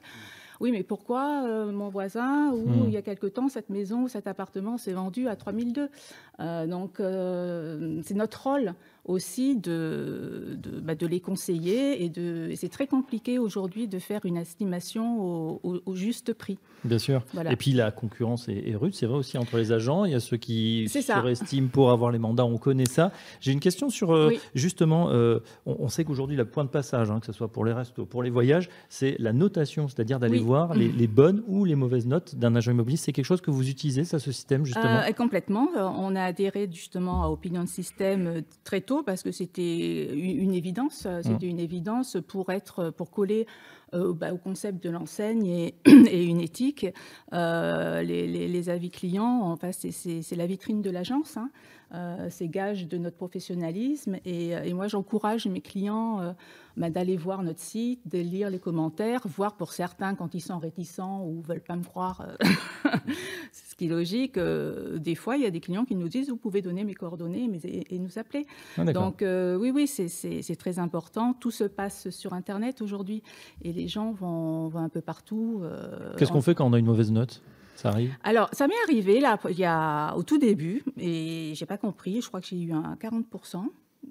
Oui, 0.60 0.72
mais 0.72 0.82
pourquoi 0.82 1.42
euh, 1.46 1.72
mon 1.72 1.88
voisin, 1.88 2.50
ou 2.52 2.58
Mm. 2.68 2.84
il 2.88 2.90
y 2.92 2.96
a 2.98 3.02
quelque 3.02 3.26
temps, 3.26 3.48
cette 3.48 3.70
maison 3.70 4.02
ou 4.04 4.08
cet 4.08 4.26
appartement 4.26 4.76
s'est 4.78 4.92
vendu 4.92 5.26
à 5.28 5.36
3002 5.36 5.88
Euh, 6.40 6.66
Donc, 6.66 7.00
euh, 7.00 8.00
c'est 8.04 8.14
notre 8.14 8.42
rôle 8.46 8.74
aussi 9.04 9.56
de, 9.56 10.56
de, 10.62 10.80
bah, 10.80 10.94
de 10.94 11.06
les 11.06 11.20
conseiller. 11.20 12.04
Et, 12.04 12.08
de, 12.08 12.48
et 12.50 12.56
c'est 12.56 12.68
très 12.68 12.86
compliqué 12.86 13.38
aujourd'hui 13.38 13.88
de 13.88 13.98
faire 13.98 14.20
une 14.24 14.36
estimation 14.36 15.20
au, 15.22 15.60
au- 15.62 15.80
au 15.86 15.94
juste 15.94 16.32
prix. 16.32 16.58
Bien 16.84 16.98
sûr. 16.98 17.22
Voilà. 17.34 17.52
Et 17.52 17.56
puis 17.56 17.72
la 17.72 17.90
concurrence 17.90 18.48
est, 18.48 18.68
est 18.68 18.74
rude, 18.76 18.94
c'est 18.94 19.06
vrai 19.06 19.18
aussi 19.18 19.36
entre 19.38 19.56
les 19.58 19.72
agents. 19.72 20.04
Il 20.04 20.12
y 20.12 20.14
a 20.14 20.20
ceux 20.20 20.36
qui 20.38 20.88
surestiment 20.88 21.68
pour 21.68 21.90
avoir 21.90 22.10
les 22.10 22.18
mandats, 22.18 22.44
on 22.44 22.58
connaît 22.58 22.86
ça. 22.86 23.12
J'ai 23.40 23.52
une 23.52 23.60
question 23.60 23.90
sur 23.90 24.14
euh, 24.14 24.28
Oui. 24.28 24.40
justement, 24.54 25.10
euh, 25.10 25.40
on, 25.66 25.76
on 25.80 25.88
sait 25.88 26.04
qu'aujourd'hui, 26.04 26.36
le 26.36 26.44
point 26.46 26.64
de 26.64 26.70
passage, 26.70 27.10
hein, 27.10 27.20
que 27.20 27.26
ce 27.26 27.32
soit 27.32 27.48
pour 27.48 27.64
les 27.64 27.72
restos, 27.72 28.06
pour 28.06 28.22
les 28.22 28.30
voyages, 28.30 28.68
c'est 28.88 29.16
la 29.18 29.32
notation, 29.32 29.88
c'est-à-dire 29.88 30.18
d'aller 30.18 30.38
Oui. 30.38 30.44
voir 30.44 30.74
les, 30.74 30.88
les 30.92 31.06
bonnes 31.06 31.42
ou 31.46 31.64
les 31.64 31.74
mauvaises 31.74 32.06
notes 32.06 32.34
d'un 32.36 32.54
agent 32.56 32.70
immobilier. 32.72 32.96
C'est 32.96 33.12
quelque 33.12 33.24
chose 33.26 33.40
que 33.40 33.50
vous 33.50 33.68
utilisez, 33.68 34.04
ça, 34.04 34.18
ce 34.18 34.32
système, 34.32 34.64
justement? 34.64 35.00
Euh, 35.00 35.12
complètement. 35.12 35.68
Euh, 35.76 35.82
On 35.98 36.16
a 36.16 36.22
adhéré 36.22 36.68
justement 36.72 37.24
à 37.24 37.28
Opinion 37.28 37.66
System 37.66 38.42
très 38.64 38.80
tôt 38.80 38.89
parce 39.04 39.22
que 39.22 39.32
c'était 39.32 40.12
une 40.14 40.54
évidence. 40.54 41.04
euh, 41.06 41.20
C'était 41.22 41.46
Mm. 41.46 41.50
une 41.50 41.60
évidence 41.60 42.16
pour 42.26 42.50
être, 42.50 42.90
pour 42.90 43.10
coller 43.10 43.46
euh, 43.94 44.12
bah, 44.12 44.32
au 44.32 44.36
concept 44.38 44.82
de 44.84 44.90
l'enseigne 44.90 45.46
et, 45.46 45.74
et 45.86 46.24
une 46.24 46.40
éthique. 46.40 46.86
Euh, 47.32 48.02
les, 48.02 48.26
les- 48.26 48.48
les 48.48 48.68
avis 48.68 48.90
clients, 48.90 49.40
enfin, 49.42 49.70
c'est 49.72 50.36
la 50.36 50.46
vitrine 50.46 50.82
de 50.82 50.90
l'agence. 50.90 51.36
hein. 51.36 51.50
Euh, 51.92 52.28
c'est 52.30 52.46
gage 52.48 52.86
de 52.86 52.98
notre 52.98 53.16
professionnalisme. 53.16 54.16
Et, 54.24 54.54
euh, 54.56 54.62
et 54.62 54.72
moi, 54.74 54.86
j'encourage 54.86 55.46
mes 55.48 55.60
clients 55.60 56.20
euh, 56.20 56.32
bah, 56.76 56.88
d'aller 56.88 57.16
voir 57.16 57.42
notre 57.42 57.58
site, 57.60 58.00
de 58.08 58.18
lire 58.18 58.48
les 58.48 58.60
commentaires, 58.60 59.22
voir 59.26 59.56
pour 59.56 59.72
certains 59.72 60.14
quand 60.14 60.34
ils 60.34 60.40
sont 60.40 60.58
réticents 60.58 61.24
ou 61.26 61.40
veulent 61.42 61.60
pas 61.62 61.74
me 61.74 61.82
croire. 61.82 62.22
euh, 62.28 62.46
ce 63.52 63.74
qui 63.74 63.86
est 63.86 63.88
logique. 63.88 64.38
des 64.38 65.14
fois, 65.16 65.36
il 65.36 65.42
y 65.42 65.46
a 65.46 65.50
des 65.50 65.60
clients 65.60 65.84
qui 65.84 65.96
nous 65.96 66.08
disent 66.08 66.28
vous 66.28 66.36
pouvez 66.36 66.62
donner 66.62 66.84
mes 66.84 66.94
coordonnées 66.94 67.48
mais, 67.48 67.58
et, 67.64 67.94
et 67.94 67.98
nous 67.98 68.18
appeler. 68.18 68.46
Ah. 68.76 68.84
Donc 68.92 69.22
oui, 69.22 69.70
oui, 69.70 69.86
c'est- 69.86 70.56
très 70.56 70.78
important. 70.78 71.32
Tout 71.32 71.50
se 71.50 71.64
passe 71.64 72.10
sur 72.10 72.34
Internet 72.34 72.82
aujourd'hui 72.82 73.22
et 73.62 73.72
les 73.72 73.88
gens 73.88 74.12
vont, 74.12 74.68
vont 74.68 74.80
un 74.80 74.88
peu 74.88 75.00
partout. 75.00 75.62
Qu'est-ce 76.18 76.30
qu'on 76.32 76.42
fait 76.42 76.54
quand 76.54 76.66
on 76.66 76.72
a 76.72 76.78
une 76.78 76.86
mauvaise 76.86 77.10
note? 77.10 77.42
Alors, 78.22 78.48
ça 78.52 78.66
m'est 78.66 78.74
arrivé 78.84 79.20
là, 79.20 79.38
il 79.48 79.58
y 79.58 79.64
a, 79.64 80.14
au 80.16 80.22
tout 80.22 80.38
début, 80.38 80.82
et 80.98 81.52
j'ai 81.54 81.66
pas 81.66 81.78
compris. 81.78 82.20
Je 82.20 82.28
crois 82.28 82.40
que 82.40 82.46
j'ai 82.46 82.60
eu 82.60 82.72
un 82.72 82.96
40%. 83.00 83.64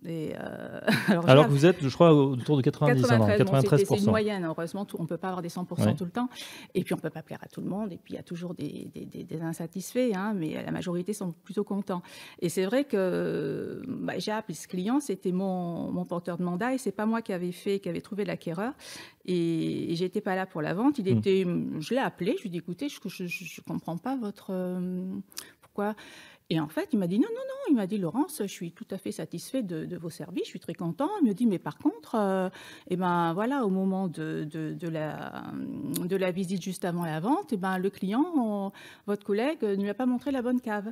Et 0.05 0.33
euh, 0.39 0.79
alors, 1.27 1.45
que 1.47 1.51
vous 1.51 1.65
êtes, 1.65 1.81
je 1.81 1.93
crois, 1.93 2.13
autour 2.13 2.55
de 2.57 2.61
90, 2.61 3.03
hein, 3.11 3.17
non, 3.17 3.27
93, 3.27 3.45
bon, 3.45 3.61
c'était- 3.61 3.83
93%. 3.83 3.97
c'est 3.97 4.03
une 4.05 4.09
moyenne. 4.09 4.45
Heureusement, 4.45 4.85
tout- 4.85 4.95
on 4.99 5.03
ne 5.03 5.07
peut 5.07 5.17
pas 5.17 5.27
avoir 5.29 5.41
des 5.41 5.49
100% 5.49 5.85
Ouais. 5.85 5.95
tout 5.95 6.05
le 6.05 6.11
temps. 6.11 6.29
Et 6.75 6.83
puis, 6.83 6.93
on 6.93 6.97
ne 6.97 7.01
peut 7.01 7.09
pas 7.09 7.23
plaire 7.23 7.39
à 7.41 7.47
tout 7.47 7.59
le 7.59 7.67
monde. 7.67 7.91
Et 7.91 7.97
puis, 7.97 8.13
il 8.13 8.15
y 8.15 8.19
a 8.19 8.23
toujours 8.23 8.53
des, 8.53 8.89
des- 8.93 9.05
des- 9.05 9.23
des 9.23 9.41
insatisfaits, 9.41 10.11
hein, 10.15 10.33
mais 10.35 10.63
la 10.63 10.71
majorité 10.71 11.13
sont 11.13 11.31
plutôt 11.43 11.63
contents. 11.63 12.01
Et 12.39 12.49
c'est 12.49 12.65
vrai 12.65 12.83
que 12.85 13.81
bah, 13.87 14.13
j'ai 14.19 14.31
appelé 14.31 14.53
ce 14.55 14.67
client, 14.67 14.99
c'était 14.99 15.31
mon, 15.31 15.91
mon 15.91 16.05
porteur 16.05 16.37
de 16.37 16.43
mandat, 16.43 16.73
et 16.73 16.77
c'est 16.77 16.91
pas 16.91 17.05
moi 17.07 17.21
qui 17.21 17.33
avait 17.33 17.51
fait, 17.51 17.79
qui 17.79 17.89
avait 17.89 18.01
trouvé 18.01 18.25
l'acquéreur. 18.25 18.73
Et, 19.25 19.91
et 19.91 19.95
j'étais 19.95 20.21
pas 20.21 20.35
là 20.35 20.45
pour 20.45 20.61
la 20.61 20.73
vente. 20.73 20.99
Il 20.99 21.05
Mm. 21.13 21.17
était, 21.17 21.45
je 21.79 21.93
l'ai 21.93 21.99
appelé, 21.99 22.35
je 22.37 22.43
lui 22.43 22.49
ai 22.49 22.51
dit, 22.51 22.57
écoutez, 22.59 22.87
je 22.89 22.99
ne 23.23 23.63
comprends 23.67 23.97
pas 23.97 24.15
votre... 24.15 24.47
euh, 24.51 25.03
pourquoi 25.61 25.95
et 26.49 26.59
en 26.59 26.67
fait, 26.67 26.89
il 26.93 26.99
m'a 26.99 27.07
dit 27.07 27.19
non, 27.19 27.27
non, 27.29 27.35
non. 27.35 27.55
Il 27.69 27.75
m'a 27.75 27.85
dit 27.85 27.97
Laurence, 27.99 28.37
je 28.41 28.47
suis 28.47 28.71
tout 28.71 28.87
à 28.89 28.97
fait 28.97 29.11
satisfait 29.11 29.61
de, 29.61 29.85
de 29.85 29.97
vos 29.97 30.09
services, 30.09 30.45
je 30.45 30.49
suis 30.49 30.59
très 30.59 30.73
content. 30.73 31.09
Il 31.21 31.27
me 31.27 31.33
dit 31.33 31.45
mais 31.45 31.59
par 31.59 31.77
contre, 31.77 32.15
euh, 32.15 32.49
eh 32.89 32.95
ben 32.95 33.33
voilà, 33.33 33.63
au 33.65 33.69
moment 33.69 34.07
de, 34.07 34.47
de, 34.51 34.73
de 34.73 34.87
la, 34.87 35.43
de 36.05 36.15
la 36.15 36.31
visite 36.31 36.63
juste 36.63 36.85
avant 36.85 37.05
la 37.05 37.19
vente, 37.19 37.53
eh 37.53 37.57
ben 37.57 37.77
le 37.77 37.89
client, 37.91 38.25
on- 38.35 38.71
votre 39.05 39.23
collègue, 39.23 39.61
ne 39.61 39.75
lui 39.75 39.89
a 39.89 39.93
pas 39.93 40.07
montré 40.07 40.31
la 40.31 40.41
bonne 40.41 40.59
cave. 40.61 40.91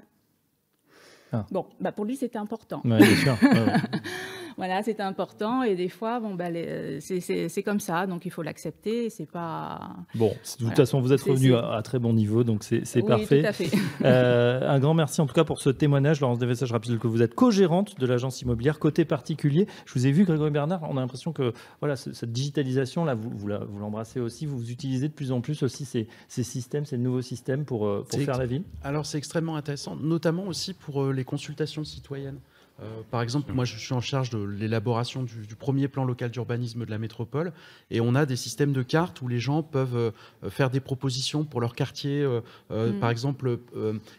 Ah. 1.34 1.46
Bon, 1.52 1.66
bah 1.82 1.92
pour 1.92 2.06
lui 2.06 2.16
c'était 2.16 2.38
important. 2.38 2.82
Ouais, 2.86 3.00
bien 3.00 3.16
sûr. 3.16 3.38
Ouais, 3.42 3.50
ouais. 3.50 3.74
voilà, 4.58 4.82
c'est 4.82 5.00
important 5.00 5.62
et 5.62 5.76
des 5.76 5.88
fois, 5.88 6.20
bon, 6.20 6.34
ben, 6.34 7.00
c'est 7.00 7.64
comme 7.64 7.80
ça, 7.80 8.08
donc 8.08 8.26
il 8.26 8.32
faut 8.32 8.42
l'accepter. 8.42 9.12
C'est 9.12 9.30
pas. 9.30 9.96
Bon, 10.16 10.30
de 10.60 10.66
toute 10.66 10.76
façon, 10.76 11.00
vous 11.00 11.14
êtes 11.14 11.22
revenu 11.22 11.54
à, 11.56 11.80
très 11.84 12.00
bon 12.00 12.12
niveau, 12.12 12.44
donc 12.44 12.64
c'est 12.64 12.82
oui, 12.96 13.04
parfait. 13.04 13.42
Tout 13.42 13.48
à 13.48 13.54
fait. 13.54 13.70
Euh, 14.04 14.70
un 14.70 14.80
grand 14.80 14.94
merci 14.94 15.22
en 15.22 15.26
tout 15.26 15.34
cas 15.34 15.44
pour 15.44 15.60
ce 15.60 15.70
témoignage. 15.70 16.22
Laurence 16.22 16.40
Devessa, 16.40 16.66
je 16.66 16.74
rappelle 16.74 16.98
que 16.98 17.08
vous 17.08 17.22
êtes 17.22 17.34
co-gérante 17.34 18.00
de 18.00 18.06
l'agence 18.06 18.42
immobilière 18.42 18.80
côté 18.80 19.06
particulier. 19.06 19.68
Je 19.86 19.94
vous 19.94 20.08
ai 20.08 20.12
vu, 20.12 20.24
Grégory 20.24 20.52
Bernard, 20.52 20.82
on 20.84 20.98
a 20.98 21.02
l'impression 21.02 21.34
que 21.34 21.54
voilà, 21.80 21.96
cette 21.96 22.32
digitalisation, 22.32 23.06
là, 23.06 23.16
vous, 23.16 23.32
vous 23.36 23.48
l'embrassez 23.48 24.20
aussi. 24.20 24.46
Vous 24.46 24.72
utilisez 24.72 25.08
de 25.08 25.14
plus 25.14 25.32
en 25.32 25.42
plus 25.42 25.64
aussi 25.64 25.86
ces, 25.86 26.08
ces 26.28 26.44
systèmes, 26.44 26.86
ces 26.86 26.98
nouveaux 26.98 27.22
systèmes 27.22 27.66
pour, 27.66 27.88
euh, 27.88 28.06
pour 28.10 28.20
faire 28.20 28.38
la 28.38 28.46
ville 28.46 28.64
Alors, 28.84 29.06
c'est 29.06 29.18
extrêmement 29.18 29.56
intéressant, 29.56 29.96
notamment 29.96 30.46
aussi 30.46 30.74
pour 30.74 31.04
euh, 31.04 31.12
les 31.12 31.24
consultations 31.24 31.84
citoyennes. 31.84 32.40
Euh, 32.82 33.02
par 33.10 33.22
exemple, 33.22 33.52
moi, 33.54 33.66
je 33.66 33.78
suis 33.78 33.94
en 33.94 34.02
charge 34.02 34.30
de 34.30 34.38
l'élaboration 34.38 35.24
du, 35.24 35.56
premier 35.56 35.88
plan 35.88 36.04
local 36.04 36.30
d'urbanisme 36.30 36.86
de 36.86 36.92
la 36.92 36.98
métropole, 36.98 37.52
et 37.90 38.02
on 38.02 38.14
a 38.16 38.26
des 38.26 38.36
systèmes 38.36 38.74
de 38.74 38.84
cartes 38.84 39.22
où 39.22 39.28
les 39.28 39.40
gens 39.40 39.64
peuvent 39.64 39.96
euh, 39.96 40.12
faire 40.50 40.70
des 40.70 40.80
propositions 40.80 41.44
pour 41.44 41.62
leur 41.62 41.74
quartier. 41.76 42.22
Euh, 42.22 42.42
mm. 42.70 43.00
Par 43.00 43.10
exemple, 43.10 43.60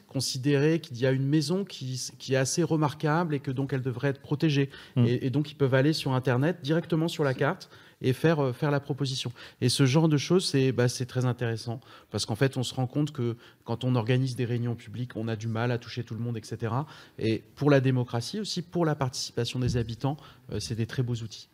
considérer 0.09 0.81
qu'il 0.81 0.99
y 0.99 1.07
a 1.07 1.13
une 1.13 1.27
maison 1.27 1.65
qui, 1.65 2.01
est 2.31 2.37
assez 2.37 2.63
remarquable 2.63 3.35
et 3.35 3.41
que 3.41 3.51
donc 3.51 3.73
elle 3.73 3.83
devrait 3.83 4.09
être 4.09 4.21
protégée. 4.21 4.71
Mm. 4.97 5.05
et, 5.07 5.31
donc, 5.31 5.51
ils 5.51 5.57
peuvent 5.57 5.75
aller 5.75 5.93
sur 5.93 6.13
Internet 6.13 6.59
directement 6.63 7.09
sur 7.09 7.25
la 7.25 7.35
carte 7.35 7.71
et 8.03 8.13
faire, 8.13 8.41
euh, 8.41 8.53
faire 8.53 8.71
la 8.71 8.81
proposition. 8.81 9.33
Et 9.61 9.69
ce 9.69 9.87
genre 9.87 10.09
de 10.09 10.17
choses, 10.17 10.47
c'est 10.47 10.73
bah, 10.73 10.89
très 10.89 11.25
intéressant 11.25 11.81
parce 12.11 12.27
qu'en 12.27 12.37
fait, 12.37 12.57
on 12.57 12.63
se 12.63 12.75
rend 12.75 12.87
compte 12.87 13.13
que 13.13 13.37
quand 13.65 13.85
on 13.85 13.95
organise 13.95 14.37
des 14.37 14.45
réunions 14.45 14.75
publiques, 14.75 15.17
on 15.17 15.29
a 15.29 15.37
du 15.37 15.49
mal 15.49 15.73
à 15.73 15.79
toucher 15.79 16.05
tout 16.05 16.15
le 16.15 16.21
monde, 16.21 16.37
etc. 16.37 16.73
Et 17.19 17.43
pour 17.55 17.71
la 17.71 17.81
démocratie 17.81 18.41
aussi, 18.41 18.63
pour 18.63 18.85
la 18.85 18.95
participation 18.95 19.59
des 19.59 19.77
habitants, 19.77 20.17
euh, 20.53 20.61
c'est 20.61 20.75
des 20.75 20.87
très 20.87 21.03
beaux 21.03 21.17
outils. 21.17 21.49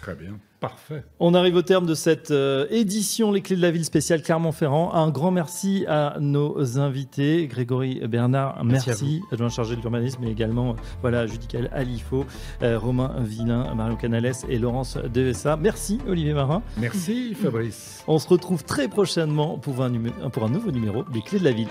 Très 0.00 0.14
bien, 0.14 0.38
parfait. 0.60 1.04
On 1.20 1.34
arrive 1.34 1.56
au 1.56 1.62
terme 1.62 1.86
de 1.86 1.94
cette 1.94 2.30
euh, 2.30 2.66
édition 2.70 3.30
Les 3.30 3.40
Clés 3.40 3.56
de 3.56 3.62
la 3.62 3.70
Ville 3.70 3.84
spéciale 3.84 4.22
Clermont-Ferrand. 4.22 4.92
Un 4.94 5.10
grand 5.10 5.30
merci 5.30 5.84
à 5.88 6.16
nos 6.20 6.78
invités. 6.78 7.46
Grégory 7.46 8.00
Bernard, 8.06 8.64
merci, 8.64 9.22
adjoint 9.30 9.48
chargé 9.48 9.76
de 9.76 9.80
l'urbanisme, 9.80 10.20
mais 10.22 10.30
également 10.30 10.70
euh, 10.70 10.74
voilà, 11.02 11.26
Judical 11.26 11.70
Alifo, 11.72 12.26
euh, 12.62 12.78
Romain 12.78 13.14
Villain, 13.20 13.74
Mario 13.74 13.96
Canales 13.96 14.32
et 14.48 14.58
Laurence 14.58 14.96
Devessa. 14.96 15.56
Merci 15.56 15.98
Olivier 16.08 16.34
Marin. 16.34 16.62
Merci 16.78 17.34
Fabrice. 17.34 18.02
On 18.08 18.18
se 18.18 18.28
retrouve 18.28 18.64
très 18.64 18.88
prochainement 18.88 19.58
pour 19.58 19.82
un, 19.82 19.92
pour 20.30 20.44
un 20.44 20.50
nouveau 20.50 20.72
numéro 20.72 21.04
des 21.04 21.22
Clés 21.22 21.38
de 21.38 21.44
la 21.44 21.52
Ville. 21.52 21.68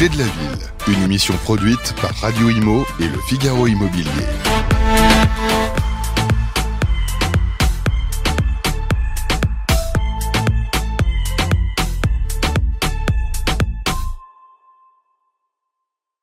De 0.00 0.06
la 0.16 0.24
Ville 0.24 0.70
une 0.88 1.02
émission 1.02 1.34
produite 1.44 1.94
par 2.00 2.10
Radio 2.22 2.48
Imo 2.48 2.86
et 3.00 3.06
le 3.06 3.18
Figaro 3.28 3.66
Immobilier. 3.66 4.49